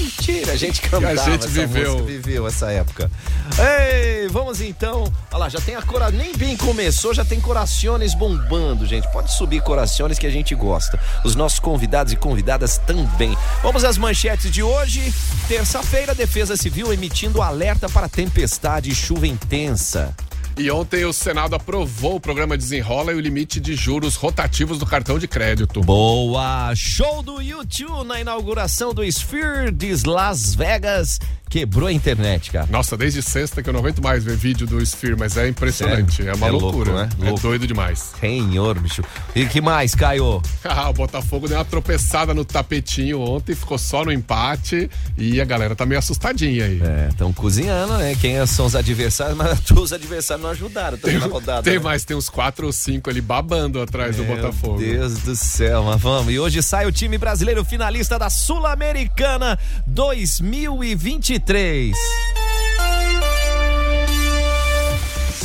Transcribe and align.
Mentira, 0.00 0.52
a 0.52 0.56
gente 0.56 0.80
cantava 0.88 1.16
gente 1.16 1.44
essa 1.44 1.48
viveu. 1.48 1.92
música, 1.92 2.06
viveu 2.06 2.46
essa 2.46 2.70
época. 2.72 3.10
Ei, 3.58 4.28
vamos 4.28 4.60
então. 4.60 5.12
Olha 5.30 5.38
lá, 5.38 5.48
já 5.48 5.60
tem 5.60 5.74
a 5.74 5.82
cora, 5.82 6.10
nem 6.10 6.34
bem 6.36 6.56
começou, 6.56 7.12
já 7.12 7.24
tem 7.24 7.40
corações 7.40 8.14
bombando, 8.14 8.86
gente. 8.86 9.10
Pode 9.12 9.32
subir 9.32 9.62
corações 9.62 10.18
que 10.18 10.26
a 10.26 10.30
gente 10.30 10.54
gosta. 10.54 10.98
Os 11.24 11.34
nossos 11.34 11.58
convidados 11.58 12.12
e 12.12 12.16
convidadas 12.16 12.78
também. 12.78 13.36
Vamos 13.62 13.84
às 13.84 13.98
manchetes 13.98 14.50
de 14.50 14.62
hoje. 14.62 15.12
Terça-feira, 15.48 16.12
a 16.12 16.14
Defesa 16.14 16.56
Civil 16.56 16.92
emitindo 16.92 17.42
alerta 17.42 17.88
para 17.88 18.08
tempestade 18.08 18.90
e 18.90 18.94
chuva 18.94 19.26
intensa. 19.26 20.14
E 20.60 20.70
ontem 20.70 21.06
o 21.06 21.12
Senado 21.12 21.54
aprovou 21.54 22.16
o 22.16 22.20
programa 22.20 22.54
Desenrola 22.54 23.12
e 23.12 23.14
o 23.14 23.20
limite 23.20 23.58
de 23.58 23.74
juros 23.74 24.14
rotativos 24.14 24.78
do 24.78 24.84
cartão 24.84 25.18
de 25.18 25.26
crédito. 25.26 25.80
Boa! 25.80 26.74
Show 26.76 27.22
do 27.22 27.40
YouTube 27.40 28.06
na 28.06 28.20
inauguração 28.20 28.92
do 28.92 29.02
Sphere 29.02 29.70
de 29.70 30.06
Las 30.06 30.54
Vegas. 30.54 31.18
Quebrou 31.50 31.88
a 31.88 31.92
internet, 31.92 32.52
cara. 32.52 32.68
Nossa, 32.70 32.96
desde 32.96 33.20
sexta 33.20 33.60
que 33.60 33.68
eu 33.68 33.72
não 33.72 33.80
aguento 33.80 34.00
mais 34.00 34.22
ver 34.22 34.36
vídeo 34.36 34.68
do 34.68 34.80
Sphere, 34.80 35.16
mas 35.18 35.36
é 35.36 35.48
impressionante. 35.48 36.18
Sério? 36.18 36.30
É 36.30 36.34
uma 36.36 36.46
É 36.46 36.50
louco, 36.52 36.66
loucura, 36.66 36.92
né? 36.92 37.08
É 37.20 37.24
Louco. 37.24 37.40
doido 37.40 37.66
demais. 37.66 38.12
Senhor, 38.20 38.78
bicho. 38.78 39.02
E 39.34 39.44
que 39.46 39.60
mais, 39.60 39.94
Caio? 39.94 40.40
Ah, 40.62 40.88
o 40.88 40.92
Botafogo 40.92 41.48
deu 41.48 41.58
uma 41.58 41.64
tropeçada 41.64 42.32
no 42.32 42.44
tapetinho 42.44 43.20
ontem, 43.20 43.56
ficou 43.56 43.76
só 43.76 44.04
no 44.04 44.12
empate 44.12 44.88
e 45.18 45.40
a 45.40 45.44
galera 45.44 45.74
tá 45.74 45.84
meio 45.84 45.98
assustadinha 45.98 46.64
aí. 46.64 46.80
É, 46.80 47.08
estão 47.10 47.32
cozinhando, 47.32 47.98
né? 47.98 48.16
Quem 48.20 48.46
são 48.46 48.66
os 48.66 48.76
adversários, 48.76 49.34
mas 49.36 49.58
os 49.68 49.92
adversários 49.92 50.44
não 50.44 50.50
ajudaram 50.52 50.96
também 50.96 51.18
na 51.18 51.26
rodada. 51.26 51.62
Tem 51.62 51.74
né? 51.74 51.80
mais, 51.80 52.04
tem 52.04 52.16
uns 52.16 52.28
quatro 52.28 52.66
ou 52.66 52.72
cinco 52.72 53.10
ali 53.10 53.20
babando 53.20 53.82
atrás 53.82 54.14
do 54.16 54.24
Botafogo. 54.24 54.78
Meu 54.78 54.92
Deus 54.92 55.14
do 55.18 55.34
céu, 55.34 55.82
mas 55.82 56.00
vamos. 56.00 56.32
E 56.32 56.38
hoje 56.38 56.62
sai 56.62 56.86
o 56.86 56.92
time 56.92 57.18
brasileiro 57.18 57.64
finalista 57.64 58.16
da 58.16 58.30
Sul-Americana 58.30 59.58
2023 59.88 61.39
três. 61.40 61.96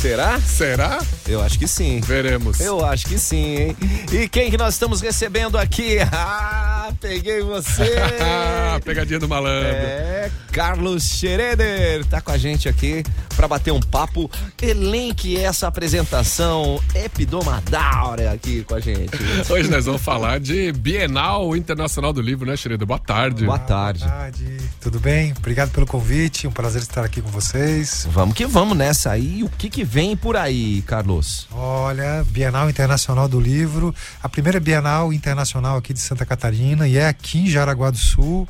Será? 0.06 0.40
Será? 0.40 1.02
Eu 1.26 1.42
acho 1.42 1.58
que 1.58 1.66
sim. 1.66 2.00
Veremos. 2.00 2.60
Eu 2.60 2.84
acho 2.84 3.06
que 3.06 3.18
sim, 3.18 3.56
hein? 3.56 3.76
E 4.12 4.28
quem 4.28 4.52
que 4.52 4.56
nós 4.56 4.74
estamos 4.74 5.00
recebendo 5.00 5.58
aqui? 5.58 5.96
Ah, 6.88 6.92
peguei 7.00 7.42
você! 7.42 7.96
Pegadinha 8.84 9.18
do 9.18 9.28
malandro. 9.28 9.66
É, 9.66 10.30
Carlos 10.52 11.02
Schroeder 11.02 12.04
tá 12.04 12.20
com 12.20 12.30
a 12.30 12.38
gente 12.38 12.68
aqui 12.68 13.02
para 13.34 13.48
bater 13.48 13.72
um 13.72 13.80
papo. 13.80 14.30
Elenque 14.62 15.36
essa 15.36 15.66
apresentação 15.66 16.80
epidomadáurea 16.94 18.30
aqui 18.30 18.62
com 18.62 18.76
a 18.76 18.80
gente. 18.80 19.18
Hoje 19.50 19.68
nós 19.68 19.86
vamos 19.86 20.00
falar 20.00 20.38
de 20.38 20.70
Bienal 20.70 21.56
Internacional 21.56 22.12
do 22.12 22.20
Livro, 22.20 22.46
né, 22.46 22.56
Xereda? 22.56 22.86
Boa 22.86 23.00
tarde. 23.00 23.44
Boa 23.44 23.58
tarde. 23.58 24.04
Boa 24.04 24.12
tarde, 24.12 24.56
tudo 24.80 25.00
bem? 25.00 25.34
Obrigado 25.36 25.72
pelo 25.72 25.86
convite, 25.86 26.46
um 26.46 26.52
prazer 26.52 26.82
estar 26.82 27.04
aqui 27.04 27.20
com 27.20 27.30
vocês. 27.30 28.06
Vamos 28.12 28.36
que 28.36 28.46
vamos 28.46 28.76
nessa 28.76 29.10
aí. 29.10 29.42
O 29.42 29.48
que 29.48 29.68
que 29.68 29.82
vem 29.82 29.95
por 30.14 30.36
aí, 30.36 30.82
Carlos? 30.82 31.48
Olha, 31.50 32.22
Bienal 32.28 32.68
Internacional 32.68 33.26
do 33.26 33.40
Livro, 33.40 33.94
a 34.22 34.28
primeira 34.28 34.60
Bienal 34.60 35.10
Internacional 35.10 35.78
aqui 35.78 35.94
de 35.94 36.00
Santa 36.00 36.26
Catarina 36.26 36.86
e 36.86 36.98
é 36.98 37.08
aqui 37.08 37.38
em 37.38 37.46
Jaraguá 37.46 37.90
do 37.90 37.96
Sul. 37.96 38.46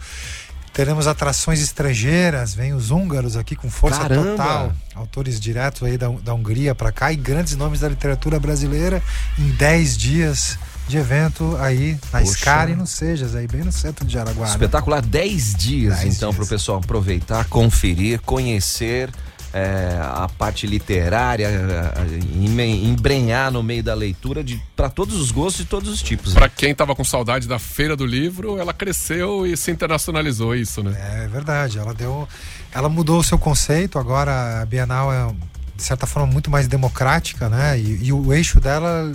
Teremos 0.73 1.07
atrações 1.07 1.63
estrangeiras, 1.63 2.53
vem 2.53 2.75
os 2.75 2.91
húngaros 2.91 3.37
aqui 3.37 3.55
com 3.55 3.71
força 3.71 4.01
Caramba! 4.01 4.31
total, 4.33 4.73
autores 4.97 5.39
diretos 5.39 5.85
aí 5.85 5.97
da, 5.97 6.09
da 6.09 6.35
Hungria 6.35 6.75
para 6.75 6.91
cá 6.91 7.13
e 7.13 7.17
grandes 7.17 7.55
nomes 7.55 7.79
da 7.79 7.89
literatura 7.89 8.41
brasileira 8.41 9.01
em 9.39 9.49
10 9.51 9.97
dias 9.97 10.59
de 10.89 10.97
evento 10.99 11.57
aí 11.61 11.97
na 12.13 12.23
Poxa. 12.23 12.33
Scar 12.33 12.71
e 12.71 12.75
no 12.75 12.89
Sejas, 12.89 13.37
aí 13.37 13.47
bem 13.47 13.63
no 13.63 13.71
centro 13.71 14.05
de 14.05 14.15
Jaraguá. 14.15 14.47
né? 14.47 14.51
Espetacular, 14.51 15.01
10 15.01 15.55
dias, 15.55 15.99
10 16.01 16.17
então, 16.17 16.35
para 16.35 16.43
o 16.43 16.49
pessoal 16.49 16.79
aproveitar, 16.79 17.45
conferir, 17.45 18.21
conhecer 18.23 19.13
é, 19.57 19.99
a 20.03 20.29
parte 20.29 20.67
literária, 20.67 21.49
é, 21.49 21.93
embrenhar 22.85 23.51
no 23.51 23.63
meio 23.63 23.83
da 23.83 23.95
leitura 23.95 24.45
para 24.77 24.91
todos 24.91 25.17
os 25.17 25.31
gostos 25.31 25.65
e 25.65 25.65
todos 25.65 25.89
os 25.89 26.03
tipos. 26.03 26.35
né? 26.35 26.41
Pra 26.41 26.49
quem 26.51 26.75
tava 26.75 26.95
com 26.95 27.03
saudade 27.03 27.49
da 27.49 27.59
Feira 27.59 27.97
do 27.97 28.05
Livro, 28.05 28.59
ela 28.59 28.75
cresceu 28.75 29.47
e 29.47 29.57
se 29.57 29.71
internacionalizou 29.71 30.55
isso, 30.55 30.83
né? 30.83 31.23
É 31.25 31.27
verdade, 31.29 31.79
ela 31.79 31.95
deu, 31.95 32.29
ela 32.71 32.91
mudou 32.91 33.19
o 33.19 33.25
seu 33.25 33.39
conceito. 33.39 33.99
Agora 33.99 34.61
a 34.61 34.67
Bienal 34.67 35.11
é 35.11 35.35
de 35.75 35.83
certa 35.83 36.07
forma 36.07 36.31
muito 36.31 36.51
mais 36.51 36.69
democrática, 36.69 37.49
né? 37.49 37.79
E, 37.79 38.09
e 38.09 38.13
o 38.13 38.35
eixo 38.35 38.61
dela 38.61 39.11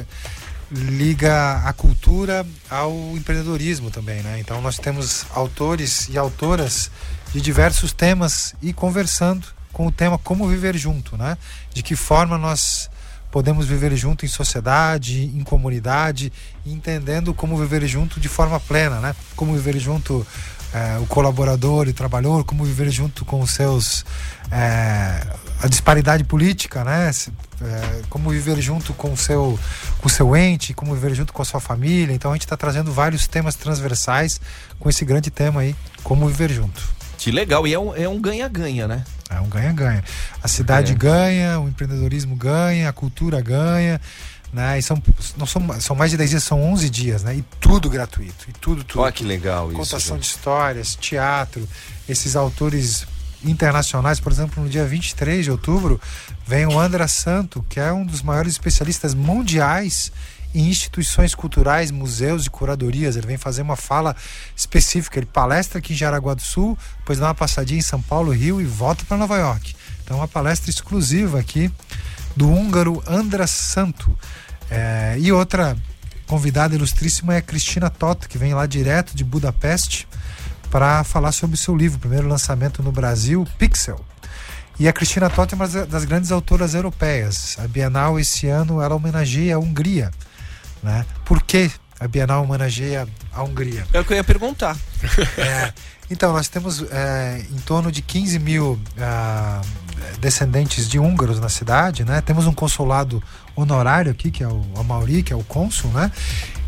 liga 0.71 1.57
a 1.65 1.73
cultura 1.73 2.47
ao 2.67 2.91
empreendedorismo 3.15 3.91
também, 3.91 4.23
né? 4.23 4.39
Então 4.39 4.59
nós 4.59 4.79
temos 4.79 5.23
autores 5.35 6.09
e 6.09 6.17
autoras 6.17 6.89
de 7.31 7.39
diversos 7.39 7.93
temas 7.93 8.55
e 8.59 8.73
conversando 8.73 9.45
com 9.71 9.87
o 9.87 9.91
tema 9.91 10.17
como 10.17 10.47
viver 10.47 10.77
junto, 10.77 11.17
né? 11.17 11.37
De 11.73 11.81
que 11.81 11.95
forma 11.95 12.37
nós 12.37 12.89
podemos 13.31 13.65
viver 13.65 13.95
junto 13.95 14.25
em 14.25 14.27
sociedade, 14.27 15.23
em 15.23 15.43
comunidade, 15.43 16.31
entendendo 16.65 17.33
como 17.33 17.57
viver 17.57 17.87
junto 17.87 18.19
de 18.19 18.27
forma 18.27 18.59
plena, 18.59 18.99
né? 18.99 19.15
Como 19.35 19.53
viver 19.53 19.79
junto 19.79 20.27
eh, 20.73 20.97
o 21.01 21.05
colaborador 21.05 21.87
e 21.87 21.93
trabalhador, 21.93 22.43
como 22.43 22.65
viver 22.65 22.89
junto 22.91 23.23
com 23.23 23.41
os 23.41 23.51
seus 23.51 24.05
eh, 24.51 25.27
a 25.61 25.67
disparidade 25.67 26.23
política, 26.25 26.83
né? 26.83 27.09
Eh, 27.61 28.01
como 28.09 28.29
viver 28.29 28.59
junto 28.61 28.93
com 28.93 29.13
o 29.13 29.17
seu 29.17 29.57
com 29.99 30.07
o 30.07 30.09
seu 30.09 30.35
ente, 30.35 30.73
como 30.73 30.93
viver 30.93 31.15
junto 31.15 31.31
com 31.31 31.41
a 31.41 31.45
sua 31.45 31.61
família. 31.61 32.13
Então 32.13 32.31
a 32.31 32.35
gente 32.35 32.45
está 32.45 32.57
trazendo 32.57 32.91
vários 32.91 33.27
temas 33.27 33.55
transversais 33.55 34.41
com 34.77 34.89
esse 34.89 35.05
grande 35.05 35.31
tema 35.31 35.61
aí, 35.61 35.75
como 36.03 36.27
viver 36.27 36.51
junto. 36.51 36.81
Que 37.17 37.31
legal, 37.31 37.65
e 37.65 37.73
é 37.73 37.79
um 37.79 37.95
é 37.95 38.09
um 38.09 38.19
ganha-ganha, 38.19 38.87
né? 38.87 39.05
É 39.31 39.39
um 39.39 39.47
ganha-ganha. 39.47 40.03
A 40.43 40.47
cidade 40.47 40.91
É. 40.91 40.95
ganha, 40.95 41.59
o 41.59 41.67
empreendedorismo 41.67 42.35
ganha, 42.35 42.89
a 42.89 42.93
cultura 42.93 43.39
ganha, 43.41 43.99
né? 44.51 44.77
E 44.77 44.81
são, 44.81 45.01
não 45.37 45.45
são, 45.45 45.81
são 45.81 45.95
mais 45.95 46.11
de 46.11 46.17
10 46.17 46.29
dias, 46.31 46.43
são 46.43 46.61
11 46.61 46.89
dias, 46.89 47.23
né? 47.23 47.35
E 47.37 47.41
tudo 47.59 47.89
gratuito, 47.89 48.45
e 48.49 48.53
tudo, 48.53 48.83
tudo. 48.83 49.01
Olha 49.01 49.11
que 49.11 49.23
legal 49.23 49.67
isso. 49.69 49.77
Contação 49.77 50.17
de 50.17 50.25
histórias, 50.25 50.95
teatro, 50.95 51.67
esses 52.09 52.35
autores 52.35 53.05
internacionais, 53.43 54.19
por 54.19 54.31
exemplo, 54.31 54.61
no 54.63 54.69
dia 54.69 54.85
23 54.85 55.45
de 55.45 55.51
outubro, 55.51 55.99
vem 56.45 56.65
o 56.67 56.79
Andra 56.79 57.07
Santo, 57.07 57.65
que 57.69 57.79
é 57.79 57.91
um 57.91 58.05
dos 58.05 58.21
maiores 58.21 58.51
especialistas 58.53 59.13
mundiais 59.15 60.11
em 60.53 60.69
instituições 60.69 61.33
culturais, 61.33 61.91
museus 61.91 62.45
e 62.45 62.49
curadorias. 62.49 63.15
Ele 63.15 63.27
vem 63.27 63.37
fazer 63.37 63.61
uma 63.61 63.75
fala 63.75 64.15
específica. 64.55 65.19
Ele 65.19 65.25
palestra 65.25 65.79
aqui 65.79 65.93
em 65.93 65.95
Jaraguá 65.95 66.33
do 66.33 66.41
Sul, 66.41 66.77
depois 66.99 67.19
dá 67.19 67.27
uma 67.27 67.35
passadinha 67.35 67.79
em 67.79 67.83
São 67.83 68.01
Paulo, 68.01 68.31
Rio 68.31 68.61
e 68.61 68.65
volta 68.65 69.05
para 69.05 69.17
Nova 69.17 69.37
York. 69.37 69.75
Então, 70.03 70.17
uma 70.17 70.27
palestra 70.27 70.69
exclusiva 70.69 71.39
aqui 71.39 71.71
do 72.35 72.49
húngaro 72.49 73.01
Andras 73.07 73.51
Santo. 73.51 74.17
É, 74.69 75.15
e 75.19 75.31
outra 75.31 75.77
convidada 76.27 76.75
ilustríssima 76.75 77.33
é 77.33 77.37
a 77.37 77.41
Cristina 77.41 77.89
Toto, 77.89 78.29
que 78.29 78.37
vem 78.37 78.53
lá 78.53 78.65
direto 78.65 79.15
de 79.15 79.23
Budapeste 79.23 80.07
para 80.69 81.03
falar 81.03 81.33
sobre 81.33 81.55
o 81.55 81.57
seu 81.57 81.75
livro, 81.75 81.99
primeiro 81.99 82.27
lançamento 82.27 82.81
no 82.81 82.91
Brasil, 82.91 83.45
Pixel. 83.57 83.99
E 84.79 84.87
a 84.87 84.93
Cristina 84.93 85.29
Totti 85.29 85.53
é 85.53 85.55
uma 85.55 85.67
das 85.67 86.05
grandes 86.05 86.31
autoras 86.31 86.73
europeias. 86.73 87.55
A 87.59 87.67
Bienal 87.67 88.19
esse 88.19 88.47
ano 88.47 88.81
ela 88.81 88.95
homenageia 88.95 89.55
a 89.55 89.59
Hungria. 89.59 90.09
Né? 90.83 91.05
Por 91.25 91.43
que 91.43 91.69
a 91.99 92.07
Bienal 92.07 92.43
homenageia 92.43 93.07
a 93.31 93.43
Hungria? 93.43 93.85
É 93.93 93.99
o 93.99 94.05
que 94.05 94.13
eu 94.13 94.17
ia 94.17 94.23
perguntar. 94.23 94.77
É, 95.37 95.73
então, 96.09 96.33
nós 96.33 96.49
temos 96.49 96.83
é, 96.91 97.41
em 97.49 97.59
torno 97.59 97.89
de 97.89 98.01
15 98.01 98.37
mil 98.37 98.77
ah, 98.99 99.61
descendentes 100.19 100.89
de 100.89 100.99
húngaros 100.99 101.39
na 101.39 101.47
cidade, 101.47 102.03
né? 102.03 102.19
Temos 102.19 102.45
um 102.45 102.53
consulado 102.53 103.23
honorário 103.55 104.11
aqui, 104.11 104.29
que 104.29 104.43
é 104.43 104.47
o 104.47 104.61
Amauri, 104.75 105.23
que 105.23 105.31
é 105.31 105.35
o 105.35 105.43
cônsul, 105.43 105.89
né? 105.91 106.11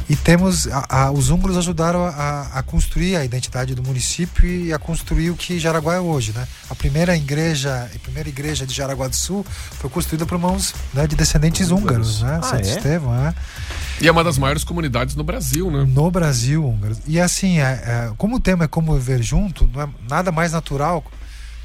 E 0.09 0.15
temos, 0.15 0.67
a, 0.67 0.85
a, 0.89 1.11
os 1.11 1.29
húngaros 1.29 1.57
ajudaram 1.57 2.05
a, 2.05 2.49
a, 2.53 2.63
construir 2.63 3.15
a 3.15 3.23
identidade 3.23 3.73
do 3.73 3.81
município 3.81 4.45
e 4.45 4.73
a 4.73 4.79
construir 4.79 5.29
o 5.29 5.35
que 5.35 5.59
Jaraguá 5.59 5.95
é 5.95 5.99
hoje, 5.99 6.33
né? 6.33 6.45
A 6.69 6.75
primeira 6.75 7.15
igreja, 7.15 7.89
a 7.93 7.99
primeira 7.99 8.27
igreja 8.27 8.65
de 8.65 8.73
Jaraguá 8.73 9.07
do 9.07 9.15
Sul 9.15 9.45
foi 9.79 9.89
construída 9.89 10.25
por 10.25 10.37
mãos 10.37 10.73
né, 10.93 11.07
de 11.07 11.15
descendentes 11.15 11.71
húngaros, 11.71 12.21
né? 12.21 12.39
Ah, 12.41 12.43
Santo 12.43 12.67
é? 12.67 12.69
Estevão, 12.69 13.13
né? 13.13 13.33
E 14.01 14.07
é 14.07 14.11
uma 14.11 14.23
das 14.23 14.37
maiores 14.37 14.63
comunidades 14.63 15.15
no 15.15 15.23
Brasil, 15.23 15.71
né? 15.71 15.85
No 15.87 16.11
Brasil, 16.11 16.65
húngaros. 16.65 16.97
E 17.07 17.19
assim, 17.19 17.59
é, 17.59 17.63
é, 17.63 18.13
como 18.17 18.35
o 18.35 18.39
tema 18.39 18.65
é 18.65 18.67
como 18.67 18.93
viver 18.95 19.21
junto, 19.23 19.69
não 19.73 19.81
é 19.81 19.89
nada 20.09 20.31
mais 20.31 20.51
natural. 20.51 21.03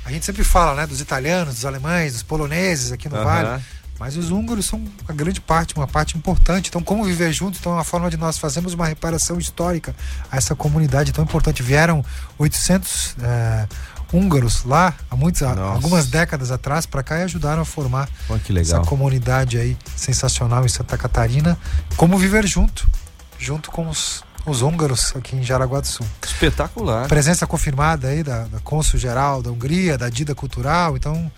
A 0.05 0.13
gente 0.13 0.25
sempre 0.25 0.45
fala, 0.45 0.75
né, 0.75 0.87
dos 0.87 1.01
italianos, 1.01 1.57
dos 1.57 1.65
alemães, 1.65 2.13
dos 2.13 2.23
poloneses 2.23 2.93
aqui 2.93 3.09
no. 3.09 3.17
Vale. 3.17 3.63
Mas 3.99 4.17
os 4.17 4.31
húngaros 4.31 4.67
são 4.67 4.83
uma 5.05 5.15
grande 5.15 5.41
parte, 5.41 5.75
uma 5.75 5.87
parte 5.87 6.17
importante. 6.17 6.69
Então, 6.69 6.83
como 6.83 7.05
viver 7.05 7.33
junto? 7.33 7.59
Então, 7.59 7.73
é 7.73 7.75
uma 7.77 7.85
forma 7.85 8.09
de 8.09 8.17
nós 8.17 8.39
fazermos 8.39 8.75
uma 8.75 8.87
reparação 8.87 9.39
histórica 9.39 9.95
a 10.31 10.37
essa 10.37 10.55
comunidade 10.55 11.13
tão 11.13 11.25
importante. 11.25 11.63
Vieram 11.63 12.05
800 12.39 13.17
é, 13.21 13.67
húngaros 14.13 14.65
lá, 14.65 14.95
há 15.11 15.17
muitos, 15.17 15.43
há 15.43 15.53
algumas 15.59 16.07
décadas 16.07 16.51
atrás, 16.51 16.87
para 16.87 17.03
cá 17.03 17.19
e 17.19 17.23
ajudaram 17.25 17.63
a 17.63 17.65
formar 17.65 18.09
que 18.45 18.59
essa 18.59 18.81
comunidade 18.81 19.59
aí 19.59 19.77
sensacional 19.97 20.65
em 20.65 20.69
Santa 20.69 20.97
Catarina. 20.97 21.59
Como 21.97 22.17
viver 22.17 22.47
junto, 22.47 22.89
junto 23.37 23.71
com 23.71 23.89
os, 23.89 24.23
os 24.47 24.63
húngaros 24.63 25.13
aqui 25.17 25.37
em 25.37 25.43
Jaraguá 25.43 25.81
do 25.81 25.87
Sul. 25.89 26.07
Espetacular. 26.25 27.09
Presença 27.09 27.47
confirmada 27.49 28.09
aí 28.09 28.23
da, 28.23 28.45
da 28.45 28.61
cônsul 28.61 28.99
geral 28.99 29.43
da 29.43 29.51
Hungria, 29.51 29.99
da 29.99 30.09
Dida 30.09 30.37
Cultural, 30.37 30.97
então 30.97 31.31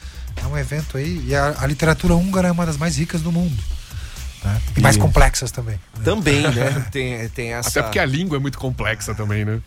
é 0.43 0.47
um 0.47 0.57
evento 0.59 0.97
aí. 0.97 1.25
E 1.27 1.35
a, 1.35 1.55
a 1.61 1.67
literatura 1.67 2.15
húngara 2.15 2.49
é 2.49 2.53
uma 2.53 2.67
das 2.67 2.77
mais 2.77 2.97
ricas 2.97 3.21
do 3.23 3.31
mundo. 3.33 3.63
né? 4.45 4.61
E 4.77 4.81
mais 4.81 4.97
complexas 4.97 5.51
também. 5.51 5.75
né? 5.97 6.05
Também, 6.05 6.43
né? 6.43 6.87
Tem, 6.91 7.29
tem 7.31 7.53
essa. 7.53 7.69
Até 7.69 7.83
porque 7.83 7.99
a 7.99 8.07
língua 8.07 8.37
é 8.37 8.41
muito 8.41 8.59
complexa 8.59 9.15
também, 9.15 9.45
né? 9.45 9.61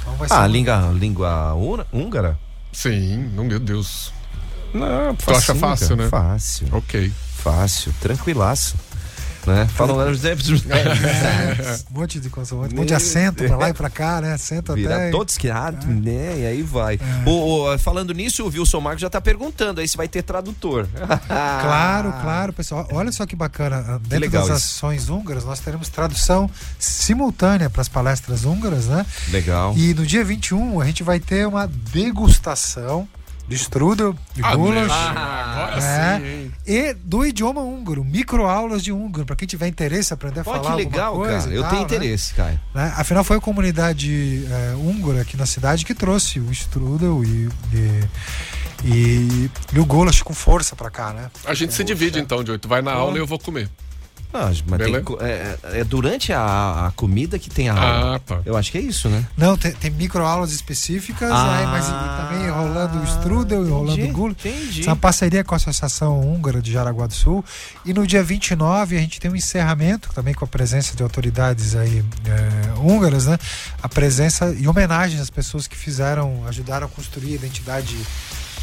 Então 0.00 0.14
vai 0.16 0.28
ser 0.28 0.34
Ah, 0.34 0.42
a 0.42 0.46
língua, 0.46 0.90
língua 0.94 1.54
húngara? 1.92 2.38
Sim, 2.72 3.30
não, 3.34 3.44
meu 3.44 3.58
Deus. 3.58 4.12
Não, 4.72 5.14
Tu 5.16 5.30
acha 5.30 5.54
fácil, 5.54 5.96
né? 5.96 6.08
Fácil, 6.08 6.68
Ok. 6.72 7.12
fácil, 7.42 7.92
tranquilaço. 8.00 8.76
Né? 9.46 9.66
Falam 9.74 10.00
É, 10.00 10.04
um 11.90 11.98
monte 12.00 12.20
de 12.20 12.28
consoante, 12.30 12.74
um 12.74 12.78
monte 12.78 12.88
de 12.88 12.94
acento 12.94 13.44
pra 13.44 13.56
lá 13.56 13.70
e 13.70 13.74
pra 13.74 13.88
cá, 13.90 14.20
né? 14.20 14.32
Acento 14.34 14.74
Vira 14.74 14.94
até. 14.96 15.10
todos 15.10 15.36
criados, 15.38 15.84
né? 15.86 16.38
E 16.40 16.46
aí 16.46 16.62
vai. 16.62 16.98
O- 17.26 17.72
o- 17.72 17.78
falando 17.78 18.12
nisso, 18.12 18.44
o 18.44 18.48
Wilson 18.48 18.80
Marcos 18.80 19.00
já 19.02 19.10
tá 19.10 19.20
perguntando 19.20 19.80
aí 19.80 19.88
se 19.88 19.96
vai 19.96 20.08
ter 20.08 20.22
tradutor. 20.22 20.86
Claro, 21.28 22.12
claro, 22.20 22.52
pessoal. 22.52 22.86
Olha 22.92 23.12
só 23.12 23.24
que 23.26 23.34
bacana. 23.36 23.98
Dentro 24.02 24.18
legal 24.20 24.48
das 24.48 24.58
isso. 24.62 24.76
ações 24.76 25.08
húngaras, 25.08 25.44
nós 25.44 25.60
teremos 25.60 25.88
tradução 25.88 26.50
simultânea 26.78 27.70
para 27.70 27.80
as 27.82 27.88
palestras 27.88 28.44
húngaras, 28.44 28.86
né? 28.86 29.04
Legal. 29.28 29.74
E 29.76 29.94
no 29.94 30.04
dia 30.06 30.24
21 30.24 30.80
a 30.80 30.84
gente 30.84 31.02
vai 31.02 31.18
ter 31.20 31.46
uma 31.46 31.66
degustação 31.66 33.08
de 33.50 33.56
strudel, 33.56 34.14
de 34.32 34.42
Ah, 34.44 34.54
goulash, 34.54 34.86
né? 34.88 34.94
agora 34.94 35.76
É. 35.84 36.18
sim, 36.20 36.52
e 36.66 36.94
do 36.94 37.26
idioma 37.26 37.60
húngaro, 37.60 38.04
microaulas 38.04 38.80
de 38.82 38.92
húngaro, 38.92 39.26
para 39.26 39.34
quem 39.34 39.48
tiver 39.48 39.66
interesse 39.66 40.12
em 40.12 40.14
aprender 40.14 40.40
a 40.40 40.42
Olha 40.46 40.62
falar 40.62 40.76
que 40.76 40.84
legal, 40.84 41.06
alguma 41.08 41.26
coisa 41.26 41.40
cara. 41.42 41.52
e 41.52 41.56
Eu 41.56 41.62
tal, 41.62 41.70
tenho 41.70 41.82
né? 41.82 41.86
interesse, 41.96 42.34
cara. 42.34 42.60
Né? 42.72 42.92
Afinal, 42.96 43.24
foi 43.24 43.36
a 43.38 43.40
comunidade 43.40 44.46
é, 44.48 44.74
húngara 44.76 45.22
aqui 45.22 45.36
na 45.36 45.46
cidade 45.46 45.84
que 45.84 45.94
trouxe 45.94 46.38
o 46.38 46.50
strudel 46.52 47.24
e, 47.24 47.48
e, 47.74 48.04
e, 48.84 49.50
e 49.72 49.78
o 49.80 49.84
goulash 49.84 50.22
com 50.22 50.32
força 50.32 50.76
para 50.76 50.88
cá, 50.90 51.12
né? 51.12 51.28
A 51.44 51.52
gente 51.52 51.74
se 51.74 51.82
divide 51.82 52.20
então, 52.20 52.46
Joey. 52.46 52.58
Tu 52.58 52.68
vai 52.68 52.80
na 52.80 52.92
aula 52.92 53.16
e 53.16 53.20
eu 53.20 53.26
vou 53.26 53.38
comer. 53.38 53.68
Não, 54.32 54.40
mas 54.66 54.78
tem 54.80 55.02
co- 55.02 55.18
é, 55.20 55.58
é 55.64 55.84
durante 55.84 56.32
a, 56.32 56.86
a 56.86 56.90
comida 56.92 57.38
que 57.38 57.50
tem 57.50 57.68
a 57.68 57.74
Ah, 57.74 57.98
aula. 58.00 58.18
tá. 58.20 58.40
Eu 58.44 58.56
acho 58.56 58.70
que 58.70 58.78
é 58.78 58.80
isso, 58.80 59.08
né? 59.08 59.26
Não, 59.36 59.56
tem, 59.56 59.72
tem 59.72 59.90
microaulas 59.90 60.52
específicas, 60.52 61.30
Ah, 61.32 61.58
aí, 61.58 61.66
mas 61.66 61.86
também 61.86 62.48
rolando 62.50 62.98
o 63.00 63.04
strudel 63.04 63.66
e 63.66 63.70
rolando 63.70 64.04
o 64.04 64.12
gula. 64.12 64.30
entendi. 64.32 64.80
Isso 64.80 64.88
é 64.88 64.92
uma 64.92 64.96
parceria 64.98 65.42
com 65.42 65.54
a 65.54 65.56
Associação 65.56 66.20
Húngara 66.20 66.62
de 66.62 66.70
Jaraguá 66.72 67.06
do 67.06 67.14
Sul. 67.14 67.44
E 67.84 67.92
no 67.92 68.06
dia 68.06 68.22
29 68.22 68.96
a 68.96 69.00
gente 69.00 69.18
tem 69.20 69.30
um 69.30 69.36
encerramento, 69.36 70.10
também 70.14 70.32
com 70.32 70.44
a 70.44 70.48
presença 70.48 70.94
de 70.94 71.02
autoridades 71.02 71.74
aí 71.74 72.04
é, 72.26 72.78
húngaras, 72.78 73.26
né? 73.26 73.36
A 73.82 73.88
presença 73.88 74.54
e 74.58 74.68
homenagem 74.68 75.18
às 75.20 75.30
pessoas 75.30 75.66
que 75.66 75.76
fizeram, 75.76 76.44
ajudaram 76.46 76.86
a 76.86 76.90
construir 76.90 77.32
a 77.32 77.34
identidade 77.34 77.96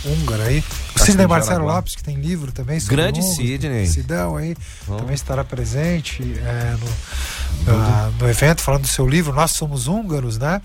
húngara 0.05 0.44
aí. 0.45 0.59
O 0.59 1.01
Aqui 1.01 1.05
Sidney 1.05 1.27
Marcelo. 1.27 1.65
Lopes, 1.65 1.95
que 1.95 2.03
tem 2.03 2.15
livro 2.15 2.51
também. 2.51 2.79
sobre 2.79 2.95
Grande 2.95 3.19
húngaros, 3.19 3.38
Sidney. 3.38 3.88
Sidão 3.88 4.38
aí, 4.38 4.55
Bom. 4.88 4.97
também 4.97 5.15
estará 5.15 5.44
presente 5.44 6.21
é, 6.39 6.75
no, 6.79 7.73
ah, 7.73 8.11
no 8.19 8.29
evento, 8.29 8.61
falando 8.61 8.83
do 8.83 8.88
seu 8.88 9.07
livro 9.07 9.33
Nós 9.33 9.51
Somos 9.51 9.88
Húngaros, 9.88 10.38
né? 10.38 10.61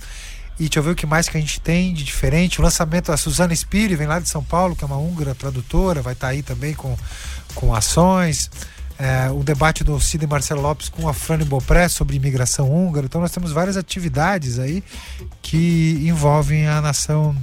E 0.58 0.64
deixa 0.64 0.78
eu 0.78 0.82
ver 0.82 0.90
o 0.90 0.94
que 0.94 1.06
mais 1.06 1.28
que 1.28 1.36
a 1.36 1.40
gente 1.40 1.60
tem 1.60 1.92
de 1.94 2.04
diferente. 2.04 2.60
O 2.60 2.62
lançamento 2.62 3.10
da 3.10 3.16
Suzana 3.16 3.52
Spiri, 3.52 3.96
vem 3.96 4.06
lá 4.06 4.20
de 4.20 4.28
São 4.28 4.44
Paulo, 4.44 4.76
que 4.76 4.84
é 4.84 4.86
uma 4.86 4.98
húngara 4.98 5.34
tradutora, 5.34 6.02
vai 6.02 6.12
estar 6.12 6.28
aí 6.28 6.42
também 6.42 6.74
com, 6.74 6.96
com 7.54 7.74
ações. 7.74 8.50
É, 8.98 9.30
o 9.30 9.42
debate 9.42 9.82
do 9.82 9.98
Sidney 9.98 10.28
Marcelo 10.28 10.60
Lopes 10.60 10.88
com 10.88 11.08
a 11.08 11.14
Frane 11.14 11.44
Bopré 11.44 11.88
sobre 11.88 12.16
imigração 12.16 12.70
húngara. 12.70 13.06
Então 13.06 13.20
nós 13.20 13.32
temos 13.32 13.50
várias 13.50 13.76
atividades 13.76 14.58
aí 14.58 14.84
que 15.40 15.98
envolvem 16.04 16.68
a 16.68 16.80
nação 16.80 17.34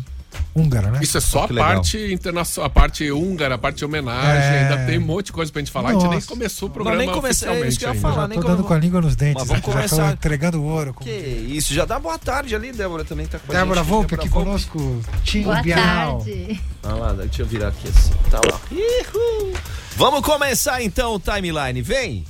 húngara, 0.55 0.91
né? 0.91 0.99
Isso 1.01 1.17
é 1.17 1.21
só 1.21 1.43
a 1.43 1.47
parte 1.47 1.97
internacional, 2.11 2.67
a 2.67 2.69
parte 2.69 3.09
húngara, 3.11 3.55
a 3.55 3.57
parte 3.57 3.83
homenagem. 3.85 4.41
É. 4.43 4.59
Ainda 4.63 4.85
tem 4.85 4.97
um 4.97 5.01
monte 5.01 5.27
de 5.27 5.31
coisa 5.33 5.51
pra 5.51 5.59
gente 5.61 5.71
falar. 5.71 5.89
A 5.89 5.93
gente 5.93 6.03
nem 6.03 6.13
Nossa. 6.15 6.27
começou 6.27 6.67
o 6.67 6.69
Não, 6.69 6.73
programa 6.73 6.97
nem 6.97 7.09
comecei, 7.11 7.49
é 7.49 7.67
isso 7.67 7.79
que 7.79 7.85
eu 7.85 7.93
ia 7.93 7.99
falar. 7.99 8.21
Já 8.23 8.27
tô 8.27 8.33
como- 8.41 8.47
dando 8.47 8.63
com 8.63 8.73
a 8.73 8.77
língua 8.77 9.01
nos 9.01 9.15
dentes, 9.15 9.35
Mas 9.35 9.47
vamos 9.47 9.61
né? 9.61 9.67
já 9.81 9.87
tô 9.89 9.95
começar. 9.95 10.13
entregando 10.13 10.63
ouro. 10.63 10.93
como 10.93 11.09
Que 11.09 11.45
diz. 11.47 11.57
isso, 11.63 11.73
já 11.73 11.85
dá 11.85 11.97
boa 11.99 12.17
tarde 12.19 12.55
ali, 12.55 12.71
Débora 12.71 13.03
também 13.03 13.25
tá 13.27 13.39
com 13.39 13.51
a 13.51 13.55
Débora 13.55 13.79
gente. 13.81 13.89
Volpe 13.89 14.15
aqui 14.15 14.27
Volpe. 14.29 14.45
conosco. 14.47 15.01
Tim 15.23 15.43
Boa 15.43 15.55
tarde. 15.63 16.61
Ah 16.83 16.93
lá, 16.93 17.13
deixa 17.13 17.41
eu 17.41 17.45
virar 17.45 17.69
aqui 17.69 17.87
assim. 17.87 18.11
Tá 18.31 18.39
lá. 18.49 18.59
Ihu. 18.71 19.53
Vamos 19.95 20.21
começar 20.21 20.81
então 20.81 21.15
o 21.15 21.19
timeline, 21.19 21.81
vem! 21.81 22.23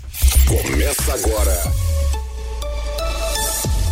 Começa 0.47 1.13
agora. 1.13 1.71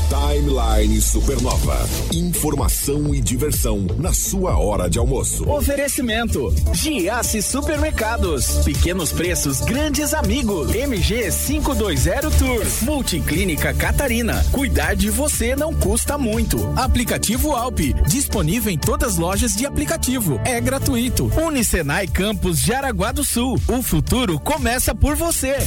Timeline 0.07 1.01
Supernova. 1.01 1.77
Informação 2.13 3.13
e 3.13 3.19
diversão 3.19 3.85
na 3.97 4.13
sua 4.13 4.57
hora 4.57 4.89
de 4.89 4.97
almoço. 4.97 5.49
Oferecimento: 5.49 6.53
Giasse 6.73 7.41
Supermercados. 7.41 8.63
Pequenos 8.63 9.11
preços, 9.11 9.59
grandes 9.59 10.13
amigos. 10.13 10.73
MG 10.73 11.29
520 11.29 12.37
Tour. 12.37 12.65
Multiclínica 12.83 13.73
Catarina. 13.73 14.45
Cuidar 14.51 14.95
de 14.95 15.09
você 15.09 15.55
não 15.55 15.73
custa 15.73 16.17
muito. 16.17 16.57
Aplicativo 16.77 17.53
Alpe. 17.53 17.93
Disponível 18.07 18.71
em 18.71 18.77
todas 18.77 19.13
as 19.13 19.17
lojas 19.17 19.55
de 19.55 19.65
aplicativo. 19.65 20.39
É 20.45 20.61
gratuito. 20.61 21.29
Unicenai 21.37 22.07
Campus 22.07 22.59
Jaraguá 22.59 23.11
do 23.11 23.25
Sul. 23.25 23.59
O 23.67 23.81
futuro 23.81 24.39
começa 24.39 24.95
por 24.95 25.15
você. 25.15 25.57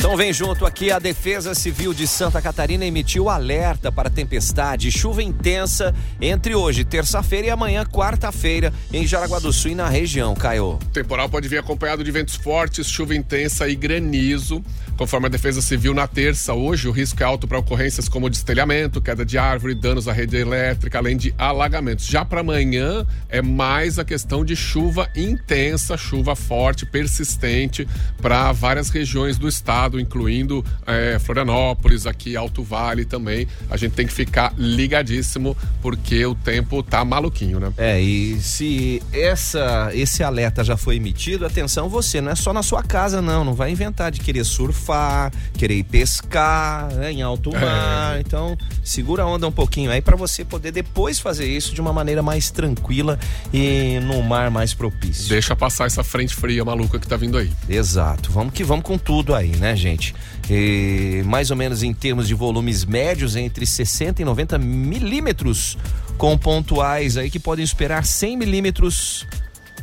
Então 0.00 0.16
vem 0.16 0.32
junto 0.32 0.64
aqui, 0.64 0.90
a 0.90 0.98
Defesa 0.98 1.54
Civil 1.54 1.92
de 1.92 2.06
Santa 2.06 2.40
Catarina 2.40 2.86
emitiu 2.86 3.28
alerta 3.28 3.92
para 3.92 4.08
tempestade 4.08 4.88
e 4.88 4.90
chuva 4.90 5.22
intensa 5.22 5.94
entre 6.18 6.54
hoje, 6.54 6.86
terça-feira, 6.86 7.48
e 7.48 7.50
amanhã, 7.50 7.84
quarta-feira, 7.84 8.72
em 8.90 9.06
Jaraguá 9.06 9.38
do 9.38 9.52
Sul 9.52 9.72
e 9.72 9.74
na 9.74 9.90
região, 9.90 10.34
Caio. 10.34 10.78
O 10.82 10.86
temporal 10.86 11.28
pode 11.28 11.48
vir 11.48 11.58
acompanhado 11.58 12.02
de 12.02 12.10
ventos 12.10 12.34
fortes, 12.34 12.88
chuva 12.88 13.14
intensa 13.14 13.68
e 13.68 13.76
granizo. 13.76 14.64
Conforme 14.96 15.26
a 15.26 15.30
Defesa 15.30 15.60
Civil, 15.60 15.92
na 15.92 16.06
terça, 16.06 16.54
hoje, 16.54 16.88
o 16.88 16.92
risco 16.92 17.22
é 17.22 17.26
alto 17.26 17.46
para 17.46 17.58
ocorrências 17.58 18.08
como 18.08 18.28
destelhamento, 18.30 19.02
queda 19.02 19.24
de 19.24 19.36
árvore, 19.36 19.74
danos 19.74 20.08
à 20.08 20.12
rede 20.14 20.36
elétrica, 20.36 20.96
além 20.96 21.16
de 21.16 21.34
alagamentos. 21.36 22.06
Já 22.06 22.24
para 22.24 22.40
amanhã, 22.40 23.06
é 23.28 23.42
mais 23.42 23.98
a 23.98 24.04
questão 24.04 24.46
de 24.46 24.56
chuva 24.56 25.10
intensa, 25.14 25.96
chuva 25.96 26.34
forte, 26.34 26.86
persistente 26.86 27.86
para 28.20 28.50
várias 28.52 28.88
regiões 28.88 29.36
do 29.36 29.46
estado. 29.46 29.89
Estado, 29.90 30.00
incluindo 30.00 30.64
é, 30.86 31.18
Florianópolis, 31.18 32.06
aqui 32.06 32.36
Alto 32.36 32.62
Vale 32.62 33.04
também. 33.04 33.48
A 33.68 33.76
gente 33.76 33.92
tem 33.92 34.06
que 34.06 34.12
ficar 34.12 34.54
ligadíssimo 34.56 35.56
porque 35.82 36.24
o 36.24 36.34
tempo 36.34 36.82
tá 36.82 37.04
maluquinho, 37.04 37.58
né? 37.58 37.72
É, 37.76 38.00
e 38.00 38.40
se 38.40 39.02
essa, 39.12 39.90
esse 39.92 40.22
alerta 40.22 40.62
já 40.62 40.76
foi 40.76 40.96
emitido, 40.96 41.44
atenção 41.44 41.88
você, 41.88 42.20
não 42.20 42.30
é 42.30 42.34
só 42.34 42.52
na 42.52 42.62
sua 42.62 42.82
casa 42.82 43.20
não, 43.20 43.44
não 43.44 43.54
vai 43.54 43.70
inventar 43.70 44.10
de 44.10 44.20
querer 44.20 44.44
surfar, 44.44 45.32
querer 45.54 45.74
ir 45.74 45.84
pescar 45.84 46.92
né, 46.94 47.12
em 47.12 47.22
alto 47.22 47.50
mar. 47.52 48.16
É. 48.16 48.20
Então, 48.20 48.56
segura 48.84 49.24
a 49.24 49.26
onda 49.26 49.48
um 49.48 49.52
pouquinho 49.52 49.90
aí 49.90 50.00
para 50.00 50.16
você 50.16 50.44
poder 50.44 50.70
depois 50.70 51.18
fazer 51.18 51.46
isso 51.46 51.74
de 51.74 51.80
uma 51.80 51.92
maneira 51.92 52.22
mais 52.22 52.50
tranquila 52.50 53.18
e 53.52 53.98
num 54.00 54.22
mar 54.22 54.50
mais 54.50 54.72
propício. 54.74 55.28
Deixa 55.28 55.56
passar 55.56 55.86
essa 55.86 56.04
frente 56.04 56.34
fria 56.34 56.64
maluca 56.64 56.98
que 56.98 57.06
tá 57.06 57.16
vindo 57.16 57.36
aí. 57.36 57.50
Exato. 57.68 58.30
Vamos 58.30 58.52
que 58.52 58.62
vamos 58.62 58.84
com 58.84 58.98
tudo 58.98 59.34
aí, 59.34 59.56
né, 59.56 59.74
gente? 59.80 60.14
E, 60.48 61.22
mais 61.26 61.50
ou 61.50 61.56
menos 61.56 61.82
em 61.82 61.92
termos 61.92 62.28
de 62.28 62.34
volumes 62.34 62.84
médios, 62.84 63.34
entre 63.36 63.66
60 63.66 64.22
e 64.22 64.24
90 64.24 64.58
milímetros, 64.58 65.76
com 66.16 66.36
pontuais 66.36 67.16
aí 67.16 67.30
que 67.30 67.40
podem 67.40 67.64
esperar 67.64 68.04
100 68.04 68.36
milímetros 68.36 69.26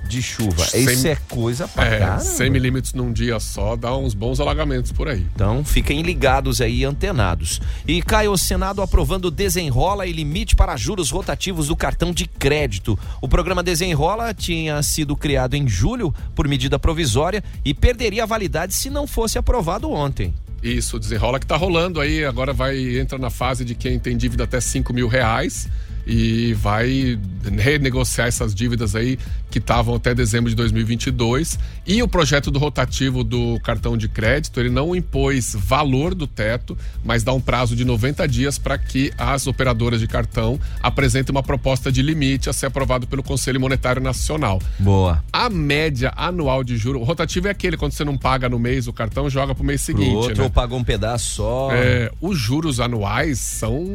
de 0.07 0.21
chuva. 0.21 0.65
100 0.65 0.83
Isso 0.83 1.07
é 1.07 1.17
coisa 1.29 1.67
pra 1.67 1.85
É, 1.85 1.99
caramba. 1.99 2.19
100 2.19 2.49
milímetros 2.49 2.93
num 2.93 3.11
dia 3.11 3.39
só 3.39 3.75
dá 3.75 3.95
uns 3.95 4.13
bons 4.13 4.39
alagamentos 4.39 4.91
por 4.91 5.07
aí. 5.07 5.25
Então 5.35 5.63
fiquem 5.63 6.01
ligados 6.01 6.61
aí, 6.61 6.83
antenados. 6.83 7.61
E 7.87 8.01
Caio, 8.01 8.31
o 8.31 8.37
Senado 8.37 8.81
aprovando 8.81 9.29
Desenrola 9.29 10.07
e 10.07 10.11
limite 10.11 10.55
para 10.55 10.75
juros 10.77 11.11
rotativos 11.11 11.67
do 11.67 11.75
cartão 11.75 12.11
de 12.11 12.25
crédito. 12.25 12.97
O 13.21 13.27
programa 13.27 13.61
Desenrola 13.61 14.33
tinha 14.33 14.81
sido 14.81 15.15
criado 15.15 15.55
em 15.55 15.67
julho 15.67 16.13
por 16.33 16.47
medida 16.47 16.79
provisória 16.79 17.43
e 17.63 17.73
perderia 17.73 18.23
a 18.23 18.25
validade 18.25 18.73
se 18.73 18.89
não 18.89 19.05
fosse 19.05 19.37
aprovado 19.37 19.91
ontem. 19.91 20.33
Isso, 20.61 20.99
desenrola 20.99 21.39
que 21.39 21.45
tá 21.45 21.55
rolando 21.55 22.01
aí. 22.01 22.25
Agora 22.25 22.51
vai 22.51 22.97
entra 22.97 23.17
na 23.17 23.29
fase 23.29 23.63
de 23.63 23.75
quem 23.75 23.99
tem 23.99 24.17
dívida 24.17 24.43
até 24.43 24.59
5 24.59 24.91
mil 24.91 25.07
reais 25.07 25.69
e 26.05 26.53
vai 26.53 27.19
renegociar 27.59 28.27
essas 28.27 28.55
dívidas 28.55 28.95
aí 28.95 29.19
que 29.49 29.59
estavam 29.59 29.95
até 29.95 30.13
dezembro 30.13 30.49
de 30.49 30.55
2022. 30.55 31.57
E 31.85 32.03
o 32.03 32.07
projeto 32.07 32.51
do 32.51 32.59
rotativo 32.59 33.23
do 33.23 33.59
cartão 33.61 33.97
de 33.97 34.09
crédito, 34.09 34.59
ele 34.59 34.69
não 34.69 34.95
impôs 34.95 35.55
valor 35.57 36.13
do 36.13 36.27
teto, 36.27 36.77
mas 37.03 37.23
dá 37.23 37.33
um 37.33 37.39
prazo 37.39 37.75
de 37.75 37.85
90 37.85 38.27
dias 38.27 38.57
para 38.57 38.77
que 38.77 39.11
as 39.17 39.47
operadoras 39.47 39.99
de 39.99 40.07
cartão 40.07 40.59
apresentem 40.81 41.31
uma 41.31 41.43
proposta 41.43 41.91
de 41.91 42.01
limite 42.01 42.49
a 42.49 42.53
ser 42.53 42.65
aprovado 42.65 43.07
pelo 43.07 43.23
Conselho 43.23 43.59
Monetário 43.59 44.01
Nacional. 44.01 44.61
Boa. 44.77 45.23
A 45.31 45.49
média 45.49 46.11
anual 46.15 46.63
de 46.63 46.77
juro, 46.77 46.99
o 46.99 47.03
rotativo 47.03 47.47
é 47.47 47.51
aquele 47.51 47.77
quando 47.77 47.93
você 47.93 48.03
não 48.03 48.17
paga 48.17 48.49
no 48.49 48.59
mês 48.59 48.87
o 48.87 48.93
cartão, 48.93 49.29
joga 49.29 49.55
pro 49.55 49.63
mês 49.63 49.77
Pro 49.77 49.95
seguinte, 49.95 50.15
outro 50.15 50.37
né? 50.37 50.43
ou 50.43 50.49
pagou 50.49 50.77
um 50.77 50.83
pedaço 50.83 51.35
só. 51.35 51.69
É, 51.71 52.11
os 52.19 52.37
juros 52.37 52.79
anuais 52.79 53.39
são 53.39 53.85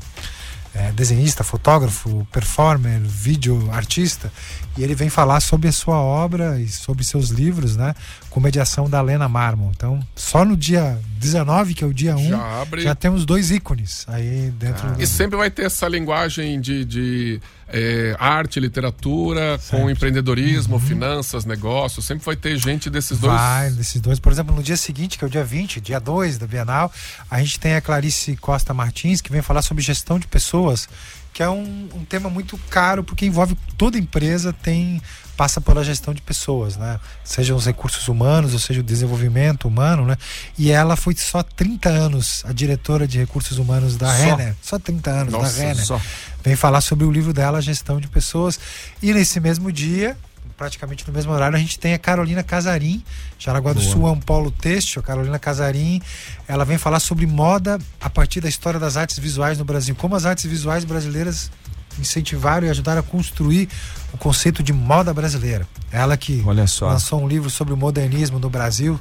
é 0.75 0.93
desenhista, 0.93 1.43
fotógrafo, 1.43 2.26
performer, 2.31 3.00
vídeo 3.00 3.71
artista, 3.73 4.31
e 4.76 4.85
ele 4.85 4.95
vem 4.95 5.09
falar 5.09 5.40
sobre 5.40 5.69
a 5.69 5.73
sua 5.73 5.97
obra 5.97 6.61
e 6.61 6.69
sobre 6.69 7.02
seus 7.02 7.31
livros, 7.31 7.76
né, 7.76 7.95
com 8.37 8.40
mediação 8.40 8.87
da 8.90 9.00
Lena 9.00 9.31
Marmon. 9.31 9.71
Então, 9.75 9.99
só 10.14 10.45
no 10.45 10.59
dia 10.59 11.00
19, 11.19 11.73
que 11.73 11.83
é 11.83 11.87
o 11.87 11.95
dia 11.95 12.14
1, 12.14 12.28
Já 12.28 12.61
abre. 12.61 12.83
já 12.83 12.95
temos 12.95 13.25
dois 13.25 13.50
ícones 13.50 14.05
aí 14.07 14.52
dentro 14.59 14.90
do... 14.90 15.02
E 15.02 15.07
sempre 15.07 15.38
vai 15.38 15.50
ter 15.50 15.64
essa 15.64 15.88
linguagem 15.88 16.61
de, 16.61 16.85
de, 16.85 17.40
é, 17.66 18.14
arte, 18.19 18.61
literatura, 18.61 19.59
com 19.71 19.78
Sempre. 19.78 19.93
empreendedorismo, 19.93 20.78
finanças, 20.78 21.47
negócios. 21.47 22.05
Sempre 22.05 22.26
vai 22.26 22.37
ter 22.37 22.59
gente 22.59 22.90
desses 22.90 23.19
dois. 23.19 23.33
Vai, 23.33 23.71
desses 23.71 24.02
dois. 24.02 24.21
Por 24.21 24.31
exemplo, 24.31 24.55
no 24.55 24.62
dia 24.62 24.76
seguinte, 24.76 25.16
que 25.16 25.25
é 25.25 25.26
o 25.26 25.31
dia 25.31 25.43
20, 25.43 25.81
dia 25.81 25.99
2 25.99 26.37
da 26.37 26.47
Bienal, 26.47 26.93
a 27.31 27.40
gente 27.40 27.59
tem 27.59 27.75
a 27.75 27.81
Clarice 27.81 28.37
Costa 28.37 28.75
Martins, 28.75 29.23
que 29.23 29.33
vem 29.33 29.40
falar 29.40 29.62
sobre 29.62 29.83
gestão 29.83 30.19
de 30.19 30.26
pessoas, 30.26 30.87
que 31.33 31.43
é 31.43 31.49
um, 31.49 31.88
um 31.95 32.05
tema 32.05 32.28
muito 32.28 32.59
caro, 32.69 33.02
porque 33.02 33.25
envolve 33.25 33.57
toda 33.78 33.97
empresa 33.99 34.52
tem 34.52 35.00
passa 35.37 35.61
pela 35.61 35.85
gestão 35.85 36.14
de 36.14 36.23
pessoas, 36.23 36.76
né? 36.76 36.99
Seja 37.23 37.55
os 37.55 37.66
recursos 37.66 38.09
humanos, 38.09 38.52
ou 38.55 38.59
seja 38.59 38.81
o 38.81 38.83
desenvolvimento 38.83 39.69
humano, 39.69 40.07
né? 40.07 40.16
E 40.59 40.71
ela 40.71 40.97
foi 40.97 41.14
só 41.14 41.43
30 41.43 41.88
anos 41.88 42.43
a 42.47 42.52
diretora 42.52 43.07
de 43.07 43.19
recursos 43.19 43.59
humanos 43.59 43.97
da 43.97 44.09
Só? 44.09 44.25
Renner. 44.25 44.55
Só 44.62 44.78
30 44.78 45.11
anos 45.11 45.33
Nossa, 45.33 45.52
da 45.52 45.62
Renner 45.69 45.85
Só. 45.85 46.00
vem 46.43 46.57
falar 46.57 46.81
sobre 46.81 47.05
o 47.05 47.11
livro 47.11 47.33
dela, 47.33 47.61
Gestão 47.61 48.00
de 48.00 48.09
Pessoas. 48.09 48.59
E 49.02 49.12
nesse 49.12 49.38
mesmo 49.38 49.71
dia, 49.71 50.16
praticamente 50.57 51.07
no 51.07 51.12
mesmo 51.12 51.33
horário, 51.33 51.57
a 51.57 51.61
gente 51.61 51.78
tem 51.78 51.93
a 51.93 51.99
Carolina 51.99 52.43
Casarim, 52.43 53.05
Jaraguá 53.38 53.73
do 53.73 53.81
Sul 53.81 54.09
é 54.09 54.11
um 54.11 54.21
polo 54.21 54.50
têxtil. 54.50 55.00
A 55.00 55.05
Carolina 55.05 55.38
Casarim, 55.38 56.00
ela 56.49 56.64
vem 56.64 56.78
falar 56.78 57.00
sobre 57.00 57.26
moda 57.26 57.78
a 58.00 58.09
partir 58.09 58.40
da 58.40 58.49
história 58.49 58.81
das 58.81 58.97
artes 58.97 59.19
visuais 59.19 59.59
no 59.59 59.64
Brasil. 59.64 59.95
Como 59.95 60.16
as 60.16 60.25
artes 60.25 60.47
visuais 60.47 60.85
brasileiras 60.85 61.50
incentivaram 61.99 62.67
e 62.67 62.71
ajudaram 62.71 63.00
a 63.00 63.03
construir 63.03 63.69
o 64.12 64.19
conceito 64.19 64.62
de 64.62 64.73
moda 64.73 65.12
brasileira. 65.12 65.67
Ela 65.93 66.17
que 66.17 66.43
Olha 66.47 66.67
só. 66.67 66.88
lançou 66.88 67.23
um 67.23 67.29
livro 67.29 67.49
sobre 67.50 67.73
o 67.75 67.76
modernismo 67.76 68.38
no 68.38 68.49
Brasil, 68.50 68.99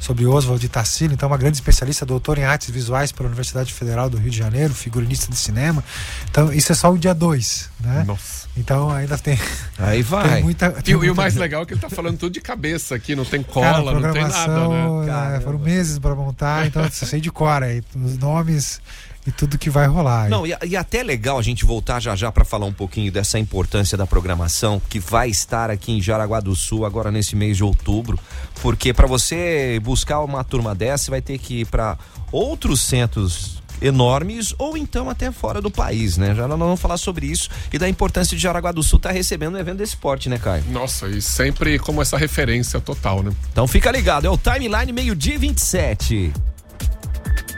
sobre 0.00 0.26
Oswald 0.26 0.60
de 0.60 0.68
Tarsilo, 0.68 1.12
então 1.14 1.28
uma 1.28 1.36
grande 1.38 1.56
especialista, 1.56 2.04
doutora 2.04 2.40
em 2.40 2.44
artes 2.44 2.70
visuais 2.70 3.12
pela 3.12 3.28
Universidade 3.28 3.72
Federal 3.72 4.10
do 4.10 4.16
Rio 4.16 4.30
de 4.30 4.36
Janeiro, 4.38 4.74
figurinista 4.74 5.30
de 5.30 5.36
cinema. 5.36 5.82
Então 6.30 6.52
isso 6.52 6.72
é 6.72 6.74
só 6.74 6.92
o 6.92 6.98
dia 6.98 7.14
2, 7.14 7.70
né? 7.80 8.04
Nossa. 8.06 8.42
Então 8.56 8.90
ainda 8.90 9.16
tem, 9.16 9.38
Aí 9.78 10.02
tem 10.02 10.02
vai. 10.02 10.42
muita. 10.42 10.74
E, 10.78 10.82
tem 10.82 10.94
o- 10.94 10.98
e 10.98 11.00
o 11.02 11.06
muita- 11.08 11.22
mais 11.22 11.34
legal 11.36 11.62
é 11.62 11.66
que 11.66 11.74
ele 11.74 11.80
tá 11.80 11.88
falando 11.88 12.18
tudo 12.18 12.32
de 12.32 12.40
cabeça 12.40 12.94
aqui, 12.96 13.14
não 13.14 13.24
tem 13.24 13.42
Cara, 13.42 13.74
cola, 13.78 13.98
não 14.00 14.12
tem 14.12 14.22
nada, 14.28 14.68
né? 14.68 15.30
né, 15.34 15.40
foram 15.40 15.58
meses 15.58 15.98
para 15.98 16.14
montar, 16.14 16.66
então 16.66 16.82
eu 16.82 16.90
sei 16.90 17.20
de 17.20 17.30
cor 17.30 17.62
aí. 17.62 17.82
Os 17.94 18.18
nomes 18.18 18.80
e 19.26 19.30
tudo 19.30 19.56
que 19.58 19.70
vai 19.70 19.86
rolar. 19.86 20.28
Não, 20.28 20.46
e, 20.46 20.54
e 20.66 20.76
até 20.76 21.02
legal 21.02 21.38
a 21.38 21.42
gente 21.42 21.64
voltar 21.64 22.00
já 22.00 22.16
já 22.16 22.32
para 22.32 22.44
falar 22.44 22.66
um 22.66 22.72
pouquinho 22.72 23.10
dessa 23.12 23.38
importância 23.38 23.96
da 23.96 24.06
programação 24.06 24.80
que 24.88 24.98
vai 24.98 25.28
estar 25.30 25.70
aqui 25.70 25.92
em 25.92 26.02
Jaraguá 26.02 26.40
do 26.40 26.54
Sul 26.56 26.84
agora 26.84 27.10
nesse 27.10 27.36
mês 27.36 27.56
de 27.56 27.64
outubro, 27.64 28.18
porque 28.60 28.92
para 28.92 29.06
você 29.06 29.80
buscar 29.82 30.20
uma 30.20 30.42
turma 30.42 30.74
dessa, 30.74 31.04
você 31.04 31.10
vai 31.10 31.22
ter 31.22 31.38
que 31.38 31.60
ir 31.60 31.66
para 31.66 31.96
outros 32.30 32.82
centros 32.82 33.62
enormes 33.80 34.54
ou 34.58 34.76
então 34.76 35.10
até 35.10 35.30
fora 35.32 35.60
do 35.60 35.70
país, 35.70 36.16
né? 36.16 36.34
Já 36.34 36.46
nós 36.46 36.58
vamos 36.58 36.80
falar 36.80 36.96
sobre 36.96 37.26
isso 37.26 37.48
e 37.72 37.78
da 37.78 37.88
importância 37.88 38.36
de 38.36 38.42
Jaraguá 38.42 38.72
do 38.72 38.82
Sul 38.82 38.96
estar 38.96 39.10
tá 39.10 39.14
recebendo 39.14 39.56
um 39.56 39.58
evento 39.58 39.78
desse 39.78 39.94
esporte, 39.94 40.28
né, 40.28 40.38
Caio? 40.38 40.64
Nossa, 40.70 41.08
e 41.08 41.20
sempre 41.20 41.78
como 41.78 42.00
essa 42.00 42.16
referência 42.16 42.80
total, 42.80 43.22
né? 43.22 43.32
Então 43.50 43.66
fica 43.66 43.90
ligado, 43.90 44.26
é 44.26 44.30
o 44.30 44.38
Timeline 44.38 44.92
meio-dia 44.92 45.38
27. 45.38 46.32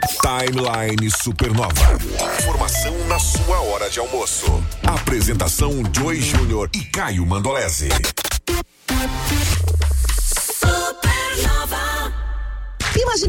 Timeline 0.05 1.09
Supernova. 1.09 1.97
Informação 2.39 2.93
na 3.07 3.17
sua 3.17 3.59
hora 3.61 3.89
de 3.89 3.99
almoço. 3.99 4.45
Apresentação 4.85 5.71
Joy 5.91 6.21
Júnior 6.21 6.69
e 6.75 6.83
Caio 6.85 7.25
Mandolese. 7.25 7.89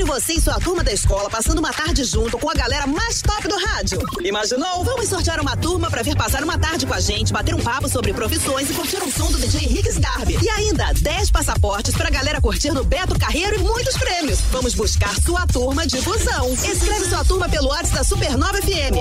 Você 0.06 0.34
e 0.34 0.40
sua 0.40 0.60
turma 0.60 0.84
da 0.84 0.92
escola 0.92 1.28
passando 1.28 1.58
uma 1.58 1.72
tarde 1.72 2.04
junto 2.04 2.38
com 2.38 2.48
a 2.48 2.54
galera 2.54 2.86
mais 2.86 3.20
top 3.20 3.48
do 3.48 3.56
rádio. 3.58 4.00
Imaginou? 4.22 4.84
Vamos 4.84 5.08
sortear 5.08 5.40
uma 5.40 5.56
turma 5.56 5.90
para 5.90 6.02
vir 6.02 6.16
passar 6.16 6.44
uma 6.44 6.56
tarde 6.56 6.86
com 6.86 6.94
a 6.94 7.00
gente, 7.00 7.32
bater 7.32 7.54
um 7.54 7.60
papo 7.60 7.88
sobre 7.88 8.14
profissões 8.14 8.70
e 8.70 8.74
curtir 8.74 9.02
um 9.02 9.10
som 9.10 9.30
do 9.32 9.38
DJ 9.38 9.64
Henrique 9.64 9.88
Sgarbi. 9.88 10.38
E 10.40 10.48
ainda 10.48 10.92
10 10.92 11.30
passaportes 11.30 11.96
pra 11.96 12.08
galera 12.08 12.40
curtir 12.40 12.70
no 12.70 12.84
Beto 12.84 13.18
Carreiro 13.18 13.56
e 13.56 13.58
muitos 13.58 13.96
prêmios. 13.96 14.38
Vamos 14.52 14.74
buscar 14.74 15.14
sua 15.20 15.44
turma 15.46 15.86
de 15.86 16.00
fusão. 16.00 16.52
Escreve 16.52 17.06
sua 17.06 17.24
turma 17.24 17.48
pelo 17.48 17.68
WhatsApp 17.68 17.96
da 17.96 18.04
Supernova 18.04 18.60
FM 18.62 18.94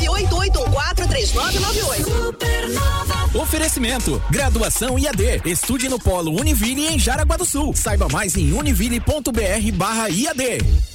988143998. 0.00 2.04
Supernova. 2.04 3.30
Oferecimento: 3.34 4.22
Graduação 4.30 4.98
IAD. 4.98 5.42
Estude 5.44 5.88
no 5.88 5.98
Polo 5.98 6.32
Univille 6.32 6.86
em 6.86 6.98
Jaraguá 6.98 7.36
do 7.36 7.44
Sul. 7.44 7.74
Saiba 7.76 8.08
mais 8.08 8.36
em 8.36 8.52
univille.br 8.52 9.72
there. 10.40 10.89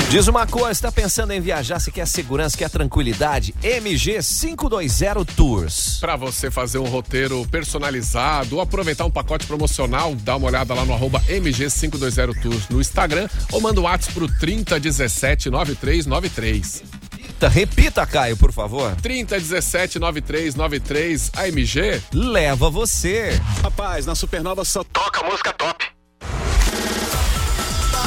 Diz 0.09 0.29
uma 0.29 0.47
coisa, 0.47 0.71
está 0.71 0.93
pensando 0.93 1.33
em 1.33 1.41
viajar, 1.41 1.81
se 1.81 1.91
quer 1.91 2.07
segurança, 2.07 2.57
quer 2.57 2.71
tranquilidade? 2.71 3.53
MG 3.61 4.21
520 4.23 5.35
Tours. 5.35 5.99
Para 6.01 6.15
você 6.15 6.49
fazer 6.49 6.79
um 6.79 6.85
roteiro 6.85 7.45
personalizado 7.51 8.55
ou 8.55 8.61
aproveitar 8.61 9.05
um 9.05 9.11
pacote 9.11 9.47
promocional, 9.47 10.15
dá 10.15 10.37
uma 10.37 10.47
olhada 10.47 10.73
lá 10.75 10.85
no 10.85 10.95
arroba 10.95 11.21
MG520 11.23 12.41
Tours 12.41 12.69
no 12.69 12.81
Instagram 12.81 13.29
ou 13.51 13.61
manda 13.61 13.81
um 13.81 13.85
WhatsApp 13.85 14.15
pro 14.15 14.29
3017 14.29 15.51
9393. 15.51 16.85
Repita, 17.11 17.49
repita, 17.49 18.07
Caio, 18.07 18.37
por 18.37 18.53
favor. 18.53 18.95
3017 19.03 19.99
9393 19.99 21.33
AMG 21.35 22.03
leva 22.15 22.71
você. 22.71 23.41
Rapaz, 23.61 24.07
na 24.07 24.15
Supernova 24.15 24.65
só 24.65 24.85
toca 24.85 25.25
música 25.25 25.53
top. 25.53 25.96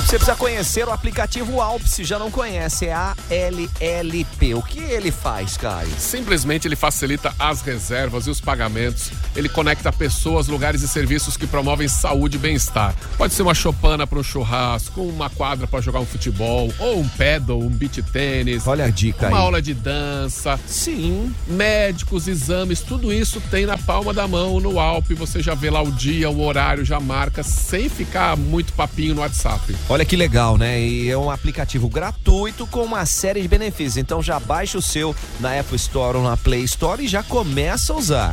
Você 0.05 0.17
precisa 0.17 0.35
conhecer 0.35 0.87
o 0.87 0.91
aplicativo 0.91 1.61
Alp, 1.61 1.83
se 1.83 2.03
já 2.03 2.17
não 2.17 2.31
conhece, 2.31 2.87
é 2.87 2.93
a 2.93 3.15
LLP. 3.29 4.55
O 4.55 4.61
que 4.63 4.79
ele 4.79 5.11
faz, 5.11 5.55
Caio? 5.55 5.91
Simplesmente 5.99 6.67
ele 6.67 6.75
facilita 6.75 7.31
as 7.37 7.61
reservas 7.61 8.25
e 8.25 8.29
os 8.31 8.41
pagamentos. 8.41 9.11
Ele 9.35 9.47
conecta 9.47 9.91
pessoas, 9.93 10.47
lugares 10.47 10.81
e 10.81 10.87
serviços 10.87 11.37
que 11.37 11.45
promovem 11.45 11.87
saúde 11.87 12.37
e 12.37 12.39
bem-estar. 12.39 12.95
Pode 13.17 13.33
ser 13.33 13.43
uma 13.43 13.53
chopana 13.53 14.07
para 14.07 14.17
um 14.17 14.23
churrasco, 14.23 15.01
uma 15.01 15.29
quadra 15.29 15.67
para 15.67 15.79
jogar 15.79 15.99
um 15.99 16.05
futebol, 16.07 16.73
ou 16.79 17.01
um 17.01 17.07
pedal, 17.09 17.59
um 17.59 17.69
beach 17.69 18.01
tênis. 18.01 18.65
Olha 18.65 18.85
a 18.85 18.89
dica 18.89 19.27
uma 19.27 19.37
aí. 19.37 19.43
aula 19.43 19.61
de 19.61 19.75
dança. 19.75 20.59
Sim. 20.65 21.31
Médicos, 21.45 22.27
exames, 22.27 22.79
tudo 22.81 23.13
isso 23.13 23.39
tem 23.51 23.67
na 23.67 23.77
palma 23.77 24.11
da 24.11 24.27
mão 24.27 24.59
no 24.59 24.79
Alp. 24.79 25.11
Você 25.11 25.39
já 25.39 25.53
vê 25.53 25.69
lá 25.69 25.83
o 25.83 25.91
dia, 25.91 26.31
o 26.31 26.41
horário, 26.41 26.83
já 26.83 26.99
marca, 26.99 27.43
sem 27.43 27.89
ficar 27.89 28.35
muito 28.35 28.73
papinho 28.73 29.13
no 29.13 29.21
WhatsApp. 29.21 29.75
Olha 29.89 30.05
que 30.05 30.15
legal, 30.15 30.55
né? 30.55 30.79
E 30.79 31.09
é 31.09 31.17
um 31.17 31.31
aplicativo 31.31 31.89
gratuito 31.89 32.67
com 32.67 32.83
uma 32.83 33.07
série 33.07 33.41
de 33.41 33.47
benefícios. 33.47 33.97
Então 33.97 34.21
já 34.21 34.39
baixa 34.39 34.77
o 34.77 34.81
seu 34.81 35.15
na 35.39 35.59
Apple 35.59 35.75
Store 35.77 36.17
ou 36.17 36.23
na 36.23 36.37
Play 36.37 36.63
Store 36.63 37.03
e 37.03 37.07
já 37.07 37.23
começa 37.23 37.91
a 37.91 37.95
usar. 37.95 38.31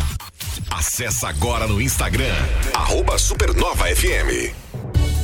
Acesse 0.70 1.24
agora 1.24 1.66
no 1.66 1.80
Instagram, 1.80 2.34
arroba. 2.74 3.16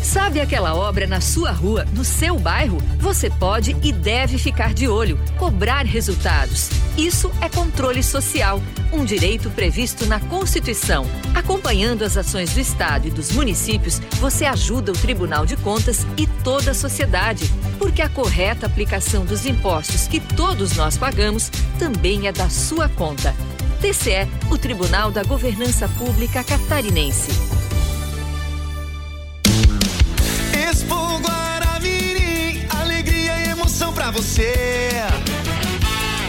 Sabe 0.03 0.41
aquela 0.41 0.75
obra 0.75 1.07
na 1.07 1.21
sua 1.21 1.53
rua, 1.53 1.87
no 1.95 2.05
seu 2.05 2.37
bairro? 2.37 2.79
Você 2.99 3.31
pode 3.31 3.77
e 3.83 3.93
deve 3.93 4.37
ficar 4.37 4.75
de 4.75 4.89
olho, 4.89 5.19
cobrar 5.39 5.87
resultados. 5.87 6.71
Isso 6.99 7.31
é 7.41 7.49
controle 7.49 8.03
social, 8.03 8.61
um 8.93 9.05
direito 9.05 9.49
previsto 9.51 10.05
na 10.05 10.19
Constituição. 10.19 11.07
Acompanhando 11.35 12.03
as 12.03 12.17
ações 12.17 12.53
do 12.53 12.61
Estado 12.61 13.07
e 13.07 13.11
dos 13.11 13.31
municípios, 13.31 14.01
você 14.21 14.45
ajuda 14.45 14.91
o 14.91 14.99
Tribunal 14.99 15.47
de 15.47 15.57
Contas 15.57 16.05
e 16.19 16.27
toda 16.27 16.73
a 16.73 16.75
sociedade, 16.75 17.49
porque 17.79 18.03
a 18.03 18.09
correta 18.09 18.67
aplicação 18.67 19.25
dos 19.25 19.47
impostos 19.47 20.09
que 20.09 20.19
todos 20.19 20.77
nós 20.77 20.99
pagamos 20.99 21.49
também 21.79 22.27
é 22.27 22.33
da 22.33 22.51
sua 22.51 22.89
conta. 22.89 23.33
TCE, 23.81 24.29
o 24.51 24.59
Tribunal 24.59 25.13
da 25.13 25.23
Governança 25.23 25.89
Pública 25.89 26.43
Catarinense. 26.43 27.52
Você. 34.13 34.93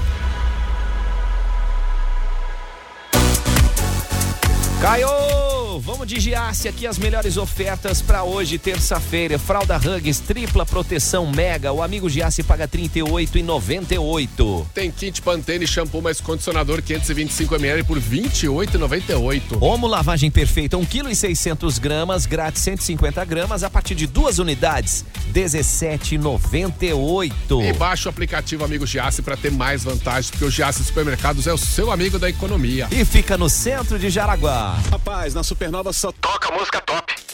Caio, 4.82 5.80
vamos 5.82 5.97
de 6.06 6.18
de 6.18 6.22
Giasse, 6.22 6.68
aqui 6.68 6.88
as 6.88 6.98
melhores 6.98 7.38
ofertas 7.38 8.02
para 8.02 8.24
hoje, 8.24 8.58
terça-feira. 8.58 9.38
Fralda 9.38 9.78
Hugs, 9.78 10.20
tripla 10.20 10.66
proteção 10.66 11.32
mega. 11.32 11.72
O 11.72 11.84
amigo 11.84 12.10
Giasse 12.10 12.42
paga 12.42 12.64
R$ 12.64 12.90
38,98. 12.90 14.66
Tem 14.74 14.90
kit 14.90 15.22
Pantene 15.22 15.68
shampoo 15.68 16.02
mais 16.02 16.20
condicionador 16.20 16.82
525ml 16.82 17.86
por 17.86 18.00
R$ 18.00 18.24
28,98. 18.24 19.62
Omo 19.62 19.86
lavagem 19.86 20.32
perfeita, 20.32 20.76
1,6 20.76 21.56
kg 21.56 21.80
gramas, 21.80 22.26
grátis 22.26 22.64
150 22.64 23.24
gramas, 23.26 23.64
a 23.64 23.70
partir 23.70 23.94
de 23.94 24.08
duas 24.08 24.40
unidades, 24.40 25.06
R$ 25.34 25.42
17,98. 25.42 27.64
E 27.64 27.74
baixa 27.74 28.10
o 28.10 28.12
aplicativo 28.12 28.66
Amigo 28.66 28.88
Giasse 28.88 29.22
para 29.22 29.38
ter 29.38 29.52
mais 29.52 29.84
vantagens, 29.84 30.32
porque 30.32 30.46
o 30.46 30.50
Giasse 30.50 30.84
Supermercados 30.84 31.46
é 31.46 31.54
o 31.54 31.58
seu 31.58 31.92
amigo 31.92 32.18
da 32.18 32.28
economia. 32.28 32.88
E 32.90 33.06
fica 33.06 33.38
no 33.38 33.48
centro 33.50 34.00
de 34.00 34.10
Jaraguá. 34.10 34.80
Rapaz, 34.90 35.36
na 35.36 35.44
Supernova 35.44 35.87
só 35.94 36.12
toca 36.12 36.52
música 36.52 36.82
top. 36.82 37.27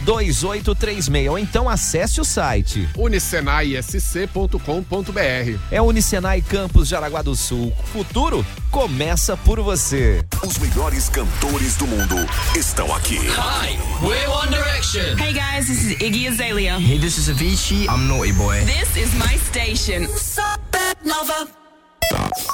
84222836. 0.04 1.30
Ou 1.30 1.38
então 1.38 1.68
acesse 1.68 2.20
o 2.20 2.24
site. 2.24 2.88
unicenaisc.com.br. 2.96 5.60
É 5.70 5.80
Unicenai 5.80 6.07
Campus 6.48 6.88
Jaraguá 6.88 7.20
do 7.20 7.36
Sul. 7.36 7.70
O 7.78 7.86
futuro 7.88 8.46
começa 8.70 9.36
por 9.36 9.60
você. 9.60 10.24
Os 10.42 10.56
melhores 10.56 11.10
cantores 11.10 11.76
do 11.76 11.86
mundo 11.86 12.16
estão 12.56 12.94
aqui. 12.94 13.18
Hi, 13.18 13.78
we're 14.02 14.26
One 14.30 14.48
Direction. 14.48 15.18
Hey 15.18 15.34
guys, 15.34 15.66
this 15.66 15.84
is 15.84 15.98
Iggy 16.00 16.28
Azalea. 16.28 16.78
Hey, 16.78 16.98
this 16.98 17.18
is 17.18 17.28
Avicii. 17.28 17.86
I'm 17.88 18.08
Naughty 18.08 18.32
Boy. 18.32 18.64
This 18.64 18.96
is 18.96 19.12
my 19.16 19.36
station. 19.36 20.06
Supernova. 20.06 21.46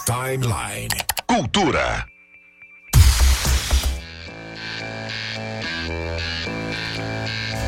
Timeline. 0.04 0.88
Cultura. 1.28 2.06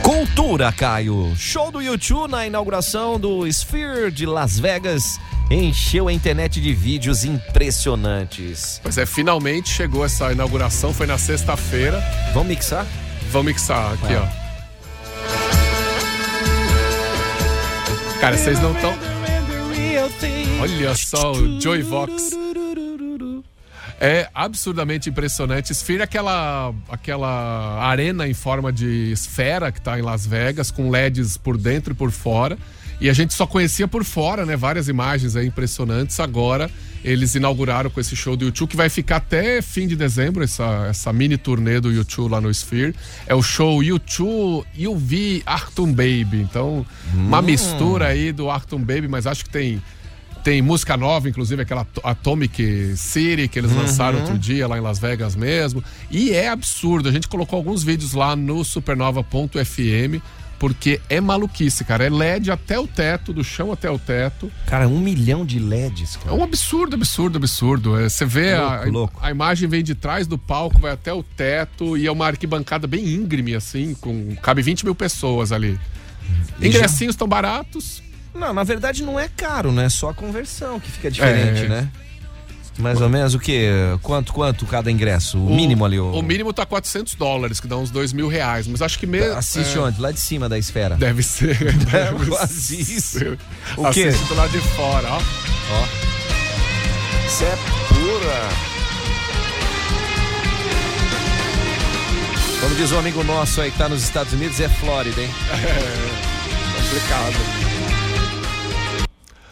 Cultura, 0.03 0.72
Caio. 0.72 1.33
Show 1.37 1.70
do 1.70 1.81
YouTube 1.81 2.29
na 2.29 2.44
inauguração 2.44 3.20
do 3.20 3.46
Sphere 3.46 4.11
de 4.11 4.27
Las 4.27 4.59
Vegas 4.59 5.20
encheu 5.50 6.09
a 6.09 6.12
internet 6.12 6.61
de 6.61 6.74
vídeos 6.74 7.24
impressionantes. 7.24 8.80
Pois 8.82 8.98
é, 8.98 9.06
finalmente 9.06 9.68
chegou 9.68 10.04
essa 10.04 10.32
inauguração, 10.32 10.92
foi 10.92 11.06
na 11.06 11.18
sexta-feira. 11.18 12.02
Vamos 12.32 12.48
mixar? 12.48 12.87
Vamos 13.30 13.52
mixar 13.52 13.92
aqui, 13.94 14.12
É. 14.12 14.18
ó. 14.18 14.26
Cara, 18.20 18.37
vocês 18.37 18.61
não 18.61 18.72
estão. 18.72 18.94
Olha 20.61 20.94
só 20.94 21.32
o 21.32 21.61
Joy 21.61 21.82
Vox. 21.82 22.30
É 24.00 24.28
absurdamente 24.35 25.09
impressionante. 25.09 25.72
É 25.72 26.02
aquela, 26.02 26.74
aquela 26.88 27.78
arena 27.82 28.26
em 28.26 28.35
forma 28.35 28.72
de 28.72 29.12
esfera 29.12 29.70
que 29.70 29.80
tá 29.80 29.98
em 29.98 30.02
Las 30.02 30.26
Vegas, 30.26 30.70
com 30.70 30.90
LEDs 30.90 31.37
por 31.37 31.56
dentro 31.56 31.92
e 31.92 31.96
por 31.96 32.11
fora. 32.11 32.59
E 33.00 33.11
a 33.11 33.12
gente 33.12 33.35
só 33.35 33.46
conhecia 33.46 33.87
por 33.87 34.04
fora, 34.04 34.46
né? 34.46 34.56
Várias 34.56 34.88
imagens 34.88 35.37
aí 35.37 35.46
impressionantes. 35.46 36.18
Agora 36.18 36.70
eles 37.04 37.35
inauguraram 37.37 37.88
com 37.88 38.00
esse 38.00 38.16
show 38.16 38.37
do 38.37 38.46
YouTube, 38.46 38.70
que 38.70 38.76
vai 38.76 38.88
ficar 38.88 39.16
até 39.16 39.62
fim 39.62 39.87
de 39.87 39.94
dezembro, 39.94 40.42
essa, 40.42 40.87
essa 40.90 41.12
mini 41.12 41.37
turnê 41.37 41.78
do 41.78 41.92
YouTube 41.92 42.32
lá 42.32 42.40
no 42.40 42.50
Sphere. 42.50 42.94
É 43.28 43.35
o 43.35 43.42
show 43.42 43.80
YouTube 43.82 44.64
UV 44.76 45.42
Artum 45.46 45.87
Baby. 45.92 46.40
Então, 46.40 46.85
uma 47.14 47.40
mistura 47.42 48.06
aí 48.09 48.32
do 48.32 48.50
Artum 48.50 48.78
Baby, 48.78 49.06
mas 49.09 49.26
acho 49.26 49.44
que 49.44 49.50
tem 49.50 49.80
tem 50.42 50.62
música 50.62 50.96
nova, 50.96 51.28
inclusive 51.28 51.61
aquela 51.62 51.80
Ato- 51.80 52.00
Atomic 52.04 52.96
City 52.96 53.48
que 53.48 53.59
eles 53.59 53.72
lançaram 53.72 54.20
outro 54.20 54.38
dia 54.38 54.68
lá 54.68 54.78
em 54.78 54.80
Las 54.80 54.96
Vegas 54.96 55.35
mesmo. 55.35 55.82
E 56.09 56.30
é 56.30 56.48
absurdo. 56.48 57.09
A 57.09 57.12
gente 57.12 57.26
colocou 57.26 57.56
alguns 57.56 57.82
vídeos 57.82 58.12
lá 58.12 58.37
no 58.37 58.62
supernova.fm 58.64 60.22
porque 60.58 61.00
é 61.08 61.20
maluquice, 61.20 61.84
cara. 61.84 62.04
É 62.06 62.10
LED 62.10 62.50
até 62.50 62.78
o 62.78 62.86
teto, 62.86 63.32
do 63.32 63.44
chão 63.44 63.72
até 63.72 63.90
o 63.90 63.98
teto. 63.98 64.50
Cara, 64.66 64.88
um 64.88 64.98
milhão 65.00 65.44
de 65.44 65.58
LEDs, 65.58 66.16
É 66.16 66.24
cara. 66.24 66.34
um 66.34 66.42
absurdo, 66.42 66.94
absurdo, 66.96 67.36
absurdo. 67.38 67.98
É, 68.00 68.08
Você 68.08 68.24
vê 68.24 68.54
a, 68.54 68.68
Louco, 68.76 68.90
louco. 68.90 69.20
a 69.22 69.30
imagem 69.30 69.68
vem 69.68 69.82
de 69.84 69.94
trás 69.94 70.26
do 70.26 70.38
palco, 70.38 70.80
vai 70.80 70.92
até 70.92 71.12
o 71.12 71.22
teto 71.22 71.96
e 71.96 72.06
é 72.06 72.10
uma 72.12 72.26
arquibancada 72.26 72.86
bem 72.86 73.06
íngreme, 73.06 73.54
assim, 73.54 73.94
com 73.94 74.34
cabe 74.42 74.62
20 74.62 74.84
mil 74.84 74.94
pessoas 74.94 75.52
ali. 75.52 75.78
Ingressinhos 76.60 77.14
estão 77.14 77.28
baratos. 77.28 78.02
Não, 78.34 78.52
na 78.52 78.64
verdade 78.64 79.02
não 79.02 79.18
é 79.18 79.28
caro, 79.28 79.72
né? 79.72 79.88
Só 79.88 80.10
a 80.10 80.14
conversão 80.14 80.78
que 80.80 80.90
fica 80.90 81.10
diferente, 81.10 81.64
É. 81.64 81.68
né? 81.68 81.88
Mais 82.78 83.00
ou 83.00 83.08
menos 83.08 83.34
o 83.34 83.38
quê? 83.38 83.68
Quanto, 84.02 84.32
quanto 84.32 84.66
cada 84.66 84.90
ingresso? 84.90 85.38
O, 85.38 85.54
mínimo 85.54 85.84
ali. 85.84 85.98
O, 85.98 86.12
O 86.12 86.22
mínimo 86.22 86.52
tá 86.52 86.64
400 86.66 87.14
dólares, 87.14 87.58
que 87.60 87.66
dá 87.66 87.76
uns 87.76 87.90
2 87.90 88.12
mil 88.12 88.28
reais. 88.28 88.66
Mas 88.66 88.82
acho 88.82 88.98
que 88.98 89.06
mesmo. 89.06 89.36
Assiste 89.36 89.76
é, 89.76 89.80
onde? 89.80 90.00
Lá 90.00 90.10
de 90.12 90.20
cima 90.20 90.48
da 90.48 90.58
esfera. 90.58 90.96
Deve 90.96 91.22
ser. 91.22 91.56
Deve 91.90 92.26
quase 92.26 92.80
isso. 92.80 93.18
ser. 93.18 93.38
O 93.76 93.90
quê? 93.90 94.04
Assiste 94.04 94.28
do 94.28 94.34
lado 94.34 94.50
de 94.50 94.60
fora, 94.60 95.08
ó. 95.10 95.18
Isso 97.26 97.44
é 97.44 97.56
pura. 97.88 98.48
Como 102.60 102.74
diz 102.74 102.90
um 102.92 102.98
amigo 102.98 103.22
nosso 103.22 103.60
aí 103.60 103.70
que 103.70 103.78
tá 103.78 103.88
nos 103.88 104.02
Estados 104.02 104.32
Unidos, 104.32 104.58
é 104.60 104.68
Flórida, 104.68 105.20
hein? 105.20 105.28
Complicado. 106.76 107.34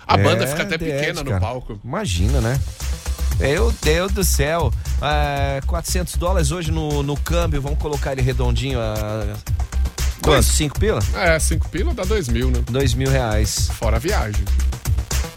A 0.06 0.16
banda 0.16 0.44
É, 0.44 0.46
fica 0.46 0.62
até 0.62 0.78
The 0.78 0.84
pequena 0.84 1.20
Edge, 1.20 1.24
no 1.24 1.40
palco. 1.40 1.80
Imagina, 1.84 2.40
né? 2.40 2.58
Meu 3.38 3.72
Deus 3.82 4.12
do 4.12 4.24
céu. 4.24 4.72
É, 5.02 5.60
400 5.66 6.16
dólares 6.16 6.50
hoje 6.50 6.70
no, 6.70 7.02
no 7.02 7.16
câmbio, 7.16 7.60
vamos 7.60 7.78
colocar 7.78 8.12
ele 8.12 8.22
redondinho 8.22 8.80
a. 8.80 8.94
Quanto? 10.22 10.36
Dois. 10.36 10.46
5 10.46 10.78
pila? 10.78 11.00
É, 11.16 11.38
5 11.38 11.68
pila 11.68 11.92
dá 11.92 12.04
2 12.04 12.28
mil, 12.28 12.50
né? 12.50 12.60
2 12.70 12.94
mil 12.94 13.10
reais. 13.10 13.68
Fora 13.74 13.96
a 13.96 13.98
viagem. 13.98 14.44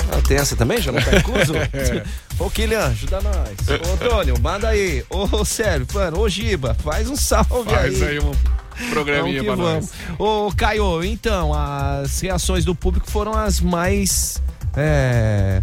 Ah, 0.09 0.21
tem 0.25 0.37
essa 0.37 0.55
também? 0.55 0.79
Já 0.79 0.91
não 0.91 1.01
tá 1.01 1.17
incluso? 1.17 1.53
Ô, 2.39 2.49
Kilian, 2.49 2.85
ajuda 2.85 3.19
nós. 3.19 3.57
Ô, 3.67 3.93
Antônio, 3.93 4.39
manda 4.39 4.69
aí. 4.69 5.03
Ô, 5.09 5.43
Sérgio, 5.43 5.87
mano, 5.93 6.19
ô, 6.19 6.29
Giba, 6.29 6.73
faz 6.75 7.09
um 7.09 7.15
salve 7.17 7.69
Faz 7.69 8.01
aí. 8.01 8.09
aí 8.09 8.19
um 8.19 8.31
programinha 8.91 9.43
Vamos 9.43 9.55
pra 9.57 9.65
vamos. 9.65 9.91
nós. 10.17 10.19
Ô, 10.19 10.53
Caio, 10.55 11.03
então, 11.03 11.51
as 11.53 12.21
reações 12.21 12.63
do 12.63 12.73
público 12.73 13.09
foram 13.11 13.33
as 13.33 13.59
mais 13.59 14.41
é, 14.77 15.61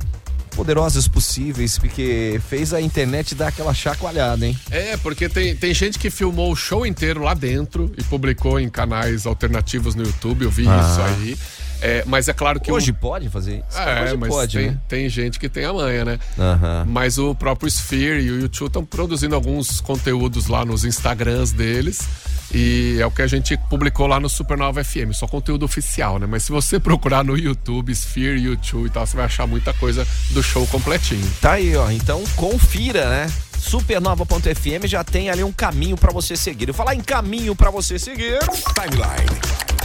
poderosas 0.54 1.06
possíveis, 1.08 1.78
porque 1.78 2.40
fez 2.48 2.72
a 2.72 2.80
internet 2.80 3.34
dar 3.34 3.48
aquela 3.48 3.74
chacoalhada, 3.74 4.46
hein? 4.46 4.58
É, 4.70 4.96
porque 4.96 5.28
tem, 5.28 5.54
tem 5.56 5.74
gente 5.74 5.98
que 5.98 6.10
filmou 6.10 6.52
o 6.52 6.56
show 6.56 6.86
inteiro 6.86 7.22
lá 7.22 7.34
dentro 7.34 7.92
e 7.98 8.02
publicou 8.04 8.58
em 8.60 8.68
canais 8.68 9.26
alternativos 9.26 9.94
no 9.94 10.02
YouTube, 10.04 10.44
eu 10.44 10.50
vi 10.50 10.66
Ah. 10.68 10.80
isso 10.90 11.00
aí. 11.00 11.36
É, 11.80 12.04
mas 12.06 12.28
é 12.28 12.32
claro 12.32 12.60
que. 12.60 12.70
Hoje 12.70 12.90
o... 12.90 12.94
pode 12.94 13.28
fazer 13.28 13.62
isso? 13.68 13.78
É, 13.78 14.04
Hoje 14.04 14.16
mas 14.16 14.28
pode, 14.28 14.58
tem, 14.58 14.70
né? 14.70 14.78
tem 14.88 15.08
gente 15.08 15.38
que 15.38 15.48
tem 15.48 15.64
a 15.64 15.72
manha, 15.72 16.04
né? 16.04 16.18
Aham. 16.38 16.84
Mas 16.88 17.18
o 17.18 17.34
próprio 17.34 17.68
Sphere 17.68 18.20
e 18.22 18.30
o 18.30 18.40
YouTube 18.40 18.68
estão 18.68 18.84
produzindo 18.84 19.34
alguns 19.34 19.80
conteúdos 19.80 20.46
lá 20.46 20.64
nos 20.64 20.84
Instagrams 20.84 21.52
deles. 21.52 22.08
E 22.54 22.98
é 23.00 23.06
o 23.06 23.10
que 23.10 23.20
a 23.20 23.26
gente 23.26 23.56
publicou 23.68 24.06
lá 24.06 24.20
no 24.20 24.28
Supernova 24.28 24.82
FM, 24.84 25.12
só 25.12 25.26
conteúdo 25.26 25.64
oficial, 25.64 26.20
né? 26.20 26.26
Mas 26.26 26.44
se 26.44 26.52
você 26.52 26.78
procurar 26.78 27.24
no 27.24 27.36
YouTube, 27.36 27.90
Sphere, 27.92 28.40
YouTube 28.40 28.86
e 28.86 28.90
tal, 28.90 29.04
você 29.04 29.16
vai 29.16 29.24
achar 29.24 29.46
muita 29.46 29.72
coisa 29.72 30.06
do 30.30 30.42
show 30.42 30.64
completinho. 30.68 31.28
Tá 31.40 31.52
aí, 31.52 31.74
ó. 31.74 31.90
Então 31.90 32.22
confira, 32.36 33.08
né? 33.10 33.32
Supernova.fm 33.64 34.86
já 34.86 35.02
tem 35.02 35.30
ali 35.30 35.42
um 35.42 35.50
caminho 35.50 35.96
pra 35.96 36.12
você 36.12 36.36
seguir. 36.36 36.68
Eu 36.68 36.74
falar 36.74 36.94
em 36.94 37.00
caminho 37.00 37.56
pra 37.56 37.70
você 37.70 37.98
seguir. 37.98 38.38
Timeline. 38.74 39.40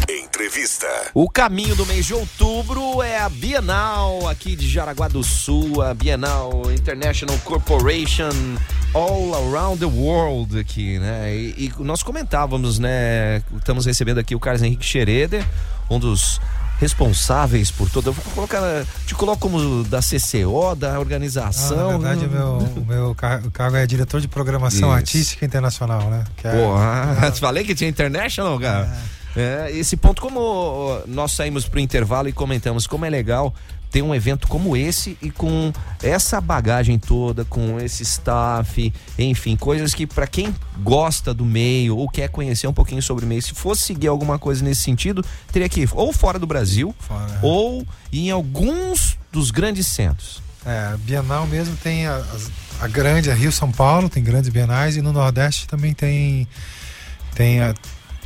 Entrevista. 0.09 0.87
O 1.13 1.29
caminho 1.29 1.75
do 1.75 1.85
mês 1.85 2.05
de 2.05 2.13
outubro 2.13 3.01
é 3.01 3.19
a 3.19 3.29
Bienal 3.29 4.27
aqui 4.27 4.55
de 4.55 4.67
Jaraguá 4.67 5.07
do 5.07 5.23
Sul, 5.23 5.81
a 5.81 5.93
Bienal 5.93 6.63
International 6.71 7.37
Corporation 7.45 8.29
All 8.93 9.33
Around 9.33 9.79
the 9.79 9.85
World 9.85 10.59
aqui, 10.59 10.99
né? 10.99 11.33
E, 11.33 11.71
e 11.77 11.83
nós 11.83 12.03
comentávamos, 12.03 12.79
né? 12.79 13.41
Estamos 13.55 13.85
recebendo 13.85 14.17
aqui 14.17 14.35
o 14.35 14.39
Carlos 14.39 14.61
Henrique 14.61 14.85
Schroeder, 14.85 15.45
um 15.89 15.97
dos 15.97 16.41
responsáveis 16.79 17.69
por 17.71 17.89
toda. 17.89 18.09
Eu 18.09 18.13
vou 18.13 18.23
colocar, 18.33 18.61
te 19.05 19.13
coloco 19.13 19.39
como 19.39 19.83
da 19.83 19.99
CCO, 19.99 20.75
da 20.75 20.95
Ah, 20.95 20.99
organização. 20.99 21.77
na 21.77 21.97
verdade, 21.97 22.25
o 22.25 22.29
meu, 22.29 22.57
o 22.57 22.85
meu 22.85 23.15
car- 23.15 23.45
o 23.45 23.51
cargo 23.51 23.75
é 23.77 23.85
diretor 23.85 24.21
de 24.21 24.27
programação 24.27 24.89
Isso. 24.89 24.97
artística 24.97 25.45
internacional, 25.45 26.09
né? 26.09 26.23
Que 26.37 26.47
é- 26.47 26.51
Porra, 26.51 27.31
te 27.31 27.39
falei 27.39 27.63
que 27.63 27.75
tinha 27.75 27.89
International, 27.89 28.59
cara. 28.59 28.97
É, 29.35 29.69
esse 29.71 29.95
ponto, 29.95 30.21
como 30.21 30.99
nós 31.05 31.33
saímos 31.33 31.67
pro 31.67 31.79
intervalo 31.79 32.27
e 32.29 32.33
comentamos 32.33 32.87
como 32.87 33.05
é 33.05 33.09
legal 33.09 33.53
ter 33.91 34.01
um 34.03 34.13
evento 34.13 34.47
como 34.47 34.77
esse 34.77 35.17
e 35.21 35.31
com 35.31 35.73
essa 36.03 36.39
bagagem 36.39 36.99
toda, 36.99 37.43
com 37.45 37.79
esse 37.79 38.03
staff, 38.03 38.93
enfim, 39.17 39.55
coisas 39.55 39.93
que 39.95 40.05
para 40.05 40.27
quem 40.27 40.53
gosta 40.83 41.33
do 41.33 41.43
meio 41.43 41.97
ou 41.97 42.07
quer 42.07 42.29
conhecer 42.29 42.67
um 42.67 42.73
pouquinho 42.73 43.01
sobre 43.01 43.25
o 43.25 43.27
meio, 43.27 43.41
se 43.41 43.53
fosse 43.53 43.81
seguir 43.81 44.07
alguma 44.07 44.37
coisa 44.37 44.63
nesse 44.63 44.81
sentido, 44.81 45.25
teria 45.51 45.67
que 45.67 45.81
ir 45.81 45.89
ou 45.93 46.13
fora 46.13 46.37
do 46.37 46.45
Brasil 46.45 46.93
Fora, 46.99 47.39
ou 47.41 47.85
em 48.13 48.29
alguns 48.29 49.17
dos 49.31 49.49
grandes 49.51 49.87
centros. 49.87 50.41
É, 50.65 50.95
Bienal 50.97 51.47
mesmo 51.47 51.75
tem 51.77 52.05
a, 52.05 52.23
a 52.81 52.87
grande, 52.87 53.31
a 53.31 53.33
Rio 53.33 53.51
São 53.51 53.71
Paulo, 53.71 54.07
tem 54.09 54.23
grandes 54.23 54.49
bienais 54.49 54.97
e 54.97 55.01
no 55.01 55.11
Nordeste 55.11 55.67
também 55.67 55.93
tem 55.93 56.47
tem, 57.33 57.61
a- 57.61 57.73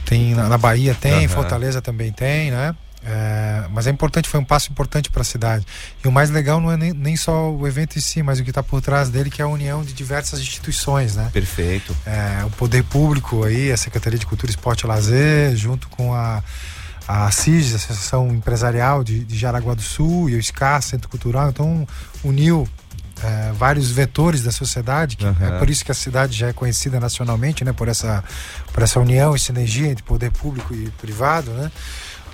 tem 0.06 0.34
na, 0.34 0.50
na 0.50 0.58
Bahia 0.58 0.94
tem, 1.00 1.26
Aham. 1.26 1.28
Fortaleza 1.30 1.82
também 1.82 2.12
tem, 2.12 2.52
né? 2.52 2.76
É, 3.06 3.66
mas 3.72 3.86
é 3.86 3.90
importante, 3.90 4.30
foi 4.30 4.40
um 4.40 4.46
passo 4.46 4.72
importante 4.72 5.10
para 5.10 5.22
a 5.22 5.26
cidade. 5.26 5.66
E 6.04 6.08
o 6.08 6.12
mais 6.12 6.30
legal 6.30 6.62
não 6.62 6.72
é 6.72 6.78
nem, 6.78 6.94
nem 6.94 7.18
só 7.18 7.52
o 7.52 7.68
evento 7.68 7.98
em 7.98 8.02
si, 8.02 8.24
mas 8.24 8.40
o 8.40 8.44
que 8.44 8.50
está 8.50 8.64
por 8.64 8.82
trás 8.82 9.10
dele, 9.10 9.30
que 9.30 9.42
é 9.42 9.46
a 9.46 9.48
união 9.48 9.84
de 9.84 9.94
diversas 9.94 10.40
instituições, 10.40 11.16
né? 11.16 11.30
Perfeito. 11.34 11.96
É, 12.06 12.46
o 12.46 12.50
poder 12.52 12.84
público 12.84 13.44
aí, 13.44 13.72
a 13.72 13.78
Secretaria 13.78 14.18
de 14.18 14.26
Cultura, 14.26 14.50
Esporte 14.50 14.82
e 14.82 14.88
Lazer, 14.88 15.56
junto 15.56 15.90
com 15.90 16.14
a, 16.14 16.42
a 17.08 17.30
CIS, 17.30 17.74
a 17.74 17.76
Associação 17.76 18.30
Empresarial 18.30 19.04
de, 19.04 19.26
de 19.26 19.38
Jaraguá 19.38 19.74
do 19.74 19.82
Sul, 19.82 20.30
e 20.30 20.36
o 20.36 20.44
SCA, 20.44 20.80
Centro 20.80 21.10
Cultural, 21.10 21.50
então 21.50 21.86
uniu 22.24 22.66
é, 23.22 23.52
vários 23.54 23.92
vetores 23.92 24.44
da 24.44 24.52
sociedade, 24.52 25.18
que 25.18 25.26
Aham. 25.26 25.56
é 25.56 25.60
por 25.60 25.70
isso 25.70 25.84
que 25.84 25.92
a 25.92 25.96
cidade 25.96 26.38
já 26.38 26.48
é 26.48 26.54
conhecida 26.54 27.00
nacionalmente, 27.00 27.64
né, 27.64 27.74
por 27.74 27.88
essa, 27.88 28.24
por 28.72 28.82
essa 28.82 29.00
união 29.00 29.36
e 29.36 29.40
sinergia 29.40 29.90
entre 29.90 30.04
poder 30.04 30.32
público 30.32 30.74
e 30.74 30.90
privado, 31.02 31.52
né? 31.52 31.72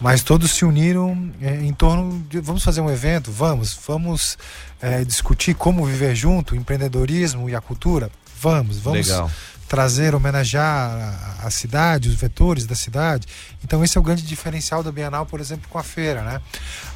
Mas 0.01 0.23
todos 0.23 0.51
se 0.51 0.63
uniram 0.65 1.31
é, 1.41 1.55
em 1.55 1.73
torno 1.73 2.23
de 2.29 2.39
vamos 2.39 2.63
fazer 2.63 2.81
um 2.81 2.89
evento, 2.89 3.31
vamos, 3.31 3.77
vamos 3.87 4.37
é, 4.81 5.03
discutir 5.03 5.53
como 5.55 5.85
viver 5.85 6.15
junto, 6.15 6.53
o 6.53 6.57
empreendedorismo 6.57 7.49
e 7.49 7.55
a 7.55 7.61
cultura, 7.61 8.09
vamos, 8.41 8.77
vamos 8.79 9.07
Legal. 9.07 9.29
trazer, 9.67 10.15
homenagear 10.15 11.37
a, 11.41 11.47
a 11.47 11.51
cidade, 11.51 12.07
os 12.09 12.15
vetores 12.15 12.65
da 12.65 12.75
cidade. 12.75 13.27
Então 13.63 13.83
esse 13.83 13.97
é 13.97 14.01
o 14.01 14.03
grande 14.03 14.21
diferencial 14.23 14.81
da 14.81 14.91
Bienal, 14.91 15.25
por 15.25 15.39
exemplo, 15.41 15.67
com 15.69 15.77
a 15.77 15.83
feira, 15.83 16.21
né? 16.23 16.41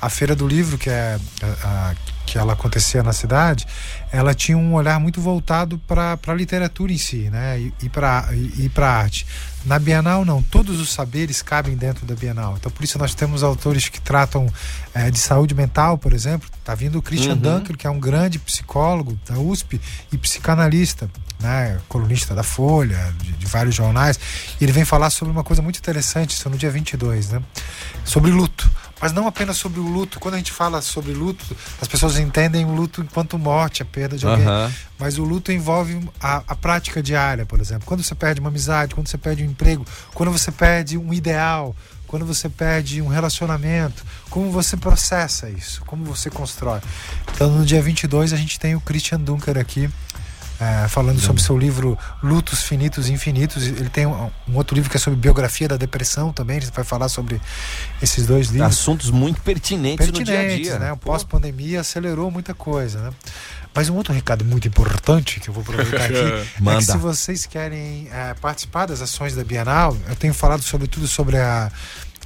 A 0.02 0.10
feira 0.10 0.34
do 0.36 0.48
livro 0.48 0.78
que 0.78 0.90
é 0.90 1.20
a- 1.42 1.68
a- 1.92 1.96
que 2.26 2.38
ela 2.38 2.54
acontecia 2.54 3.04
na 3.04 3.12
cidade, 3.14 3.68
ela 4.14 4.36
tinha 4.36 4.56
um 4.56 4.76
olhar 4.76 5.00
muito 5.00 5.20
voltado 5.20 5.80
para 5.88 6.20
a 6.28 6.34
literatura 6.36 6.94
em 6.94 7.00
si, 7.00 7.32
né? 7.32 7.60
E, 7.60 7.74
e 7.82 7.90
para 7.90 8.30
e, 8.32 8.70
para 8.70 8.88
arte. 8.88 9.26
Na 9.66 9.80
Bienal 9.80 10.24
não, 10.24 10.44
todos 10.44 10.80
os 10.80 10.94
saberes 10.94 11.42
cabem 11.42 11.76
dentro 11.76 12.06
da 12.06 12.14
Bienal. 12.14 12.56
Então 12.60 12.72
por 12.72 12.84
isso 12.84 13.00
nós 13.00 13.16
temos 13.16 13.42
autores 13.42 13.90
que 13.90 14.00
tratam 14.00 14.48
eh, 14.94 15.10
de 15.10 15.18
saúde 15.18 15.56
mental, 15.56 15.98
por 15.98 16.14
exemplo. 16.14 16.48
Tá 16.64 16.76
vindo 16.76 17.00
o 17.00 17.02
Christian 17.02 17.34
Uhum. 17.34 17.40
Dunker, 17.40 17.76
que 17.76 17.88
é 17.88 17.90
um 17.90 18.00
grande 18.00 18.38
psicólogo 18.38 19.18
da 19.28 19.40
USP 19.40 19.82
e 20.12 20.18
psicanalista, 20.18 21.10
né? 21.40 21.80
Colunista 21.90 22.36
da 22.36 22.44
Folha, 22.44 23.12
de, 23.20 23.32
de 23.32 23.46
vários 23.48 23.74
jornais. 23.74 24.20
E 24.62 24.64
ele 24.64 24.72
vem 24.72 24.86
falar 24.86 25.10
sobre 25.10 25.32
uma 25.32 25.44
coisa 25.44 25.62
muito 25.64 25.80
interessante, 25.80 26.36
isso 26.36 26.48
é 26.48 26.52
no 26.52 26.58
dia 26.58 26.70
22, 26.70 27.32
né? 27.32 27.42
Sobre 28.06 28.30
luto. 28.30 28.70
Mas 29.04 29.12
não 29.12 29.28
apenas 29.28 29.58
sobre 29.58 29.82
o 29.82 29.84
luto. 29.84 30.18
Quando 30.18 30.36
a 30.36 30.38
gente 30.38 30.54
fala 30.54 30.82
sobre 30.82 31.12
luto, 31.12 31.44
as 31.82 31.90
pessoas 31.90 32.18
entendem 32.18 32.64
o 32.64 32.74
luto 32.74 33.02
enquanto 33.02 33.38
morte, 33.38 33.82
a 33.82 33.86
perda 33.86 34.18
de 34.18 34.26
alguém. 34.26 34.46
Aham. 34.46 34.72
Mas 34.98 35.18
o 35.18 35.26
luto 35.26 35.52
envolve 35.52 36.00
a, 36.22 36.42
a 36.48 36.56
prática 36.56 37.04
diária, 37.04 37.46
por 37.46 37.60
exemplo. 37.60 37.86
Quando 37.86 38.02
você 38.02 38.16
perde 38.16 38.40
uma 38.40 38.48
amizade, 38.48 38.96
quando 38.96 39.10
você 39.10 39.18
perde 39.18 39.44
um 39.44 39.48
emprego, 39.48 39.86
quando 40.14 40.32
você 40.32 40.54
perde 40.54 40.98
um 40.98 41.14
ideal, 41.14 41.76
quando 42.08 42.26
você 42.26 42.48
perde 42.48 43.02
um 43.02 43.10
relacionamento, 43.10 44.06
como 44.30 44.50
você 44.50 44.78
processa 44.78 45.50
isso, 45.50 45.84
como 45.86 46.06
você 46.06 46.30
constrói. 46.30 46.80
Então, 47.34 47.50
no 47.52 47.66
dia 47.66 47.82
22, 47.82 48.32
a 48.32 48.38
gente 48.38 48.58
tem 48.58 48.74
o 48.74 48.80
Christian 48.80 49.20
Dunker 49.20 49.58
aqui. 49.58 49.90
Eh, 50.60 50.88
falando 50.88 51.20
sobre 51.20 51.42
seu 51.42 51.58
livro 51.58 51.98
Lutos 52.22 52.64
Finitos 52.64 53.10
e 53.10 53.14
Infinitos. 53.14 53.66
Ele 53.66 53.90
tem 53.90 54.06
um, 54.06 54.30
um 54.48 54.56
outro 54.56 54.76
livro 54.76 54.90
que 54.90 54.98
é 54.98 55.00
sobre 55.00 55.20
biografia 55.20 55.68
da 55.68 55.78
depressão 55.78 56.32
também. 56.32 56.58
Ele 56.58 56.68
vai 56.74 56.84
falar 56.84 57.10
sobre 57.10 57.42
esses 58.02 58.26
dois 58.26 58.48
livros 58.48 58.78
Assuntos 58.78 59.10
muito 59.10 59.42
pertinentes, 59.42 60.08
no 60.08 60.14
dia 60.14 60.24
a 60.24 60.28
pertinentes, 60.28 60.68
dia. 60.68 60.80
né? 60.80 60.92
O 60.92 60.98
pós-pandemia 60.98 61.82
acelerou 61.82 62.30
muita 62.30 62.54
coisa, 62.54 63.00
né? 63.00 63.12
Mas 63.76 63.90
um 63.90 63.96
outro 63.96 64.14
recado 64.14 64.46
muito 64.46 64.68
importante 64.68 65.40
que 65.40 65.50
eu 65.50 65.54
vou 65.54 65.64
aproveitar 65.64 66.06
aqui 66.06 66.14
é 66.70 66.78
que 66.78 66.86
se 66.86 66.98
vocês 66.98 67.46
querem 67.48 68.08
eh, 68.12 68.36
participar 68.40 68.86
das 68.86 69.02
ações 69.02 69.34
da 69.34 69.44
Bienal, 69.44 69.98
eu 70.08 70.16
tenho 70.16 70.34
falado 70.34 70.62
sobretudo 70.62 71.08
sobre 71.08 71.38
a, 71.38 71.72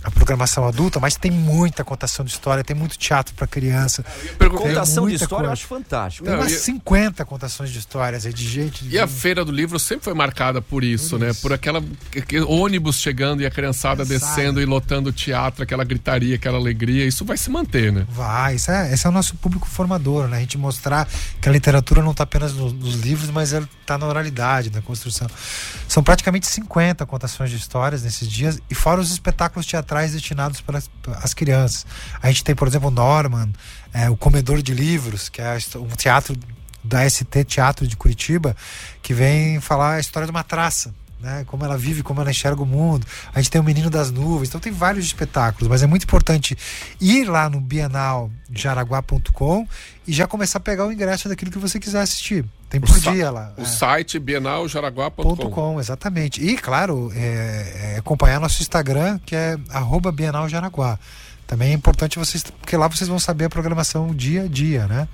a 0.04 0.12
programação 0.12 0.66
adulta, 0.68 1.00
mas 1.00 1.16
tem 1.16 1.32
muita 1.32 1.84
contação 1.84 2.24
de 2.24 2.32
história, 2.32 2.64
tem 2.64 2.76
muito 2.76 2.98
teatro 2.98 3.34
para 3.36 3.46
criança. 3.48 4.06
Contação 4.50 5.08
de 5.08 5.16
história 5.16 5.34
eu 5.46 5.50
coisa. 5.50 5.54
acho 5.54 5.68
fantástico. 5.68 6.26
Tem 6.26 6.34
Não, 6.34 6.42
umas 6.42 6.52
e- 6.52 6.60
50 6.60 7.26
contações 7.26 7.70
de 7.72 7.80
histórias 7.80 8.26
aí 8.26 8.34
de 8.34 8.48
gente. 8.48 8.86
E 8.88 8.98
a 9.00 9.08
Feira 9.08 9.44
do 9.44 9.52
Livro 9.52 9.78
sempre 9.80 10.06
foi 10.06 10.14
marcada 10.14 10.62
por 10.62 10.84
isso, 10.84 11.18
né? 11.18 11.34
Por 11.42 11.52
aquela 11.52 11.84
que- 12.12 12.22
que- 12.22 12.40
ônibus 12.42 12.98
chegando 13.00 13.42
e 13.42 13.46
a 13.46 13.52
criançada 13.52 14.06
descendo 14.06 14.62
e 14.62 14.66
lotando 14.66 15.10
o 15.10 15.14
teatro, 15.14 15.64
aquela 15.64 15.84
gritaria, 15.84 16.36
aquela 16.36 16.58
alegria. 16.58 17.06
Isso 17.06 17.26
vai 17.26 17.38
se 17.38 17.50
manter, 17.50 17.92
né? 17.92 18.06
Vai, 18.10 18.56
isso 18.56 18.72
é, 18.72 18.94
esse 18.94 19.06
é 19.06 19.10
o 19.10 19.14
nosso 19.14 19.36
público 19.36 19.68
formador, 19.68 20.28
né? 20.28 20.38
A 20.38 20.40
gente 20.40 20.58
mostrar 20.58 21.08
que 21.42 21.50
a 21.50 21.52
literatura 21.52 22.02
não 22.02 22.12
está 22.12 22.24
apenas 22.24 22.54
no- 22.54 22.72
nos 22.72 22.96
livros, 22.96 23.30
mas 23.30 23.54
ela 23.54 23.68
está 23.82 23.98
na 23.98 24.06
oralidade, 24.08 24.70
na 24.72 24.82
construção. 24.82 25.28
São 25.88 26.04
praticamente 26.04 26.46
50 26.48 27.06
contações 27.06 27.50
de 27.50 27.58
histórias 27.58 28.04
nesses 28.04 28.28
dias, 28.28 28.60
e 28.70 28.76
fora 28.76 29.02
os 29.02 29.12
espetáculos 29.12 29.66
teatrais 29.66 29.87
destinados 30.12 30.62
para 30.62 30.82
as, 31.24 31.34
crianças. 31.34 31.86
A 32.22 32.28
gente 32.28 32.44
tem, 32.44 32.54
por 32.54 32.68
exemplo, 32.68 32.92
Norman, 32.92 33.50
é, 33.94 34.10
o 34.10 34.18
Comedor 34.18 34.62
de 34.62 34.74
Livros, 34.74 35.30
que 35.30 35.42
é 35.42 35.58
um 35.76 35.96
teatro 35.96 36.38
da 36.84 37.08
ST 37.10 37.44
Teatro 37.46 37.88
de 37.88 37.96
Curitiba, 37.98 38.56
que 39.02 39.14
vem 39.14 39.60
falar 39.60 39.96
a 39.96 40.00
história 40.00 40.26
de 40.26 40.32
uma 40.32 40.44
traça. 40.44 40.94
Né, 41.20 41.44
como 41.48 41.66
ela 41.66 41.76
vive, 41.76 42.04
como 42.04 42.22
ela 42.22 42.30
enxerga 42.30 42.62
o 42.62 42.66
mundo. 42.66 43.08
A 43.34 43.42
gente 43.42 43.50
tem 43.50 43.60
o 43.60 43.64
Menino 43.64 43.90
das 43.90 44.12
Nuvens, 44.12 44.50
então 44.50 44.62
tem 44.62 44.72
vários 44.72 45.04
espetáculos, 45.04 45.68
mas 45.68 45.82
é 45.82 45.88
muito 45.88 46.04
importante 46.04 46.56
ir 47.02 47.28
lá 47.28 47.50
no 47.50 47.60
bienaljaraguá.com 47.60 49.68
e 50.08 50.14
já 50.14 50.28
começar 50.28 50.60
a 50.60 50.62
pegar 50.62 50.86
o 50.86 50.92
ingresso 50.92 51.28
daquilo 51.28 51.50
que 51.50 51.58
você 51.58 51.80
quiser 51.80 52.02
assistir. 52.02 52.46
Tem 52.70 52.80
por 52.80 53.00
sa- 53.00 53.12
dia 53.12 53.32
lá. 53.32 53.52
O 53.58 53.62
é. 53.62 53.66
site 53.66 54.20
bienaljaraguá.com. 54.20 55.80
Exatamente. 55.80 56.44
E, 56.44 56.56
claro, 56.58 57.12
é, 57.16 57.94
é 57.96 57.98
acompanhar 57.98 58.40
nosso 58.40 58.62
Instagram, 58.62 59.20
que 59.26 59.36
é 59.36 59.58
arroba 59.70 60.12
Bienal 60.12 60.48
Jaraguá. 60.48 61.00
Também 61.48 61.72
é 61.72 61.74
importante 61.74 62.20
vocês, 62.20 62.44
porque 62.44 62.76
lá 62.76 62.88
vocês 62.88 63.08
vão 63.08 63.20
saber 63.20 63.46
a 63.46 63.50
programação 63.50 64.14
dia 64.14 64.44
a 64.44 64.48
dia, 64.48 64.86
né? 64.86 65.08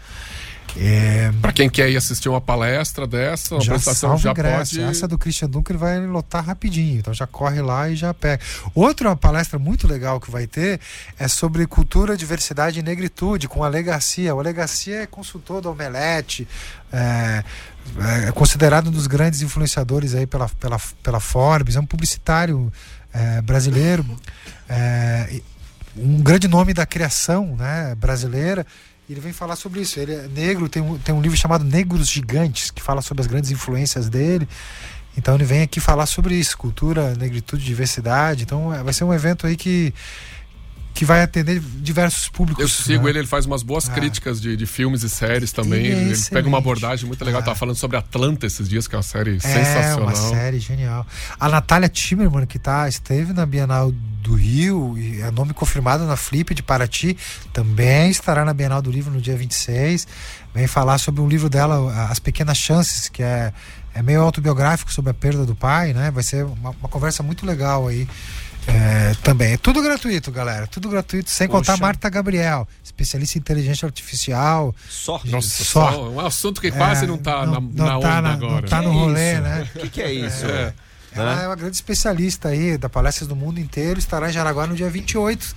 É, 0.78 1.32
Pra 1.42 1.52
quem 1.52 1.70
quer 1.70 1.90
ir 1.90 1.98
assistir 1.98 2.30
uma 2.30 2.42
palestra 2.42 3.06
dessa, 3.06 3.56
uma 3.56 3.62
já 3.62 3.74
apresentação, 3.74 4.18
já 4.18 4.32
ingresso. 4.32 4.76
pode. 4.76 4.90
Essa 4.90 5.08
do 5.08 5.18
Christian 5.18 5.50
Dunker 5.50 5.78
vai 5.78 6.06
lotar 6.06 6.44
rapidinho, 6.44 7.00
então 7.00 7.14
já 7.14 7.28
corre 7.28 7.62
lá 7.62 7.90
e 7.90 7.96
já 7.96 8.14
pega. 8.14 8.42
Outra 8.74 9.16
palestra 9.16 9.60
muito 9.60 9.88
legal 9.88 10.20
que 10.20 10.32
vai 10.32 10.48
ter 10.48 10.80
é 11.20 11.28
sobre 11.28 11.66
cultura, 11.68 12.18
diversidade 12.18 12.80
e 12.80 12.84
negritude, 12.84 13.48
com 13.48 13.60
o 13.60 13.64
Ale 13.64 13.84
Garcia. 13.84 14.34
O 14.34 14.40
Ale 14.40 14.54
Garcia 14.54 15.04
é 15.04 15.06
consultor 15.06 15.62
do 15.62 15.70
Omelete, 15.70 16.48
é, 16.92 17.44
é 18.28 18.32
considerado 18.32 18.88
um 18.88 18.92
dos 18.92 19.08
grandes 19.08 19.42
influenciadores 19.42 20.16
aí 20.16 20.26
pela, 20.26 20.50
pela, 20.50 20.80
pela 21.02 21.20
Forbes, 21.20 21.76
é 21.76 21.80
um 21.80 21.86
publicitário 21.86 22.72
é, 23.14 23.42
brasileiro, 23.42 24.06
é, 24.68 25.40
um 25.96 26.22
grande 26.22 26.48
nome 26.48 26.74
da 26.74 26.86
criação 26.86 27.56
né, 27.56 27.94
brasileira. 27.96 28.66
Ele 29.14 29.22
vem 29.22 29.32
falar 29.32 29.56
sobre 29.56 29.82
isso. 29.82 30.00
Ele 30.00 30.14
é 30.14 30.28
negro, 30.28 30.68
tem 30.68 30.82
um, 30.82 30.98
tem 30.98 31.14
um 31.14 31.22
livro 31.22 31.38
chamado 31.38 31.64
Negros 31.64 32.10
Gigantes, 32.10 32.72
que 32.72 32.82
fala 32.82 33.02
sobre 33.02 33.22
as 33.22 33.28
grandes 33.28 33.52
influências 33.52 34.10
dele. 34.10 34.48
Então 35.16 35.36
ele 35.36 35.44
vem 35.46 35.62
aqui 35.62 35.80
falar 35.80 36.08
sobre 36.08 36.34
isso, 36.36 36.58
cultura, 36.58 37.14
negritude, 37.16 37.64
diversidade. 37.64 38.42
Então 38.44 38.74
é, 38.74 38.82
vai 38.82 38.92
ser 38.92 39.04
um 39.04 39.14
evento 39.14 39.46
aí 39.46 39.56
que, 39.56 39.94
que 40.96 41.06
vai 41.06 41.22
atender 41.22 41.60
diversos 41.60 42.28
públicos. 42.28 42.64
Eu 42.64 42.68
sigo 42.68 43.04
né? 43.04 43.12
ele, 43.12 43.20
ele 43.20 43.28
faz 43.28 43.46
umas 43.46 43.62
boas 43.62 43.88
Ah. 43.88 43.94
críticas 43.94 44.42
de, 44.42 44.58
de 44.58 44.66
filmes 44.66 45.04
e 45.04 45.10
séries 45.12 45.52
também. 45.52 45.86
Ele 45.86 45.96
é 45.96 46.12
Ele, 46.14 46.22
pega 46.32 46.48
uma 46.48 46.58
abordagem 46.58 47.06
muito 47.06 47.24
legal. 47.24 47.42
Ah. 47.42 47.46
Tava 47.46 47.56
falando 47.56 47.76
sobre 47.76 47.98
Atlanta 47.98 48.48
esses 48.48 48.68
dias, 48.68 48.88
que 48.88 48.96
é 48.96 48.98
uma 48.98 49.04
série 49.04 49.36
É 49.36 49.40
sensacional. 49.40 50.08
uma 50.08 50.16
série 50.16 50.60
genial. 50.60 51.06
A 51.40 51.48
Natália 51.48 51.88
Timmerman, 51.88 52.48
que 52.48 52.58
tá, 52.58 52.90
esteve 52.90 53.32
na 53.34 53.46
Bienal 53.46 53.94
do 54.24 54.36
Rio, 54.36 54.98
e 54.98 55.22
é 55.22 55.30
nome 55.32 55.54
confirmado 55.54 56.06
na 56.06 56.16
Flip 56.16 56.54
de 56.56 56.64
Paraty, 56.64 57.18
também 57.52 58.10
estará 58.10 58.46
na 58.46 58.54
Bienal 58.54 58.82
do 58.82 58.90
Livro 58.90 59.12
no 59.12 59.20
dia 59.22 59.36
26. 59.36 60.08
Vem 60.56 60.66
falar 60.68 60.98
sobre 60.98 61.22
um 61.22 61.28
livro 61.28 61.50
dela, 61.50 62.08
As 62.10 62.20
Pequenas 62.20 62.58
Chances, 62.58 63.10
que 63.10 63.22
é, 63.22 63.52
é 63.94 64.02
meio 64.02 64.22
autobiográfico 64.22 64.92
sobre 64.94 65.12
a 65.12 65.14
perda 65.14 65.46
do 65.46 65.56
pai, 65.56 65.94
né? 65.94 66.10
Vai 66.10 66.24
ser 66.24 66.46
uma, 66.46 66.70
uma 66.72 66.88
conversa 66.90 67.22
muito 67.22 67.46
legal 67.46 67.88
aí 67.88 68.08
É, 68.66 69.14
também. 69.22 69.54
É 69.54 69.58
tudo 69.58 69.82
gratuito, 69.82 70.32
galera. 70.32 70.66
Tudo 70.68 70.88
gratuito, 70.88 71.30
sem 71.30 71.50
Poxa. 71.50 71.60
contar 71.74 71.78
Marta 71.84 72.10
Gabriel, 72.10 72.66
especialista 72.82 73.38
em 73.38 73.42
inteligência 73.42 73.86
artificial. 73.86 74.74
Só. 74.90 75.20
Nossa, 75.26 75.64
Só. 75.66 75.92
só. 75.92 76.10
um 76.10 76.20
assunto 76.22 76.62
que 76.62 76.72
quase 76.72 77.04
É, 77.04 77.08
não 77.08 77.18
tá 77.18 77.46
não- 77.46 77.56
na, 77.56 77.60
não 77.60 77.70
na 77.86 77.86
tá 77.86 77.98
onda 77.98 78.22
na- 78.22 78.32
agora. 78.34 78.62
não 78.62 78.70
tá 78.70 78.82
no 78.82 78.92
rolê, 78.94 79.34
isso? 79.34 79.42
né? 79.42 79.68
O 79.76 79.80
que, 79.80 79.90
que 79.90 80.02
é 80.02 80.14
isso? 80.14 80.46
É. 80.46 80.74
Ela 81.16 81.36
Né? 81.36 81.44
é 81.44 81.48
uma 81.48 81.56
grande 81.56 81.76
especialista 81.76 82.50
aí, 82.50 82.78
da 82.78 82.90
palestras 82.90 83.28
do 83.28 83.36
mundo 83.36 83.60
inteiro. 83.60 84.00
Estará 84.00 84.30
em 84.30 84.34
Jaraguá 84.34 84.68
no 84.68 84.76
dia 84.76 84.90
28, 84.90 85.56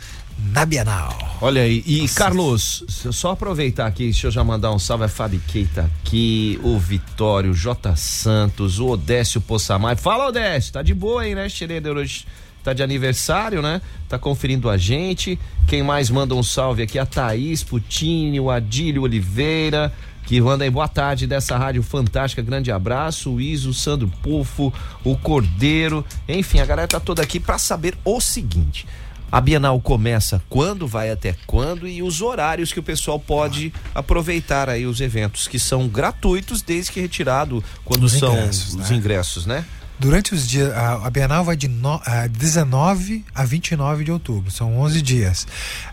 na 0.52 0.64
Bienal. 0.64 1.16
Olha 1.40 1.62
aí, 1.62 1.82
e 1.86 2.08
Carlos, 2.08 2.84
se 2.88 3.06
eu 3.06 3.12
só 3.12 3.32
aproveitar 3.32 3.86
aqui, 3.86 4.04
deixa 4.04 4.26
eu 4.26 4.30
já 4.30 4.44
mandar 4.44 4.72
um 4.72 4.78
salve 4.78 5.04
a 5.04 5.08
Fábio 5.08 5.40
Keita 5.48 5.90
aqui, 6.02 6.60
o 6.62 6.78
Vitório, 6.78 7.50
o 7.50 7.54
J 7.54 7.94
Santos, 7.96 8.78
o 8.78 8.86
Odécio 8.88 9.40
Possamay. 9.40 9.96
Fala, 9.96 10.28
Odécio, 10.28 10.72
tá 10.72 10.82
de 10.82 10.94
boa 10.94 11.22
aí, 11.22 11.34
né? 11.34 11.48
Xereder 11.48 11.92
hoje 11.96 12.26
tá 12.62 12.72
de 12.72 12.82
aniversário, 12.82 13.62
né? 13.62 13.80
Tá 14.08 14.18
conferindo 14.18 14.68
a 14.68 14.76
gente. 14.76 15.38
Quem 15.68 15.84
mais 15.84 16.10
manda 16.10 16.34
um 16.34 16.42
salve 16.42 16.82
aqui? 16.82 16.98
A 16.98 17.06
Thaís 17.06 17.62
Putini, 17.62 18.40
o 18.40 18.50
Adílio 18.50 19.02
Oliveira, 19.02 19.92
que 20.26 20.40
manda 20.40 20.64
aí 20.64 20.70
boa 20.70 20.88
tarde 20.88 21.26
dessa 21.26 21.56
rádio 21.56 21.82
fantástica. 21.84 22.42
Grande 22.42 22.72
abraço. 22.72 23.32
O 23.32 23.40
Iso, 23.40 23.70
o 23.70 23.74
Sandro 23.74 24.08
Pufo, 24.22 24.74
o 25.04 25.16
Cordeiro. 25.16 26.04
Enfim, 26.28 26.58
a 26.58 26.66
galera 26.66 26.88
tá 26.88 26.98
toda 26.98 27.22
aqui 27.22 27.38
para 27.38 27.58
saber 27.58 27.96
o 28.04 28.20
seguinte. 28.20 28.86
A 29.30 29.40
Bienal 29.40 29.80
começa 29.80 30.42
quando, 30.48 30.86
vai 30.86 31.10
até 31.10 31.34
quando 31.46 31.86
e 31.86 32.02
os 32.02 32.20
horários 32.22 32.72
que 32.72 32.78
o 32.80 32.82
pessoal 32.82 33.18
pode 33.18 33.72
aproveitar 33.94 34.68
aí 34.68 34.86
os 34.86 35.00
eventos 35.00 35.48
que 35.48 35.58
são 35.58 35.88
gratuitos 35.88 36.62
desde 36.62 36.92
que 36.92 37.00
retirado 37.00 37.62
quando 37.84 38.04
Os 38.04 38.12
são 38.12 38.32
ingressos, 38.32 38.74
os 38.74 38.90
né? 38.90 38.96
ingressos, 38.96 39.46
né? 39.46 39.64
Durante 39.98 40.34
os 40.34 40.46
dias, 40.46 40.72
a, 40.74 41.06
a 41.06 41.10
Bienal 41.10 41.42
vai 41.44 41.56
de 41.56 41.68
no, 41.68 42.00
ah, 42.04 42.26
19 42.28 43.24
a 43.34 43.44
29 43.44 44.04
de 44.04 44.12
outubro, 44.12 44.50
são 44.50 44.78
11 44.78 45.00
dias. 45.00 45.46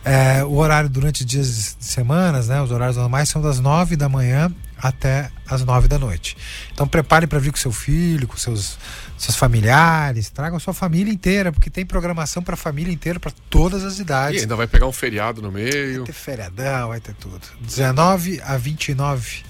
É, 0.04 0.44
o 0.44 0.56
horário 0.56 0.90
durante 0.90 1.22
os 1.22 1.26
dias 1.26 1.76
de 1.80 1.86
semanas, 1.86 2.48
né, 2.50 2.62
os 2.62 2.70
horários 2.72 2.98
normais 2.98 3.30
são 3.30 3.42
das 3.42 3.60
9 3.60 3.96
da 3.96 4.10
manhã 4.10 4.54
até 4.78 5.32
as 5.48 5.64
9 5.64 5.88
da 5.88 5.98
noite. 5.98 6.36
Então 6.74 6.86
prepare 6.86 7.26
para 7.26 7.40
vir 7.40 7.52
com 7.52 7.58
seu 7.58 7.72
filho, 7.72 8.28
com 8.28 8.36
seus, 8.36 8.78
seus 9.18 9.38
familiares, 9.38 10.30
traga 10.30 10.58
a 10.58 10.60
sua 10.60 10.74
família 10.74 11.12
inteira, 11.14 11.54
porque 11.54 11.70
tem 11.70 11.86
programação 11.86 12.44
para 12.44 12.56
a 12.56 12.58
família 12.58 12.92
inteira, 12.94 13.18
para 13.18 13.32
todas 13.50 13.86
as 13.86 14.00
E 14.00 14.02
idades. 14.02 14.42
ainda 14.42 14.58
vai 14.58 14.68
pegar 14.68 14.86
um 14.88 14.92
feriado 14.92 15.42
no 15.42 15.50
meio. 15.50 16.00
Vai 16.00 16.06
ter 16.08 16.14
feriadão, 16.14 16.90
vai 16.90 17.00
ter 17.00 17.14
tudo. 17.16 17.40
19 17.62 18.42
a 18.44 18.58
29 18.58 19.44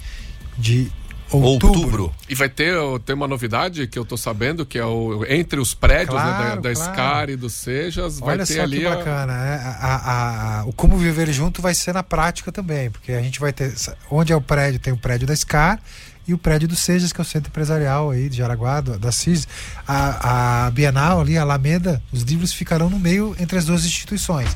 de 0.56 0.92
outubro. 1.42 1.78
Outubro. 1.80 2.14
E 2.28 2.34
vai 2.34 2.48
ter, 2.48 2.74
tem 3.04 3.14
uma 3.14 3.26
novidade 3.28 3.86
que 3.86 3.98
eu 3.98 4.04
tô 4.04 4.16
sabendo, 4.16 4.64
que 4.66 4.78
é 4.78 4.84
o 4.84 5.24
entre 5.28 5.58
os 5.60 5.74
prédios 5.74 6.14
né, 6.16 6.22
Claro, 6.22 6.60
da, 6.62 6.68
da 6.70 6.74
claro. 6.74 6.92
Scar 6.92 7.30
e 7.30 7.36
do 7.36 7.48
Sejas, 7.50 8.18
vai 8.20 8.30
Olha 8.36 8.46
ter 8.46 8.56
só 8.56 8.62
ali 8.62 8.80
que 8.80 8.86
a- 8.86 8.96
bacana. 8.96 9.26
né? 9.36 9.60
A- 9.64 9.86
a- 9.86 10.60
a- 10.60 10.64
o 10.66 10.72
Como 10.72 10.96
Viver 10.96 11.32
Junto 11.32 11.60
vai 11.62 11.74
ser 11.74 11.92
na 11.94 12.02
prática 12.02 12.50
também, 12.52 12.90
porque 12.90 13.12
a 13.12 13.22
gente 13.22 13.40
vai 13.40 13.52
ter. 13.52 13.72
Onde 14.10 14.32
é 14.32 14.36
o 14.36 14.40
prédio? 14.40 14.78
Tem 14.80 14.92
o 14.92 14.96
prédio 14.96 15.26
da 15.26 15.34
SCAR 15.34 15.80
e 16.26 16.32
o 16.32 16.38
prédio 16.38 16.66
do 16.68 16.76
Sejas, 16.76 17.12
que 17.12 17.20
é 17.20 17.22
o 17.22 17.24
centro 17.24 17.48
empresarial 17.50 18.10
aí 18.10 18.28
de 18.28 18.38
Jaraguá, 18.38 18.80
da 18.80 19.12
CIS. 19.12 19.46
A, 19.86 20.66
a 20.66 20.70
Bienal 20.70 21.20
ali, 21.20 21.36
a 21.36 21.42
Alameda, 21.42 22.02
os 22.12 22.22
livros 22.22 22.52
ficarão 22.52 22.88
no 22.88 22.98
meio 22.98 23.36
entre 23.38 23.58
as 23.58 23.64
duas 23.66 23.84
instituições. 23.84 24.48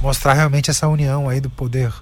Mostrar 0.00 0.32
realmente 0.32 0.70
essa 0.70 0.88
união 0.88 1.28
aí 1.28 1.40
do 1.40 1.50
poder 1.50 1.92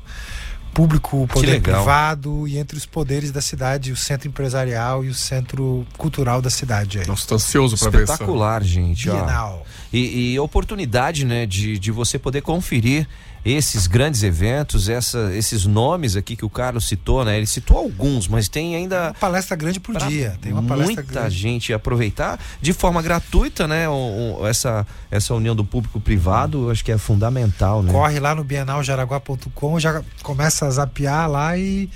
público, 0.78 1.24
o 1.24 1.26
poder 1.26 1.54
legal. 1.54 1.82
privado 1.82 2.46
e 2.46 2.56
entre 2.56 2.78
os 2.78 2.86
poderes 2.86 3.32
da 3.32 3.40
cidade, 3.40 3.90
o 3.90 3.96
centro 3.96 4.28
empresarial 4.28 5.04
e 5.04 5.08
o 5.08 5.14
centro 5.14 5.84
cultural 5.96 6.40
da 6.40 6.50
cidade 6.50 7.00
aí. 7.00 7.06
Nossa, 7.06 7.26
tô 7.26 7.34
ansioso 7.34 7.76
pra 7.76 7.90
ver 7.90 8.04
essa. 8.04 8.12
Espetacular, 8.12 8.62
gente. 8.62 9.10
ó. 9.10 9.14
Bienal. 9.14 9.66
E, 9.92 10.34
e 10.34 10.38
oportunidade, 10.38 11.24
né, 11.24 11.46
de, 11.46 11.80
de 11.80 11.90
você 11.90 12.16
poder 12.16 12.42
conferir 12.42 13.08
esses 13.52 13.86
grandes 13.86 14.22
eventos, 14.22 14.88
essa, 14.88 15.30
esses 15.34 15.64
nomes 15.66 16.16
aqui 16.16 16.36
que 16.36 16.44
o 16.44 16.50
Carlos 16.50 16.86
citou, 16.88 17.24
né? 17.24 17.36
Ele 17.36 17.46
citou 17.46 17.76
alguns, 17.78 18.26
mas 18.28 18.48
tem 18.48 18.74
ainda 18.76 19.06
Uma 19.08 19.14
palestra 19.14 19.56
grande 19.56 19.80
por 19.80 19.96
dia. 19.96 20.36
Tem 20.40 20.52
uma 20.52 20.62
palestra 20.62 20.96
muita 21.02 21.20
grande. 21.20 21.36
gente 21.36 21.72
aproveitar 21.72 22.38
de 22.60 22.72
forma 22.72 23.00
gratuita, 23.02 23.66
né? 23.66 23.88
o- 23.88 24.38
o- 24.40 24.46
essa, 24.46 24.86
essa 25.10 25.34
união 25.34 25.54
do 25.54 25.64
público 25.64 26.00
privado, 26.00 26.66
eu 26.66 26.70
acho 26.70 26.84
que 26.84 26.92
é 26.92 26.98
fundamental, 26.98 27.82
né? 27.82 27.92
corre 27.92 28.18
lá 28.20 28.34
no 28.34 28.44
bienaljaraguá.com, 28.44 29.78
já 29.80 30.02
começa 30.22 30.66
a 30.66 30.70
zapear 30.70 31.30
lá 31.30 31.56
e, 31.56 31.88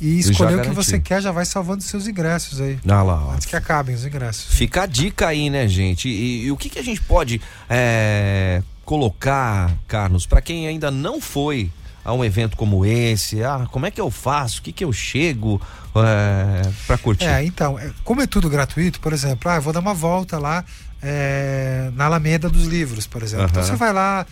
e 0.00 0.18
escolher 0.20 0.58
o 0.58 0.62
que 0.62 0.70
você 0.70 0.98
quer, 0.98 1.20
já 1.20 1.32
vai 1.32 1.44
salvando 1.44 1.82
seus 1.82 2.06
ingressos 2.06 2.60
aí. 2.60 2.78
Ah 2.88 3.02
lá. 3.02 3.34
Antes 3.34 3.46
que 3.46 3.56
acabem 3.56 3.94
os 3.94 4.04
ingressos. 4.04 4.54
Fica 4.54 4.82
a 4.82 4.86
dica 4.86 5.26
aí, 5.28 5.50
né, 5.50 5.66
gente? 5.68 6.08
E, 6.08 6.44
e 6.44 6.52
o 6.52 6.56
que, 6.56 6.68
que 6.70 6.78
a 6.78 6.82
gente 6.84 7.00
pode 7.02 7.40
é, 7.68 8.62
colocar, 8.88 9.76
Carlos, 9.86 10.24
para 10.24 10.40
quem 10.40 10.66
ainda 10.66 10.90
não 10.90 11.20
foi 11.20 11.70
a 12.02 12.14
um 12.14 12.24
evento 12.24 12.56
como 12.56 12.86
esse? 12.86 13.44
Ah, 13.44 13.68
como 13.70 13.84
é 13.84 13.90
que 13.90 14.00
eu 14.00 14.10
faço? 14.10 14.60
O 14.60 14.62
que, 14.62 14.72
que 14.72 14.82
eu 14.82 14.90
chego 14.94 15.60
é, 15.94 16.70
para 16.86 16.96
curtir? 16.96 17.26
É, 17.26 17.44
então, 17.44 17.78
é, 17.78 17.90
como 18.02 18.22
é 18.22 18.26
tudo 18.26 18.48
gratuito, 18.48 18.98
por 18.98 19.12
exemplo, 19.12 19.50
ah, 19.50 19.56
eu 19.56 19.60
vou 19.60 19.74
dar 19.74 19.80
uma 19.80 19.92
volta 19.92 20.38
lá 20.38 20.64
é, 21.02 21.90
na 21.92 22.06
Alameda 22.06 22.48
dos 22.48 22.64
Livros, 22.64 23.06
por 23.06 23.22
exemplo. 23.22 23.44
Então 23.50 23.60
Aham. 23.60 23.70
você 23.70 23.76
vai 23.76 23.92
lá, 23.92 24.26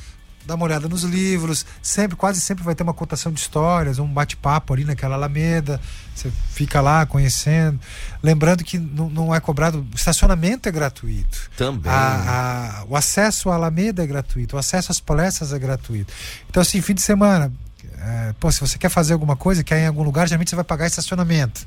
dá 0.46 0.54
uma 0.54 0.64
olhada 0.64 0.88
nos 0.88 1.02
livros, 1.02 1.66
sempre, 1.82 2.16
quase 2.16 2.40
sempre 2.40 2.62
vai 2.64 2.74
ter 2.74 2.82
uma 2.82 2.94
contação 2.94 3.32
de 3.32 3.40
histórias, 3.40 3.98
um 3.98 4.06
bate-papo 4.06 4.72
ali 4.72 4.84
naquela 4.84 5.14
Alameda. 5.16 5.80
Você 6.14 6.30
fica 6.52 6.80
lá 6.80 7.04
conhecendo. 7.04 7.78
Lembrando 8.22 8.64
que 8.64 8.78
não, 8.78 9.10
não 9.10 9.34
é 9.34 9.40
cobrado, 9.40 9.86
o 9.92 9.96
estacionamento 9.96 10.68
é 10.68 10.72
gratuito. 10.72 11.50
Também. 11.56 11.92
A- 11.92 12.80
a- 12.80 12.84
o 12.88 12.96
acesso 12.96 13.50
à 13.50 13.54
Alameda 13.56 14.02
é 14.02 14.06
gratuito, 14.06 14.56
o 14.56 14.58
acesso 14.58 14.92
às 14.92 15.00
palestras 15.00 15.52
é 15.52 15.58
gratuito. 15.58 16.12
Então, 16.48 16.60
assim, 16.62 16.80
fim 16.80 16.94
de 16.94 17.02
semana, 17.02 17.52
é, 17.98 18.34
pô, 18.40 18.50
se 18.52 18.60
você 18.60 18.78
quer 18.78 18.88
fazer 18.88 19.12
alguma 19.12 19.36
coisa, 19.36 19.62
quer 19.64 19.78
ir 19.78 19.82
em 19.82 19.86
algum 19.88 20.02
lugar, 20.02 20.26
geralmente 20.28 20.50
você 20.50 20.56
vai 20.56 20.64
pagar 20.64 20.86
estacionamento. 20.86 21.66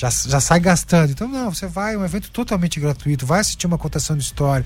Já, 0.00 0.08
já 0.08 0.40
sai 0.40 0.58
gastando. 0.60 1.10
Então, 1.12 1.28
não, 1.28 1.52
você 1.52 1.66
vai, 1.66 1.92
é 1.92 1.98
um 1.98 2.02
evento 2.02 2.30
totalmente 2.30 2.80
gratuito, 2.80 3.26
vai 3.26 3.40
assistir 3.40 3.66
uma 3.66 3.76
contação 3.76 4.16
de 4.16 4.22
história. 4.22 4.64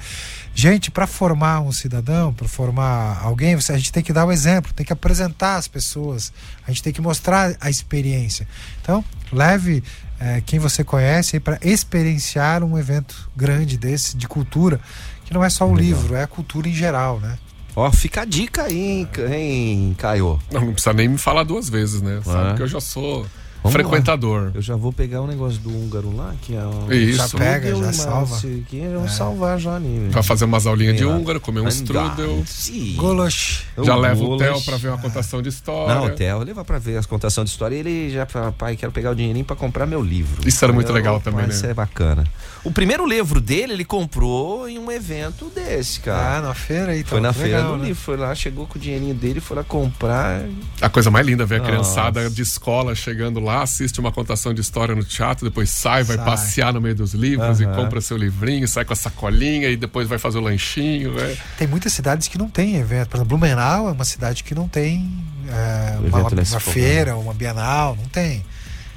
Gente, 0.55 0.93
para 0.93 1.09
formar 1.09 1.61
um 1.61 1.73
cidadão, 1.73 2.33
para 2.33 2.47
formar 2.47 3.19
alguém, 3.21 3.57
você, 3.57 3.73
a 3.73 3.77
gente 3.77 3.91
tem 3.91 4.01
que 4.01 4.13
dar 4.13 4.25
o 4.25 4.31
exemplo, 4.31 4.73
tem 4.73 4.87
que 4.87 4.93
apresentar 4.93 5.57
as 5.57 5.67
pessoas, 5.67 6.33
a 6.65 6.71
gente 6.71 6.85
tem 6.85 6.93
que 6.93 7.01
mostrar 7.01 7.57
a 7.61 7.69
experiência. 7.69 8.47
Então, 8.81 9.05
leve 9.33 9.83
é, 10.21 10.41
quem 10.41 10.61
você 10.61 10.85
conhece 10.85 11.41
para 11.41 11.59
experienciar 11.63 12.63
um 12.63 12.79
evento 12.79 13.29
grande 13.37 13.77
desse, 13.77 14.17
de 14.17 14.29
cultura, 14.29 14.79
que 15.25 15.35
não 15.35 15.43
é 15.43 15.51
só 15.51 15.69
o 15.69 15.75
livro, 15.75 16.15
é 16.15 16.23
a 16.23 16.29
cultura 16.29 16.69
em 16.69 16.73
geral, 16.73 17.19
né? 17.19 17.37
Ó, 17.75 17.91
fica 17.91 18.23
a 18.23 18.25
dica 18.25 18.63
aí, 18.63 19.09
hein, 19.19 19.97
Caio? 19.99 20.39
Não, 20.53 20.61
não 20.67 20.73
precisa 20.75 20.93
nem 20.93 21.09
me 21.09 21.19
falar 21.19 21.43
duas 21.43 21.69
vezes, 21.69 22.01
né? 22.01 22.21
Sabe 22.25 22.53
É. 22.53 22.55
que 22.55 22.63
eu 22.63 22.69
já 22.69 22.81
sou 22.81 23.27
Vamos 23.65 23.73
frequentador. 23.73 24.51
Eu 24.55 24.61
já 24.61 24.77
vou 24.77 24.93
pegar 24.93 25.23
o 25.23 25.27
negócio 25.27 25.59
do 25.61 25.71
húngaro 25.71 26.15
lá, 26.15 26.35
que 26.43 26.55
é 26.55 26.63
o. 26.63 26.93
Isso. 26.93 27.17
Já 27.17 27.29
pega, 27.39 27.75
já 27.75 27.93
salva. 27.95 28.27
mas 28.43 28.45
Aqui, 28.45 28.83
vamos 28.93 29.13
salvar 29.13 29.59
já 29.59 29.75
ali. 29.77 30.09
Vai 30.11 30.23
fazer 30.23 30.45
umas 30.45 30.67
aulinhas 30.67 30.97
de 30.99 31.05
lá. 31.05 31.15
húngaro, 31.17 31.41
comer 31.41 31.61
um 31.61 31.69
strudel. 31.69 32.43
Sim. 32.47 32.95
Golosh. 32.97 33.65
Já 33.83 33.97
leva 33.97 34.23
o. 34.23 34.37
Theo 34.37 34.61
pra 34.61 34.77
ver 34.77 34.89
uma 34.89 34.99
contação 34.99 35.41
de 35.41 35.49
história. 35.49 35.95
Não, 35.95 36.05
o 36.05 36.11
Theo 36.11 36.41
leva 36.41 36.63
pra 36.63 36.79
ver 36.79 36.99
as 36.99 37.07
contações 37.07 37.47
de 37.47 37.51
história 37.53 37.75
e 37.75 37.79
ele 37.79 38.11
já 38.11 38.27
fala, 38.27 38.53
pai, 38.53 38.77
quero 38.77 38.93
pegar 38.93 39.11
o 39.13 39.15
dinheirinho 39.15 39.47
pra 39.47 39.57
comprar 39.57 39.87
meu 39.87 40.03
livro. 40.03 40.47
Isso 40.47 40.63
era 40.63 40.73
muito 40.73 40.91
Eu, 40.91 40.95
legal 40.95 41.19
também, 41.19 41.47
né? 41.47 41.55
Isso 41.55 41.65
é 41.65 41.73
bacana. 41.73 42.25
O 42.63 42.71
primeiro 42.71 43.07
livro 43.07 43.41
dele, 43.41 43.73
ele 43.75 43.85
comprou 43.85 44.69
em 44.69 44.79
um 44.79 44.91
evento 44.91 45.51
desse, 45.55 46.01
Ah, 46.01 46.03
cara. 46.05 46.41
na 46.49 46.55
feira 46.55 46.93
aí, 46.93 46.99
então. 47.01 47.11
foi 47.11 47.21
na 47.21 47.33
que 47.33 47.39
feira 47.41 47.57
legal, 47.59 47.73
do 47.73 47.79
né? 47.79 47.89
livro, 47.89 48.03
foi 48.03 48.17
lá, 48.17 48.35
chegou 48.35 48.67
com 48.67 48.79
o 48.79 48.81
dinheirinho 48.81 49.15
dele, 49.15 49.41
foi 49.41 49.57
lá 49.57 49.65
comprar. 49.65 50.43
A 50.81 50.89
coisa 50.89 51.11
mais 51.11 51.27
linda 51.27 51.43
é 51.43 51.47
ver 51.47 51.57
a 51.57 51.59
Nossa. 51.59 51.71
criançada 51.71 52.31
de 52.31 52.41
escola 52.43 52.95
chegando 52.95 53.39
lá, 53.41 53.54
assiste 53.63 54.01
uma 54.01 54.11
contação 54.13 54.53
de 54.55 54.61
história 54.61 54.95
no 54.95 55.05
teatro, 55.05 55.45
depois 55.49 55.71
sai, 55.71 56.03
vai 56.05 56.17
Sai. 56.17 56.25
passear 56.25 56.73
no 56.73 56.81
meio 56.81 56.95
dos 56.95 57.15
livros 57.15 57.61
e 57.61 57.65
Aham. 57.65 57.75
compra 57.75 58.01
seu 58.01 58.17
livrinho, 58.17 58.67
sai 58.69 58.85
com 58.85 58.93
a 58.93 58.97
sacolinha 58.97 59.69
e 59.69 59.77
depois 59.77 60.09
vai 60.09 60.19
fazer 60.19 60.39
o 60.39 60.41
lanchinho. 60.41 61.19
É. 61.19 61.37
Tem 61.59 61.67
muitas 61.67 61.93
cidades 61.93 62.29
que 62.29 62.39
não 62.39 62.49
tem 62.49 62.77
evento. 62.77 63.09
Por 63.09 63.17
exemplo, 63.19 63.37
Blumenau 63.39 63.89
é 63.89 63.93
uma 63.93 64.05
cidade 64.05 64.45
que 64.45 64.55
não 64.55 64.69
tem 64.69 65.11
é, 65.49 65.97
uma, 65.99 66.19
uma 66.19 66.31
formato. 66.31 66.61
feira, 66.71 67.17
uma 67.17 67.35
bienal, 67.35 67.97
não 67.97 68.09
tem. 68.09 68.45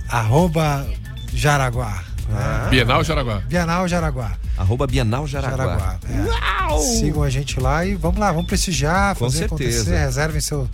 Arroba 0.08 0.86
Jaraguá. 1.34 2.02
né? 2.28 2.68
Bienal 2.70 3.04
Jaraguá. 3.04 3.40
Bienal 3.46 3.86
Jaraguá. 3.86 4.32
Arroba 4.56 4.86
Bienal 4.86 5.26
Jaraguá. 5.26 5.56
Jaraguá. 5.56 5.98
é. 6.08 6.78
Sigam 6.78 7.22
a 7.22 7.28
gente 7.30 7.60
lá 7.60 7.84
e 7.84 7.94
vamos 7.94 8.18
lá, 8.18 8.32
vamos 8.32 8.46
prestigiar, 8.46 9.14
Com 9.16 9.26
fazer 9.26 9.48
certeza. 9.48 9.80
acontecer. 9.80 9.98
Reservem, 10.06 10.40
seu, 10.40 10.66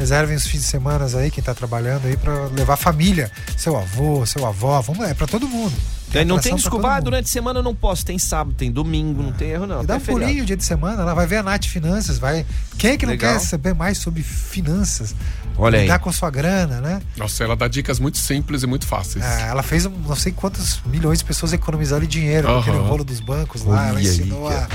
reservem 0.00 0.34
os 0.34 0.46
fins 0.46 0.60
de 0.60 0.66
semana 0.66 1.06
aí, 1.18 1.30
quem 1.30 1.44
tá 1.44 1.54
trabalhando 1.54 2.06
aí, 2.06 2.16
para 2.16 2.46
levar 2.46 2.76
família, 2.76 3.30
seu 3.54 3.76
avô, 3.76 4.24
seu 4.24 4.46
avó. 4.46 4.80
Vamos 4.80 5.06
é 5.06 5.12
para 5.12 5.26
todo 5.26 5.46
mundo. 5.46 5.74
E 6.12 6.18
aí 6.18 6.24
não 6.24 6.38
tem 6.38 6.54
desculpa, 6.54 6.96
ah, 6.96 7.00
durante 7.00 7.26
a 7.26 7.28
semana 7.28 7.60
eu 7.60 7.62
não 7.62 7.74
posso, 7.74 8.04
tem 8.04 8.18
sábado, 8.18 8.54
tem 8.56 8.70
domingo, 8.70 9.22
não 9.22 9.32
tem 9.32 9.50
erro 9.50 9.66
não. 9.66 9.82
E 9.82 9.86
dá 9.86 9.96
um 9.96 10.00
pulinho 10.00 10.44
dia 10.44 10.56
de 10.56 10.64
semana, 10.64 11.04
lá 11.04 11.14
vai 11.14 11.26
ver 11.26 11.36
a 11.36 11.42
Nath 11.42 11.66
Finanças, 11.66 12.18
vai. 12.18 12.44
Quem 12.78 12.92
é 12.92 12.96
que 12.96 13.06
não 13.06 13.12
Legal. 13.12 13.34
quer 13.34 13.38
saber 13.40 13.74
mais 13.74 13.98
sobre 13.98 14.22
finanças? 14.22 15.14
Olha 15.56 15.78
aí. 15.78 15.84
Lidar 15.84 15.98
com 15.98 16.10
sua 16.10 16.30
grana, 16.30 16.80
né? 16.80 17.02
Nossa, 17.16 17.44
ela 17.44 17.54
dá 17.54 17.68
dicas 17.68 17.98
muito 17.98 18.18
simples 18.18 18.62
e 18.62 18.66
muito 18.66 18.86
fáceis. 18.86 19.24
É, 19.24 19.48
ela 19.48 19.62
fez 19.62 19.84
não 19.84 20.16
sei 20.16 20.32
quantos 20.32 20.80
milhões 20.86 21.18
de 21.18 21.24
pessoas 21.24 21.52
economizarem 21.52 22.08
dinheiro 22.08 22.46
com 22.46 22.54
Aham. 22.54 22.60
aquele 22.60 22.78
rolo 22.78 23.04
dos 23.04 23.20
bancos 23.20 23.62
lá. 23.64 23.88
Ela 23.88 23.98
aí, 23.98 24.04
ensinou 24.06 24.48
a, 24.48 24.68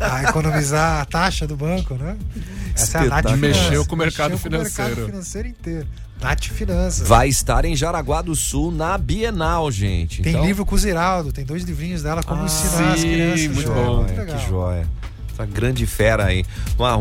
a 0.00 0.22
economizar 0.24 1.00
a 1.00 1.04
taxa 1.04 1.46
do 1.46 1.56
banco, 1.56 1.94
né? 1.94 2.16
Essa 2.74 2.98
é 2.98 3.00
a 3.00 3.04
Nath 3.04 3.18
Espetáculo. 3.18 3.36
Finanças. 3.36 3.62
Mexeu 3.62 3.86
com 3.86 3.94
o 3.94 3.98
mercado 3.98 4.30
Mexeu 4.32 4.50
com 4.50 4.56
o 4.56 4.60
mercado 4.60 4.88
financeiro. 4.90 5.06
financeiro 5.06 5.48
inteiro. 5.48 5.86
Nath 6.22 6.44
Finanças. 6.46 7.06
Vai 7.08 7.28
estar 7.28 7.64
em 7.64 7.74
Jaraguá 7.74 8.22
do 8.22 8.34
Sul 8.36 8.70
na 8.70 8.96
Bienal, 8.96 9.70
gente. 9.72 10.22
Tem 10.22 10.32
Então- 10.32 10.44
livro 10.46 10.64
com 10.64 10.74
o 10.74 10.78
Ziraldo, 10.78 11.32
tem 11.32 11.44
dois 11.44 11.64
livrinhos 11.64 12.02
dela, 12.02 12.22
como 12.22 12.42
Ah, 12.42 12.44
ensinar 12.46 12.92
as 12.92 13.00
sim, 13.00 13.10
crianças. 13.12 13.46
muito 13.48 13.70
É, 13.70 13.74
bom. 13.74 13.96
muito 13.96 14.16
legal. 14.16 14.36
que 14.38 14.46
joia. 14.48 14.86
Essa 15.32 15.46
grande 15.46 15.86
fera 15.86 16.26
aí. 16.26 16.44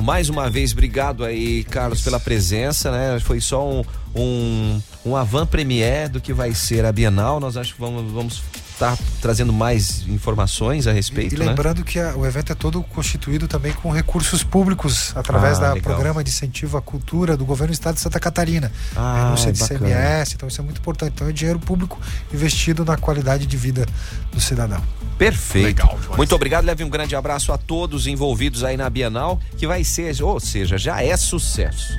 Mais 0.04 0.30
uma 0.30 0.50
vez, 0.50 0.72
obrigado 0.72 1.24
aí, 1.24 1.64
Carlos, 1.66 2.02
pela 2.02 2.20
presença, 2.20 2.90
né? 2.92 3.20
Foi 3.20 3.42
só 3.42 3.70
um, 3.70 3.84
um, 4.16 4.82
um 5.06 5.16
avant-premier 5.18 6.08
do 6.10 6.22
que 6.22 6.32
vai 6.34 6.54
ser 6.56 6.86
a 6.86 6.92
Bienal. 6.92 7.40
Nós 7.42 7.58
acho 7.58 7.74
que 7.76 7.80
vamos 7.82 8.10
vamos 8.12 8.42
estar 8.82 8.98
trazendo 9.22 9.54
mais 9.54 10.08
informações 10.08 10.88
a 10.88 10.92
respeito, 10.92 11.36
E 11.36 11.38
né? 11.38 11.46
lembrando 11.46 11.84
que 11.84 12.00
a- 12.00 12.16
o 12.16 12.26
evento 12.26 12.52
é 12.52 12.56
todo 12.56 12.82
constituído 12.82 13.48
também 13.48 13.72
com 13.74 13.92
recursos 13.92 14.44
públicos 14.44 15.12
através 15.16 15.58
Ah, 15.60 15.62
da 15.62 15.74
legal. 15.74 15.94
programa 15.94 16.24
de 16.24 16.32
incentivo 16.32 16.78
à 16.78 16.82
cultura 16.82 17.38
do 17.38 17.46
governo 17.46 17.72
do 17.72 17.76
estado 17.76 17.96
de 17.96 18.02
Santa 18.02 18.20
Catarina. 18.20 18.72
Ah, 18.96 19.26
renúncia 19.26 19.52
de 19.52 19.60
bacana. 19.60 19.80
CMS, 19.88 20.34
então 20.36 20.48
isso 20.50 20.60
é 20.60 20.64
muito 20.64 20.80
importante. 20.80 21.12
Então 21.16 21.28
é 21.28 21.32
dinheiro 21.32 21.60
público 21.60 22.00
investido 22.34 22.84
na 22.84 22.98
qualidade 22.98 23.46
de 23.46 23.58
vida 23.58 23.86
do 24.34 24.42
cidadão. 24.42 24.82
Perfeito. 25.18 25.66
Legal. 25.66 26.00
Muito 26.18 26.34
obrigado. 26.34 26.66
Leve 26.66 26.84
um 26.84 26.90
grande 26.90 27.16
abraço 27.16 27.52
a 27.54 27.58
todos 27.58 28.08
envolvidos 28.08 28.64
aí 28.64 28.76
na 28.76 28.90
Bienal, 28.90 29.40
que 29.58 29.68
vai 29.68 29.84
ser, 29.84 30.20
ou 30.24 30.40
seja, 30.40 30.78
já 30.80 31.04
é 31.04 31.16
sucesso. 31.16 31.96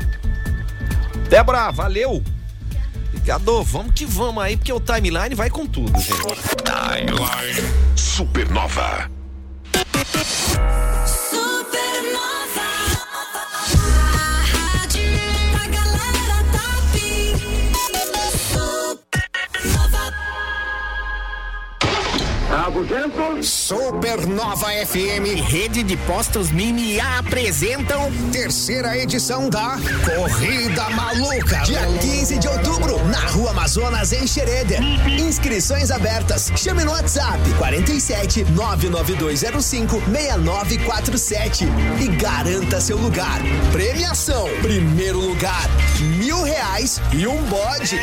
Débora, 1.30 1.70
valeu. 1.70 2.22
Obrigado. 3.12 3.62
Vamos 3.62 3.92
que 3.94 4.06
vamos 4.06 4.42
aí, 4.42 4.56
porque 4.56 4.72
o 4.72 4.80
timeline 4.80 5.34
vai 5.34 5.50
com 5.50 5.66
tudo, 5.66 6.00
gente. 6.00 6.16
Timeline 6.64 7.68
Supernova. 7.94 9.10
Supernova 23.42 24.68
FM 24.86 25.42
Rede 25.46 25.82
de 25.82 25.96
Postos 25.98 26.50
Mini 26.50 26.98
apresentam 27.00 28.10
terceira 28.32 28.96
edição 28.96 29.50
da 29.50 29.76
Corrida 30.04 30.88
Maluca. 30.90 31.58
Dia 31.64 31.86
15 32.00 32.38
de 32.38 32.48
outubro, 32.48 33.04
na 33.08 33.20
Rua 33.26 33.50
Amazonas, 33.50 34.12
em 34.12 34.26
Xereder. 34.26 34.80
Inscrições 35.06 35.90
abertas. 35.90 36.50
Chame 36.56 36.82
no 36.84 36.92
WhatsApp 36.92 37.38
47 37.58 38.44
99205 38.44 40.02
6947 40.10 41.66
e 42.00 42.08
garanta 42.16 42.80
seu 42.80 42.96
lugar. 42.96 43.40
Premiação: 43.70 44.48
primeiro 44.62 45.20
lugar, 45.20 45.68
mil 46.00 46.42
reais 46.42 47.00
e 47.12 47.26
um 47.26 47.42
bode. 47.44 48.00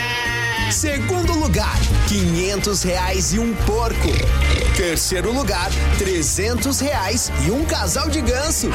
Segundo 0.72 1.34
lugar, 1.34 1.78
500 2.08 2.84
reais 2.84 3.34
e 3.34 3.40
um 3.40 3.54
porco. 3.66 4.10
Terceiro 4.78 5.34
lugar, 5.34 5.70
300 5.98 6.80
reais 6.80 7.32
e 7.46 7.52
um 7.52 7.66
casal 7.66 8.08
de 8.08 8.22
ganso. 8.22 8.70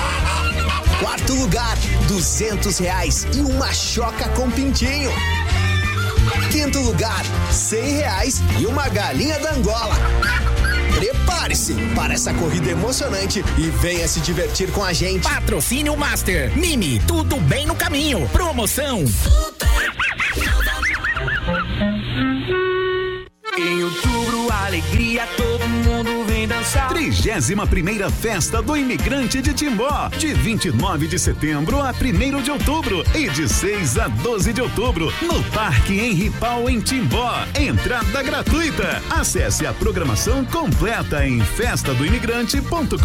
Quarto 0.99 1.35
lugar, 1.35 1.77
200 2.09 2.79
reais 2.79 3.27
e 3.35 3.41
uma 3.41 3.73
choca 3.73 4.29
com 4.31 4.51
pintinho. 4.51 5.11
Quinto 6.51 6.81
lugar, 6.81 7.25
100 7.53 7.93
reais 7.93 8.43
e 8.59 8.67
uma 8.67 8.89
galinha 8.89 9.39
da 9.39 9.53
Angola. 9.53 9.95
Prepare-se 10.97 11.75
para 11.95 12.15
essa 12.15 12.35
corrida 12.35 12.71
emocionante 12.71 13.45
e 13.57 13.71
venha 13.71 14.07
se 14.09 14.21
divertir 14.21 14.71
com 14.73 14.83
a 14.83 14.93
gente. 14.93 15.23
Patrocínio 15.23 15.97
Master. 15.97 16.57
Mini, 16.57 16.99
tudo 17.07 17.37
bem 17.37 17.67
no 17.67 17.75
caminho. 17.75 18.29
Promoção. 18.31 19.05
Em 23.57 23.85
outubro, 23.85 24.51
alegria, 24.51 25.29
todo 25.37 25.69
mundo 25.69 26.25
vem 26.27 26.49
dançar. 26.49 26.89
31 26.89 27.65
primeira 27.69 28.11
Festa 28.11 28.61
do 28.61 28.77
Imigrante 28.77 29.41
de 29.41 29.55
Timbó, 29.55 30.09
de 30.19 30.35
29 30.35 31.07
de 31.07 31.17
setembro 31.21 31.81
a 31.81 31.93
1 31.93 32.43
de 32.43 32.51
outubro 32.51 33.05
e 33.15 33.29
de 33.29 33.49
6 33.49 33.99
a 33.99 34.09
12 34.09 34.53
de 34.53 34.61
outubro, 34.61 35.13
no 35.23 35.41
Parque 35.53 36.01
Henri 36.01 36.31
Pau, 36.31 36.69
em 36.69 36.81
Timbó. 36.81 37.33
Entrada 37.57 38.25
gratuita. 38.25 39.01
Acesse 39.09 39.65
a 39.65 39.73
programação 39.73 40.45
completa 40.45 41.25
em 41.25 41.41
festadoimigrante.com.br 41.41 42.99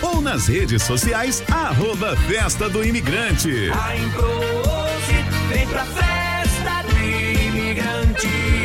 ou 0.00 0.22
nas 0.22 0.46
redes 0.46 0.84
sociais, 0.84 1.42
arroba 1.50 2.14
Festa 2.28 2.68
do 2.68 2.84
Imigrante. 2.84 3.68
A 3.72 3.96
Improse 3.96 5.24
vem 5.48 5.66
pra 5.66 5.84
festa 5.84 6.84
do 6.88 7.00
imigrante. 7.00 8.63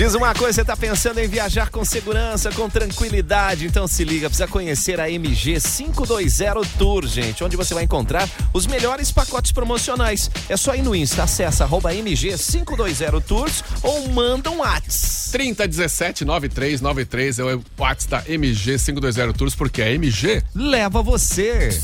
Diz 0.00 0.14
uma 0.14 0.34
coisa, 0.34 0.54
você 0.54 0.64
tá 0.64 0.74
pensando 0.74 1.18
em 1.18 1.28
viajar 1.28 1.68
com 1.68 1.84
segurança, 1.84 2.50
com 2.50 2.70
tranquilidade, 2.70 3.66
então 3.66 3.86
se 3.86 4.02
liga, 4.02 4.30
precisa 4.30 4.48
conhecer 4.48 4.98
a 4.98 5.10
MG 5.10 5.60
520 5.60 6.66
Tour, 6.78 7.06
gente, 7.06 7.44
onde 7.44 7.54
você 7.54 7.74
vai 7.74 7.84
encontrar 7.84 8.26
os 8.54 8.66
melhores 8.66 9.12
pacotes 9.12 9.52
promocionais. 9.52 10.30
É 10.48 10.56
só 10.56 10.74
ir 10.74 10.80
no 10.80 10.96
Insta, 10.96 11.24
acessa 11.24 11.64
arroba 11.64 11.94
MG 11.94 12.30
520 12.30 13.22
Tours 13.26 13.62
ou 13.82 14.08
manda 14.08 14.50
um 14.50 14.60
WhatsApp. 14.60 15.32
3017 15.32 16.24
9393 16.24 17.38
é 17.38 17.44
o 17.44 17.62
WhatsApp 17.78 18.26
da 18.26 18.32
MG 18.32 18.78
520 18.78 19.36
Tours, 19.36 19.54
porque 19.54 19.82
a 19.82 19.92
MG 19.92 20.42
Leva 20.54 21.02
você. 21.02 21.78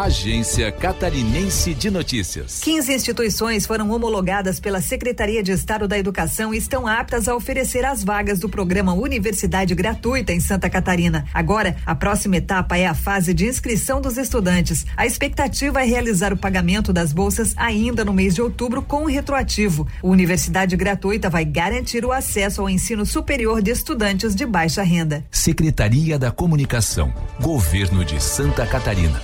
Agência 0.00 0.70
Catarinense 0.70 1.74
de 1.74 1.90
Notícias. 1.90 2.60
15 2.60 2.94
instituições 2.94 3.66
foram 3.66 3.90
homologadas 3.90 4.60
pela 4.60 4.80
Secretaria 4.80 5.42
de 5.42 5.50
Estado 5.50 5.88
da 5.88 5.98
Educação 5.98 6.54
e 6.54 6.56
estão 6.56 6.86
aptas 6.86 7.26
a 7.26 7.34
oferecer 7.34 7.84
as 7.84 8.04
vagas 8.04 8.38
do 8.38 8.48
programa 8.48 8.94
Universidade 8.94 9.74
Gratuita 9.74 10.32
em 10.32 10.38
Santa 10.38 10.70
Catarina. 10.70 11.26
Agora, 11.34 11.74
a 11.84 11.96
próxima 11.96 12.36
etapa 12.36 12.78
é 12.78 12.86
a 12.86 12.94
fase 12.94 13.34
de 13.34 13.44
inscrição 13.46 14.00
dos 14.00 14.16
estudantes. 14.16 14.86
A 14.96 15.04
expectativa 15.04 15.82
é 15.82 15.84
realizar 15.84 16.32
o 16.32 16.36
pagamento 16.36 16.92
das 16.92 17.12
bolsas 17.12 17.52
ainda 17.56 18.04
no 18.04 18.12
mês 18.12 18.36
de 18.36 18.40
outubro 18.40 18.80
com 18.80 19.04
retroativo. 19.04 19.84
O 20.00 20.10
Universidade 20.10 20.76
Gratuita 20.76 21.28
vai 21.28 21.44
garantir 21.44 22.04
o 22.04 22.12
acesso 22.12 22.60
ao 22.60 22.70
ensino 22.70 23.04
superior 23.04 23.60
de 23.60 23.72
estudantes 23.72 24.32
de 24.32 24.46
baixa 24.46 24.84
renda. 24.84 25.24
Secretaria 25.28 26.16
da 26.16 26.30
Comunicação, 26.30 27.12
Governo 27.40 28.04
de 28.04 28.22
Santa 28.22 28.64
Catarina. 28.64 29.20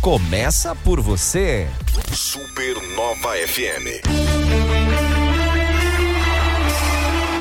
começa 0.00 0.74
por 0.74 1.00
você. 1.00 1.68
Supernova 2.12 3.34
FM. 3.46 4.02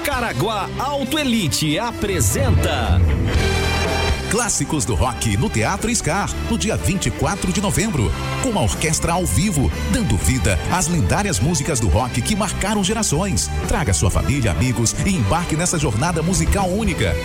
Caraguá 0.04 0.70
Auto 0.78 1.18
Elite 1.18 1.80
apresenta 1.80 3.00
Clássicos 4.30 4.86
do 4.86 4.94
Rock 4.94 5.36
no 5.38 5.50
Teatro 5.50 5.94
Scar, 5.96 6.30
no 6.52 6.58
dia 6.58 6.78
24 6.78 7.52
de 7.52 7.60
novembro. 7.60 8.12
Com 8.44 8.50
uma 8.50 8.62
orquestra 8.62 9.14
ao 9.14 9.26
vivo, 9.26 9.72
dando 9.92 10.16
vida 10.18 10.60
às 10.72 10.88
lendárias 10.88 11.40
músicas 11.40 11.80
do 11.80 11.88
rock 11.88 12.22
que 12.22 12.36
marcaram 12.36 12.84
gerações. 12.84 13.50
Traga 13.68 13.92
sua 13.92 14.12
família, 14.12 14.52
amigos 14.52 14.96
e 15.04 15.16
embarque 15.16 15.56
nessa 15.56 15.80
jornada 15.80 16.22
musical 16.22 16.68
única. 16.70 17.16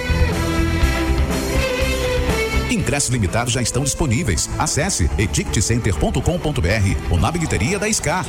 Ingressos 2.75 3.11
limitados 3.11 3.53
já 3.53 3.63
estão 3.63 3.85
disponíveis. 3.85 4.49
Acesse 4.59 5.11
edictcenter.com.br 5.19 7.11
ou 7.11 7.19
na 7.19 7.31
bilheteria 7.31 7.79
da 7.79 7.93
Scar. 7.93 8.27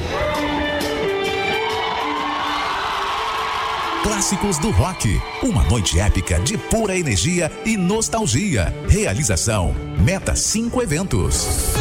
Clássicos 4.04 4.60
do 4.60 4.70
Rock. 4.70 5.20
Uma 5.42 5.64
noite 5.64 6.00
épica 6.00 6.40
de 6.40 6.58
pura 6.58 6.96
energia 6.96 7.52
e 7.66 7.76
nostalgia. 7.76 8.74
Realização: 8.88 9.76
Meta 9.98 10.36
5 10.36 10.82
Eventos. 10.82 11.76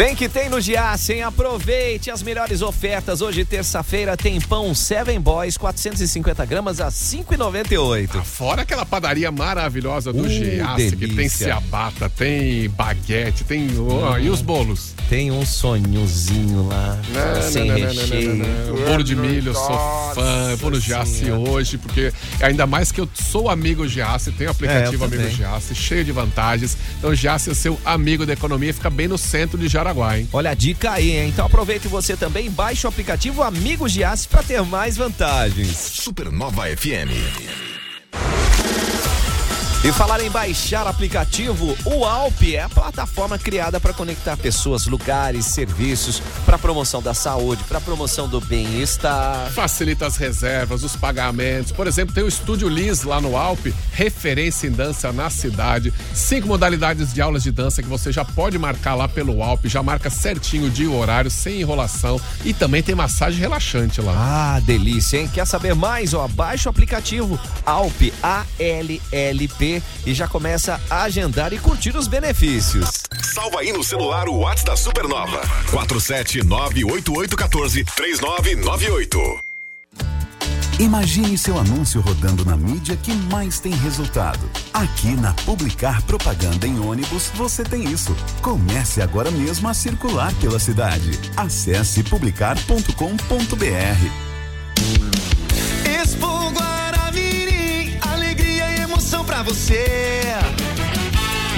Vem 0.00 0.16
que 0.16 0.30
tem 0.30 0.48
no 0.48 0.58
Giassen, 0.62 1.20
aproveite 1.20 2.10
as 2.10 2.22
melhores 2.22 2.62
ofertas. 2.62 3.20
Hoje, 3.20 3.44
terça-feira, 3.44 4.16
tem 4.16 4.40
pão 4.40 4.74
Seven 4.74 5.20
Boys, 5.20 5.58
450 5.58 6.42
gramas 6.46 6.80
a 6.80 6.88
5,98. 6.88 8.22
Fora 8.24 8.62
aquela 8.62 8.86
padaria 8.86 9.30
maravilhosa 9.30 10.10
do 10.10 10.20
Uh, 10.20 10.96
que 10.96 11.14
tem 11.14 11.28
ciabatta, 11.28 12.08
tem 12.08 12.70
baguete, 12.70 13.44
tem. 13.44 13.68
e 14.22 14.30
os 14.30 14.40
bolos? 14.40 14.94
Tem 15.10 15.30
um 15.30 15.44
sonhozinho 15.44 16.68
lá, 16.68 16.98
Não, 17.10 17.42
sem 17.42 17.64
não, 17.66 17.74
recheio. 17.74 18.36
não, 18.36 18.46
não. 18.76 18.84
Bolo 18.86 19.04
de 19.04 19.14
milho, 19.14 19.50
eu 19.50 19.54
sou 19.54 20.14
fã. 20.14 20.50
Eu 20.52 20.56
vou 20.56 20.70
no 20.70 20.80
Giasse 20.80 21.30
hoje, 21.30 21.76
porque 21.76 22.10
ainda 22.40 22.66
mais 22.66 22.90
que 22.90 23.02
eu 23.02 23.08
sou 23.12 23.50
amigo 23.50 23.86
Giasse, 23.86 24.32
tenho 24.32 24.48
o 24.48 24.52
aplicativo 24.52 25.04
É, 25.04 25.06
Amigo. 25.08 25.28
Giasse, 25.28 25.74
cheio 25.74 26.04
de 26.04 26.12
vantagens. 26.12 26.74
Então, 26.98 27.14
Giasse 27.14 27.50
é 27.50 27.54
seu 27.54 27.78
amigo 27.84 28.24
da 28.24 28.32
economia, 28.32 28.72
fica 28.72 28.88
bem 28.88 29.06
no 29.08 29.18
centro 29.18 29.58
de 29.58 29.68
Jaraguá, 29.68 29.89
hein? 30.16 30.28
Olha 30.32 30.50
a 30.50 30.54
dica 30.54 30.92
aí, 30.92 31.10
hein? 31.16 31.28
Então 31.28 31.46
aproveite 31.46 31.88
você 31.88 32.16
também, 32.16 32.50
baixe 32.50 32.86
o 32.86 32.88
aplicativo 32.88 33.42
Amigos 33.42 33.92
Giasse 33.92 34.28
para 34.28 34.42
ter 34.42 34.62
mais 34.62 34.96
vantagens. 34.96 35.76
Supernova 35.76 36.64
FM. 36.76 37.60
E 39.82 39.90
falar 39.92 40.22
em 40.22 40.28
baixar 40.28 40.86
aplicativo, 40.86 41.74
o 41.86 42.04
Alp 42.04 42.42
é 42.52 42.60
a 42.60 42.68
plataforma 42.68 43.38
criada 43.38 43.80
para 43.80 43.94
conectar 43.94 44.36
pessoas, 44.36 44.86
lugares, 44.86 45.46
serviços, 45.46 46.22
para 46.50 46.58
promoção 46.58 47.00
da 47.00 47.14
saúde, 47.14 47.62
para 47.62 47.80
promoção 47.80 48.28
do 48.28 48.40
bem-estar. 48.40 49.52
Facilita 49.52 50.08
as 50.08 50.16
reservas, 50.16 50.82
os 50.82 50.96
pagamentos. 50.96 51.70
Por 51.70 51.86
exemplo, 51.86 52.12
tem 52.12 52.24
o 52.24 52.28
Estúdio 52.28 52.68
Liz 52.68 53.04
lá 53.04 53.20
no 53.20 53.36
Alpe, 53.36 53.72
referência 53.92 54.66
em 54.66 54.72
dança 54.72 55.12
na 55.12 55.30
cidade. 55.30 55.94
Cinco 56.12 56.48
modalidades 56.48 57.14
de 57.14 57.22
aulas 57.22 57.44
de 57.44 57.52
dança 57.52 57.80
que 57.84 57.88
você 57.88 58.10
já 58.10 58.24
pode 58.24 58.58
marcar 58.58 58.96
lá 58.96 59.06
pelo 59.06 59.44
Alpe, 59.44 59.68
já 59.68 59.80
marca 59.80 60.10
certinho 60.10 60.66
o 60.66 60.70
dia 60.70 60.86
e 60.86 60.88
o 60.88 60.96
horário, 60.96 61.30
sem 61.30 61.60
enrolação. 61.60 62.20
E 62.44 62.52
também 62.52 62.82
tem 62.82 62.96
massagem 62.96 63.38
relaxante 63.38 64.00
lá. 64.00 64.12
Ah, 64.16 64.58
delícia, 64.58 65.18
hein? 65.18 65.30
Quer 65.32 65.46
saber 65.46 65.76
mais? 65.76 66.14
Ó, 66.14 66.26
baixa 66.26 66.68
o 66.68 66.72
aplicativo 66.72 67.38
Alp, 67.64 68.02
A-L-L-P 68.20 69.82
e 70.04 70.12
já 70.12 70.26
começa 70.26 70.80
a 70.90 71.02
agendar 71.02 71.52
e 71.52 71.60
curtir 71.60 71.96
os 71.96 72.08
benefícios. 72.08 72.90
Salva 73.22 73.60
aí 73.60 73.72
no 73.72 73.84
celular 73.84 74.28
o 74.28 74.38
WhatsApp 74.38 74.70
da 74.70 74.76
Supernova. 74.76 75.40
47988143998. 76.44 79.40
Imagine 80.80 81.36
seu 81.36 81.58
anúncio 81.58 82.00
rodando 82.00 82.42
na 82.42 82.56
mídia 82.56 82.96
que 82.96 83.12
mais 83.30 83.60
tem 83.60 83.74
resultado. 83.74 84.40
Aqui 84.72 85.08
na 85.08 85.34
Publicar 85.34 86.00
Propaganda 86.04 86.66
em 86.66 86.80
ônibus 86.80 87.30
você 87.34 87.62
tem 87.62 87.84
isso. 87.84 88.16
Comece 88.40 89.02
agora 89.02 89.30
mesmo 89.30 89.68
a 89.68 89.74
circular 89.74 90.32
pela 90.36 90.58
cidade. 90.58 91.10
Acesse 91.36 92.02
publicar.com.br. 92.02 92.90
Expo 96.00 96.50
Guaramirim, 96.50 97.98
alegria 98.00 98.70
e 98.70 98.80
emoção 98.80 99.22
pra 99.22 99.42
você. 99.42 99.84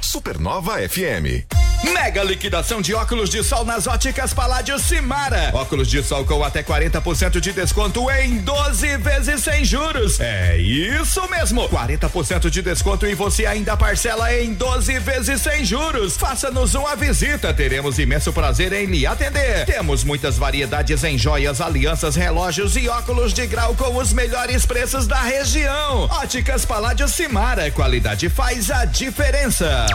Supernova 0.01 0.77
FM. 0.87 1.66
Mega 1.83 2.23
liquidação 2.23 2.81
de 2.81 2.93
óculos 2.93 3.29
de 3.29 3.43
sol 3.43 3.63
nas 3.63 3.85
óticas 3.85 4.33
Paládio 4.33 4.79
Simara. 4.79 5.51
Óculos 5.53 5.87
de 5.87 6.01
sol 6.01 6.25
com 6.25 6.43
até 6.43 6.63
40% 6.63 7.39
de 7.39 7.53
desconto 7.53 8.09
em 8.09 8.37
12 8.37 8.97
vezes 8.97 9.43
sem 9.43 9.63
juros. 9.63 10.19
É 10.19 10.57
isso 10.57 11.27
mesmo. 11.29 11.69
40% 11.69 12.49
de 12.49 12.61
desconto 12.63 13.05
e 13.05 13.13
você 13.13 13.45
ainda 13.45 13.77
parcela 13.77 14.33
em 14.33 14.53
12 14.53 14.97
vezes 14.99 15.41
sem 15.41 15.63
juros. 15.63 16.17
Faça-nos 16.17 16.73
uma 16.73 16.95
visita. 16.95 17.53
Teremos 17.53 17.99
imenso 17.99 18.33
prazer 18.33 18.73
em 18.73 18.87
lhe 18.87 19.05
atender. 19.05 19.65
Temos 19.65 20.03
muitas 20.03 20.37
variedades 20.37 21.03
em 21.03 21.17
joias, 21.17 21.61
alianças, 21.61 22.15
relógios 22.15 22.75
e 22.75 22.89
óculos 22.89 23.33
de 23.33 23.45
grau 23.45 23.75
com 23.75 23.95
os 23.97 24.11
melhores 24.13 24.65
preços 24.65 25.05
da 25.05 25.21
região. 25.21 26.05
Óticas 26.05 26.65
Paládio 26.65 27.07
Simara. 27.07 27.69
Qualidade 27.69 28.29
faz 28.29 28.71
a 28.71 28.85
diferença. 28.85 29.85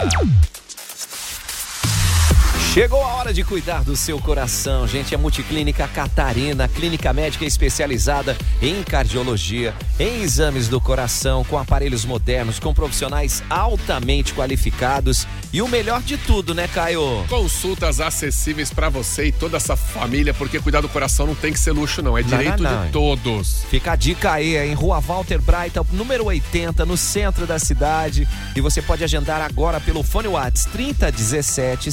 Chegou 2.72 3.04
a 3.04 3.16
hora 3.16 3.34
de 3.34 3.44
cuidar 3.44 3.84
do 3.84 3.94
seu 3.94 4.18
coração, 4.18 4.88
gente. 4.88 5.14
É 5.14 5.18
Multiclínica 5.18 5.86
Catarina, 5.86 6.66
clínica 6.66 7.12
médica 7.12 7.44
especializada 7.44 8.34
em 8.62 8.82
cardiologia, 8.82 9.74
em 10.00 10.22
exames 10.22 10.68
do 10.68 10.80
coração, 10.80 11.44
com 11.44 11.58
aparelhos 11.58 12.06
modernos, 12.06 12.58
com 12.58 12.72
profissionais 12.72 13.42
altamente 13.50 14.32
qualificados. 14.32 15.26
E 15.52 15.60
o 15.60 15.68
melhor 15.68 16.00
de 16.00 16.16
tudo, 16.16 16.54
né, 16.54 16.66
Caio? 16.66 17.26
Consultas 17.28 18.00
acessíveis 18.00 18.72
pra 18.72 18.88
você 18.88 19.26
e 19.26 19.32
toda 19.32 19.58
essa 19.58 19.76
família, 19.76 20.32
porque 20.32 20.58
cuidar 20.58 20.80
do 20.80 20.88
coração 20.88 21.26
não 21.26 21.34
tem 21.34 21.52
que 21.52 21.58
ser 21.58 21.72
luxo, 21.72 22.00
não. 22.00 22.16
É 22.16 22.22
Não, 22.22 22.28
direito 22.30 22.62
não, 22.62 22.72
não. 22.72 22.86
de 22.86 22.90
todos. 22.90 23.66
Fica 23.68 23.92
a 23.92 23.96
dica 23.96 24.32
aí, 24.32 24.56
é 24.56 24.66
em 24.66 24.72
Rua 24.72 24.98
Walter 24.98 25.42
Brighton, 25.42 25.84
número 25.92 26.24
80, 26.24 26.86
no 26.86 26.96
centro 26.96 27.46
da 27.46 27.58
cidade. 27.58 28.26
E 28.56 28.62
você 28.62 28.80
pode 28.80 29.04
agendar 29.04 29.42
agora 29.42 29.78
pelo 29.78 30.02
fone 30.02 30.28
Whats 30.28 30.64
3017 30.72 31.92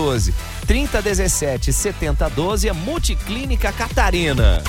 7012. 0.00 0.34
3017 0.66 1.72
7012 1.72 2.68
é 2.68 2.72
Multiclínica 2.72 3.72
Catarina. 3.72 4.62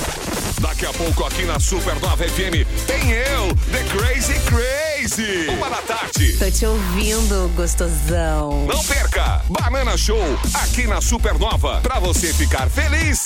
Daqui 0.59 0.85
a 0.85 0.93
pouco 0.93 1.23
aqui 1.25 1.43
na 1.43 1.59
Supernova 1.59 2.17
FM 2.17 2.65
tem 2.85 3.11
eu, 3.11 3.55
The 3.71 3.83
Crazy 3.95 4.39
Crazy. 4.41 5.47
Uma 5.49 5.69
da 5.69 5.81
tarde. 5.81 6.37
Tô 6.37 6.51
te 6.51 6.65
ouvindo, 6.65 7.51
gostosão. 7.55 8.67
Não 8.67 8.83
perca! 8.83 9.41
Banana 9.49 9.97
Show 9.97 10.21
aqui 10.53 10.85
na 10.85 11.01
Supernova 11.01 11.81
pra 11.81 11.99
você 11.99 12.33
ficar 12.33 12.69
feliz, 12.69 13.23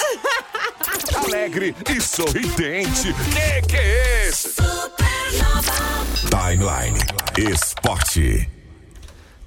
alegre 1.25 1.75
e 1.89 1.99
sorridente. 1.99 3.13
Que 3.13 3.67
que 3.67 3.75
é 3.75 4.27
esse? 4.27 4.55
Timeline 6.29 6.99
Esporte. 7.51 8.64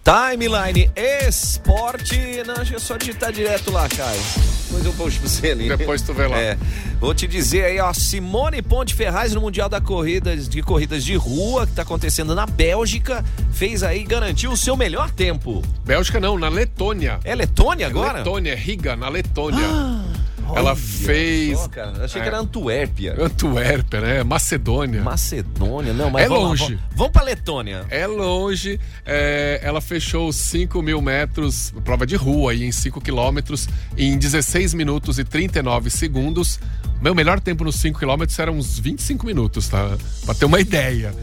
Timeline 0.09 0.91
Esporte. 0.97 2.43
Não, 2.47 2.55
acho 2.55 2.71
que 2.71 2.77
é 2.77 2.79
só 2.79 2.97
digitar 2.97 3.31
direto 3.31 3.71
lá, 3.71 3.87
Caio. 3.91 4.19
Depois 4.65 4.87
eu 4.87 4.93
puxo 4.95 5.21
pra 5.21 5.29
você 5.29 5.51
ali. 5.51 5.69
Depois 5.69 6.01
tu 6.01 6.15
vê 6.15 6.27
lá. 6.27 6.39
É. 6.41 6.57
Vou 6.99 7.15
te 7.15 7.27
dizer 7.27 7.65
aí, 7.65 7.79
ó, 7.79 7.93
Simone 7.93 8.63
Ponte 8.63 8.95
Ferraz 8.95 9.35
no 9.35 9.41
Mundial 9.41 9.69
da 9.69 9.81
Corridas, 9.81 10.49
de 10.49 10.63
Corridas 10.63 11.05
de 11.05 11.15
Rua, 11.15 11.67
que 11.67 11.75
tá 11.75 11.83
acontecendo 11.83 12.35
na 12.35 12.47
Bélgica, 12.47 13.25
fez 13.53 13.83
aí, 13.83 14.03
garantiu 14.03 14.51
o 14.51 14.57
seu 14.57 14.77
melhor 14.77 15.11
tempo. 15.11 15.63
Bélgica 15.85 16.19
não, 16.19 16.39
na 16.39 16.49
Letônia. 16.49 17.21
É 17.23 17.35
Letônia 17.35 17.87
agora? 17.87 18.19
Letônia, 18.19 18.57
Riga, 18.57 18.97
na 18.97 19.09
Letônia. 19.09 19.67
Olha 19.69 20.08
Ela 20.57 20.75
fez. 20.77 21.59
só, 21.59 21.69
cara. 21.69 22.05
Achei 22.05 22.21
É. 22.21 22.23
que 22.23 22.29
era 22.29 22.39
Antuérpia. 22.39 23.15
Antuérpia, 23.19 24.01
né? 24.01 24.23
Macedônia. 24.23 25.03
Macedônia, 25.03 25.93
não, 25.93 26.11
mas 26.11 26.25
é 26.25 26.29
vamos 26.29 26.43
lá, 26.43 26.49
longe. 26.51 26.65
vamos- 26.65 26.81
vamos 26.97 27.13
pra 27.13 27.23
Letônia. 27.23 27.87
É 27.91 28.07
longe. 28.07 28.81
é, 29.07 29.61
ela 29.63 29.81
fechou 29.81 30.33
5 30.33 30.81
mil 30.83 31.01
metros, 31.01 31.73
prova 31.85 32.07
de 32.07 32.17
rua 32.17 32.53
aí, 32.53 32.65
em 32.65 32.73
5 32.73 33.01
quilômetros, 33.01 33.69
em 33.97 34.17
16 34.19 34.75
minutos 34.75 35.19
e 35.19 35.25
39 35.25 35.91
segundos. 35.91 36.59
Meu 37.01 37.15
melhor 37.15 37.39
tempo 37.41 37.65
nos 37.65 37.77
5 37.77 37.99
quilômetros 37.99 38.39
era 38.39 38.51
uns 38.51 38.79
25 38.79 39.25
minutos, 39.27 39.69
tá? 39.69 39.97
Pra 40.25 40.35
ter 40.35 40.45
uma 40.47 40.61
ideia. 40.61 41.15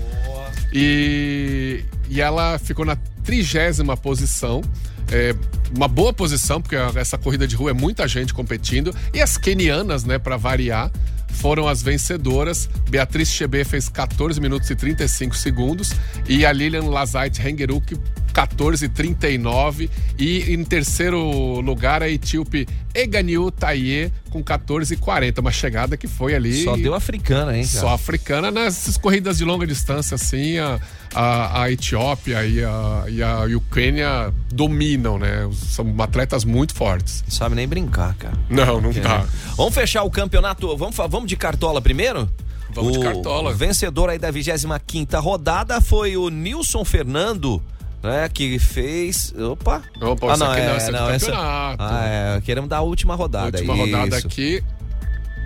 E, 0.74 1.84
e 2.10 2.22
ela 2.22 2.58
ficou 2.60 2.86
na 2.86 2.98
trigésima 3.26 3.98
posição. 3.98 4.62
É, 5.12 5.36
uma 5.76 5.88
boa 5.88 6.14
posição, 6.14 6.62
porque 6.62 6.76
essa 6.98 7.18
corrida 7.18 7.48
de 7.48 7.56
rua 7.56 7.72
é 7.72 7.74
muita 7.74 8.08
gente 8.08 8.34
competindo. 8.34 8.96
E 9.14 9.22
as 9.22 9.38
kenianas, 9.38 10.04
né, 10.04 10.18
para 10.18 10.38
variar, 10.38 10.92
foram 11.28 11.68
as 11.68 11.82
vencedoras. 11.82 12.70
Beatriz 12.90 13.30
Chebe 13.30 13.64
fez 13.64 13.90
14 13.90 14.40
minutos 14.40 14.70
e 14.70 14.76
35 14.76 15.36
segundos. 15.36 15.92
E 16.28 16.46
a 16.46 16.52
Lilian 16.52 16.86
Lazait 16.86 17.40
Hengeruk, 17.40 17.98
14 18.36 18.84
e 18.84 18.90
39. 18.90 19.90
Em 20.20 20.62
terceiro 20.66 21.62
lugar, 21.62 22.04
a 22.04 22.10
etíope 22.10 22.68
Eganiu 22.94 23.50
Taye, 23.50 24.12
com 24.30 24.44
14 24.44 24.94
e 24.94 24.98
40. 24.98 25.40
Uma 25.40 25.52
chegada 25.54 25.96
que 25.96 26.06
foi 26.06 26.36
ali. 26.36 26.66
Só 26.66 26.76
deu 26.76 26.94
africana, 26.94 27.58
hein, 27.58 27.64
cara? 27.66 27.80
Só 27.80 27.94
africana 27.94 28.52
nessas 28.52 28.98
corridas 28.98 29.38
de 29.38 29.46
longa 29.46 29.66
distância, 29.66 30.16
assim, 30.16 30.58
a, 30.58 30.78
a, 31.14 31.62
a 31.64 31.72
Etiópia 31.72 32.46
e 32.46 32.62
a, 32.62 33.06
e 33.08 33.24
a 33.24 33.46
o 33.56 33.62
Quênia 33.62 34.34
dominam, 34.52 35.18
né? 35.18 35.50
São 35.54 35.96
atletas 36.00 36.44
muito 36.44 36.76
fortes. 36.76 37.24
Não 37.24 37.32
sabe 37.32 37.56
nem 37.56 37.66
brincar, 37.66 38.16
cara. 38.16 38.38
Não, 38.50 38.82
não 38.82 38.90
É. 38.90 38.94
dá. 39.00 39.26
Vamos 39.56 39.74
fechar 39.74 40.04
o 40.04 40.12
campeonato. 40.12 40.76
Vamos, 40.76 40.94
vamos 40.98 41.28
de 41.30 41.38
cartola 41.38 41.82
primeiro? 41.82 42.30
Vamos 42.74 42.92
de 42.92 43.00
O 43.00 43.02
cartola. 43.02 43.54
vencedor 43.54 44.10
aí 44.10 44.20
da 44.20 44.30
25 44.30 45.22
rodada 45.22 45.80
foi 45.80 46.18
o 46.18 46.28
Nilson 46.28 46.84
Fernando. 46.84 47.64
Né, 48.06 48.30
que 48.30 48.60
fez. 48.60 49.34
Opa! 49.38 49.82
Opa, 50.00 50.34
esse 50.34 50.44
aqui 50.44 50.62
não, 50.62 50.78
esse 50.78 50.90
é 50.90 50.92
do 50.92 50.98
campeonato. 50.98 51.84
Ah, 51.84 52.06
é. 52.38 52.42
Queremos 52.42 52.70
dar 52.70 52.78
a 52.78 52.82
última 52.82 53.16
rodada. 53.16 53.58
Última 53.58 53.76
rodada 53.76 54.18
isso. 54.20 54.28
aqui. 54.28 54.64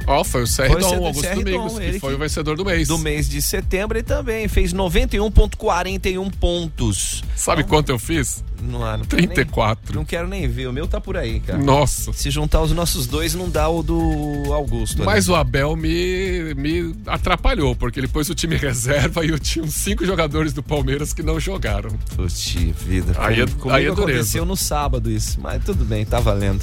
Ó, 0.07 0.24
foi 0.24 0.43
o 0.43 0.47
Serridon, 0.47 0.89
o 0.99 1.05
Augusto 1.05 1.22
Serridon, 1.22 1.51
Domingos, 1.51 1.80
ele 1.80 1.93
que 1.93 1.99
foi 1.99 2.10
que- 2.10 2.16
o 2.16 2.20
vencedor 2.20 2.57
do 2.57 2.66
mês. 2.66 2.88
Do 2.88 2.97
mês 2.97 3.30
de 3.30 3.41
setembro 3.41 3.97
e 3.97 4.03
também 4.03 4.47
fez 4.47 4.74
91,41 4.74 6.30
pontos. 6.32 7.24
Sabe 7.36 7.64
quanto 7.64 7.89
eu 7.89 7.99
fiz? 7.99 8.43
Não, 8.62 8.80
não 8.80 9.05
quero 9.05 9.22
nem- 9.22 9.28
34. 9.30 9.95
não 9.95 10.05
quero 10.05 10.28
nem 10.28 10.47
ver. 10.47 10.68
O 10.68 10.74
meu 10.74 10.88
tá 10.88 10.99
por 10.99 11.16
aí, 11.18 11.39
cara. 11.39 11.60
Nossa. 11.60 12.12
Se 12.14 12.30
juntar 12.30 12.62
os 12.62 12.72
nossos 12.72 13.07
dois, 13.07 13.34
não 13.36 13.49
dá 13.49 13.68
o 13.70 13.82
do 13.84 14.53
Augusto. 14.53 15.03
Mas 15.03 15.28
né? 15.28 15.34
o 15.34 15.36
Abel 15.36 15.76
me, 15.76 16.53
me 16.55 16.95
atrapalhou, 17.07 17.76
porque 17.76 17.99
ele 17.99 18.07
pôs 18.07 18.30
o 18.30 18.36
time 18.36 18.55
reserva 18.57 19.26
e 19.26 19.30
eu 19.30 19.39
tinha 19.39 19.64
uns 19.64 19.76
cinco 19.76 20.05
jogadores 20.05 20.53
do 20.53 20.62
Palmeiras 20.64 21.14
que 21.14 21.22
não 21.24 21.39
jogaram. 21.39 21.89
Puxa 22.16 22.60
vida. 22.86 23.14
Aí 23.18 23.41
é- 23.41 23.47
Com- 23.47 23.70
aí 23.70 23.86
é 23.86 23.89
dureza. 23.91 24.20
aconteceu 24.20 24.45
no 24.45 24.55
sábado 24.57 25.10
isso, 25.12 25.39
mas 25.41 25.64
tudo 25.64 25.86
bem, 25.86 26.05
tá 26.05 26.20
valendo. 26.20 26.62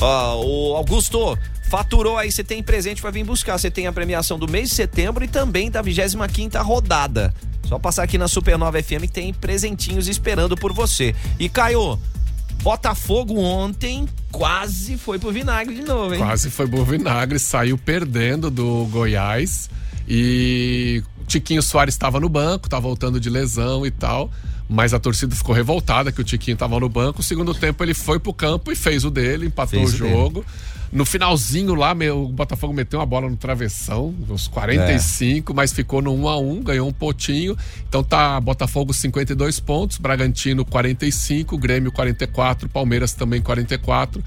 Ó, 0.00 0.44
o 0.44 0.76
Augusto 0.76 1.36
faturou 1.70 2.16
aí, 2.16 2.30
você 2.32 2.42
tem 2.42 2.62
presente 2.62 3.00
pra 3.00 3.10
vir 3.10 3.24
buscar. 3.24 3.58
Você 3.58 3.70
tem 3.70 3.86
a 3.86 3.92
premiação 3.92 4.38
do 4.38 4.48
mês 4.48 4.70
de 4.70 4.74
setembro 4.74 5.24
e 5.24 5.28
também 5.28 5.70
da 5.70 5.82
25ª 5.82 6.62
rodada. 6.62 7.32
Só 7.66 7.78
passar 7.78 8.02
aqui 8.04 8.16
na 8.16 8.26
Supernova 8.28 8.82
FM 8.82 9.02
que 9.02 9.08
tem 9.08 9.34
presentinhos 9.34 10.08
esperando 10.08 10.56
por 10.56 10.72
você. 10.72 11.14
E 11.38 11.48
Caio, 11.48 11.98
Botafogo 12.62 13.38
ontem 13.38 14.08
quase 14.32 14.98
foi 14.98 15.18
pro 15.18 15.30
vinagre 15.30 15.74
de 15.74 15.82
novo, 15.82 16.14
hein? 16.14 16.20
Quase 16.20 16.50
foi 16.50 16.66
bom 16.66 16.82
vinagre, 16.84 17.38
saiu 17.38 17.78
perdendo 17.78 18.50
do 18.50 18.86
Goiás 18.90 19.70
e 20.08 21.02
o 21.20 21.24
Tiquinho 21.24 21.62
Soares 21.62 21.94
estava 21.94 22.18
no 22.18 22.28
banco, 22.28 22.68
tá 22.68 22.80
voltando 22.80 23.20
de 23.20 23.30
lesão 23.30 23.86
e 23.86 23.90
tal. 23.90 24.30
Mas 24.68 24.92
a 24.92 24.98
torcida 24.98 25.34
ficou 25.34 25.54
revoltada 25.54 26.12
que 26.12 26.20
o 26.20 26.24
Tiquinho 26.24 26.54
estava 26.54 26.78
no 26.78 26.88
banco. 26.90 27.20
O 27.20 27.22
segundo 27.22 27.54
tempo 27.54 27.82
ele 27.82 27.94
foi 27.94 28.18
pro 28.18 28.34
campo 28.34 28.70
e 28.70 28.76
fez 28.76 29.02
o 29.02 29.10
dele, 29.10 29.46
empatou 29.46 29.80
Fez 29.80 29.94
o 29.94 29.96
jogo. 29.96 30.44
No 30.92 31.04
finalzinho 31.04 31.74
lá, 31.74 31.94
meu, 31.94 32.24
o 32.24 32.28
Botafogo 32.32 32.72
meteu 32.72 32.98
uma 32.98 33.06
bola 33.06 33.28
no 33.28 33.36
travessão, 33.36 34.14
uns 34.28 34.48
45, 34.48 35.52
mas 35.54 35.72
ficou 35.72 36.00
no 36.00 36.14
1 36.14 36.28
a 36.28 36.38
1 36.38 36.62
ganhou 36.62 36.88
um 36.88 36.92
potinho. 36.92 37.56
Então 37.88 38.02
tá 38.02 38.40
Botafogo 38.40 38.92
52 38.94 39.60
pontos, 39.60 39.98
Bragantino 39.98 40.64
45, 40.64 41.58
Grêmio 41.58 41.92
44, 41.92 42.68
Palmeiras 42.68 43.12
também 43.12 43.40
44. 43.42 44.22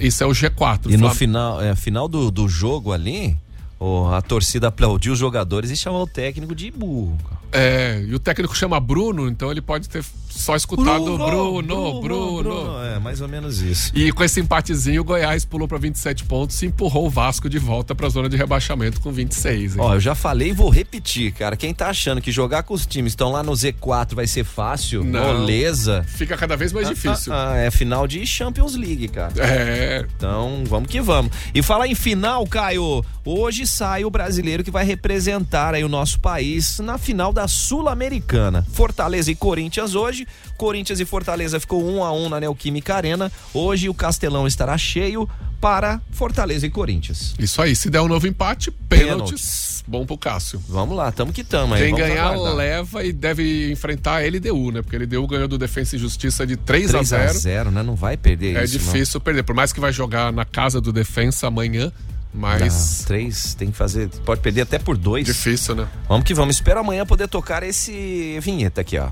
Isso 0.00 0.22
é 0.22 0.26
o 0.26 0.30
G4. 0.30 0.86
E 0.90 0.92
no 0.96 1.06
Flam- 1.06 1.14
final, 1.14 1.62
é, 1.62 1.74
final 1.74 2.08
do, 2.08 2.30
do 2.30 2.48
jogo 2.48 2.92
ali, 2.92 3.36
ó, 3.82 4.14
a 4.14 4.22
torcida 4.22 4.68
aplaudiu 4.68 5.12
os 5.12 5.18
jogadores 5.18 5.70
e 5.70 5.76
chamou 5.76 6.02
o 6.02 6.06
técnico 6.06 6.54
de 6.54 6.70
burro. 6.70 7.16
É, 7.54 8.02
e 8.08 8.14
o 8.14 8.18
técnico 8.18 8.56
chama 8.56 8.80
Bruno, 8.80 9.28
então 9.28 9.50
ele 9.50 9.60
pode 9.60 9.86
ter 9.86 10.02
só 10.30 10.56
escutado 10.56 11.18
Bruno, 11.18 12.00
Bruno, 12.00 12.82
É, 12.82 12.98
mais 12.98 13.20
ou 13.20 13.28
menos 13.28 13.60
isso. 13.60 13.92
E 13.94 14.10
com 14.10 14.24
esse 14.24 14.40
empatezinho, 14.40 15.02
o 15.02 15.04
Goiás 15.04 15.44
pulou 15.44 15.68
para 15.68 15.76
27 15.76 16.24
pontos 16.24 16.62
e 16.62 16.66
empurrou 16.66 17.06
o 17.06 17.10
Vasco 17.10 17.50
de 17.50 17.58
volta 17.58 17.94
para 17.94 18.06
a 18.06 18.08
zona 18.08 18.26
de 18.30 18.38
rebaixamento 18.38 19.02
com 19.02 19.12
26. 19.12 19.76
hein? 19.76 19.82
Ó, 19.82 19.92
eu 19.94 20.00
já 20.00 20.14
falei 20.14 20.48
e 20.48 20.52
vou 20.54 20.70
repetir, 20.70 21.32
cara. 21.32 21.54
Quem 21.54 21.74
tá 21.74 21.88
achando 21.90 22.22
que 22.22 22.32
jogar 22.32 22.62
com 22.62 22.72
os 22.72 22.86
times 22.86 23.12
que 23.12 23.16
estão 23.16 23.30
lá 23.30 23.42
no 23.42 23.52
Z4 23.52 24.14
vai 24.14 24.26
ser 24.26 24.44
fácil, 24.44 25.04
Não. 25.04 25.34
moleza. 25.40 26.06
Fica 26.08 26.38
cada 26.38 26.56
vez 26.56 26.72
mais 26.72 26.86
Ah, 26.86 26.94
difícil. 26.94 27.32
ah, 27.34 27.52
ah, 27.52 27.56
é 27.58 27.70
final 27.70 28.06
de 28.06 28.26
Champions 28.26 28.74
League, 28.74 29.08
cara. 29.08 29.32
É. 29.36 30.06
Então, 30.16 30.62
vamos 30.66 30.88
que 30.88 31.02
vamos. 31.02 31.30
E 31.54 31.62
falar 31.62 31.86
em 31.86 31.94
final, 31.94 32.46
Caio, 32.46 33.04
hoje 33.26 33.66
sai 33.72 34.04
o 34.04 34.10
brasileiro 34.10 34.62
que 34.62 34.70
vai 34.70 34.84
representar 34.84 35.74
aí 35.74 35.82
o 35.82 35.88
nosso 35.88 36.20
país 36.20 36.78
na 36.78 36.98
final 36.98 37.32
da 37.32 37.48
Sul-Americana. 37.48 38.66
Fortaleza 38.72 39.30
e 39.30 39.34
Corinthians 39.34 39.94
hoje. 39.94 40.26
Corinthians 40.58 41.00
e 41.00 41.04
Fortaleza 41.04 41.58
ficou 41.58 41.82
um 41.84 42.04
a 42.04 42.12
um 42.12 42.28
na 42.28 42.38
Neoquímica 42.38 42.94
Arena. 42.94 43.32
Hoje 43.54 43.88
o 43.88 43.94
Castelão 43.94 44.46
estará 44.46 44.76
cheio 44.76 45.28
para 45.60 46.00
Fortaleza 46.10 46.66
e 46.66 46.70
Corinthians. 46.70 47.34
Isso 47.38 47.62
aí, 47.62 47.74
se 47.74 47.88
der 47.88 48.00
um 48.00 48.08
novo 48.08 48.26
empate, 48.26 48.70
pênaltis. 48.70 49.82
Bom 49.86 50.04
pro 50.04 50.18
Cássio. 50.18 50.62
Vamos 50.68 50.96
lá, 50.96 51.10
tamo 51.10 51.32
que 51.32 51.42
tamo 51.42 51.74
aí. 51.74 51.84
Quem 51.84 51.94
ganhar 51.94 52.32
aguardar. 52.32 52.54
leva 52.54 53.04
e 53.04 53.12
deve 53.12 53.70
enfrentar 53.72 54.22
a 54.22 54.26
LDU, 54.26 54.70
né? 54.72 54.82
Porque 54.82 54.96
a 54.96 54.98
LDU 54.98 55.26
ganhou 55.26 55.48
do 55.48 55.56
Defensa 55.58 55.96
e 55.96 55.98
Justiça 55.98 56.46
de 56.46 56.56
3, 56.56 56.90
3 56.90 56.94
a 56.94 57.02
0 57.02 57.38
0 57.38 57.70
né? 57.70 57.82
Não 57.82 57.94
vai 57.96 58.16
perder 58.16 58.56
É 58.56 58.64
isso. 58.64 58.78
não. 58.78 58.84
difícil 58.92 59.20
perder. 59.20 59.42
Por 59.44 59.54
mais 59.54 59.72
que 59.72 59.80
vai 59.80 59.92
jogar 59.92 60.32
na 60.32 60.44
casa 60.44 60.80
do 60.80 60.92
Defensa 60.92 61.46
amanhã, 61.48 61.92
mas. 62.32 62.98
Não, 63.00 63.06
três 63.06 63.54
tem 63.54 63.70
que 63.70 63.76
fazer. 63.76 64.08
Pode 64.24 64.40
perder 64.40 64.62
até 64.62 64.78
por 64.78 64.96
dois. 64.96 65.26
Difícil, 65.26 65.74
né? 65.74 65.88
Vamos 66.08 66.24
que 66.24 66.34
vamos. 66.34 66.56
Espero 66.56 66.80
amanhã 66.80 67.04
poder 67.04 67.28
tocar 67.28 67.62
esse 67.62 68.38
vinheta 68.40 68.80
aqui, 68.80 68.98
ó. 68.98 69.08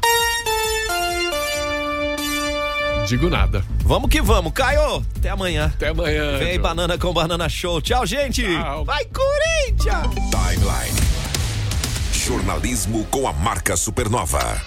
digo 3.10 3.28
nada. 3.28 3.64
Vamos 3.82 4.08
que 4.08 4.22
vamos. 4.22 4.52
Caio, 4.52 5.04
até 5.16 5.30
amanhã. 5.30 5.66
Até 5.66 5.88
amanhã. 5.88 6.38
Vem 6.38 6.56
John. 6.56 6.62
banana 6.62 6.96
com 6.96 7.12
banana 7.12 7.48
show. 7.48 7.80
Tchau, 7.80 8.06
gente. 8.06 8.42
Tchau. 8.42 8.84
Vai, 8.84 9.04
Corinthians! 9.06 10.14
Timeline. 10.30 11.00
Jornalismo 12.12 13.04
com 13.06 13.26
a 13.26 13.32
marca 13.32 13.76
Supernova. 13.76 14.62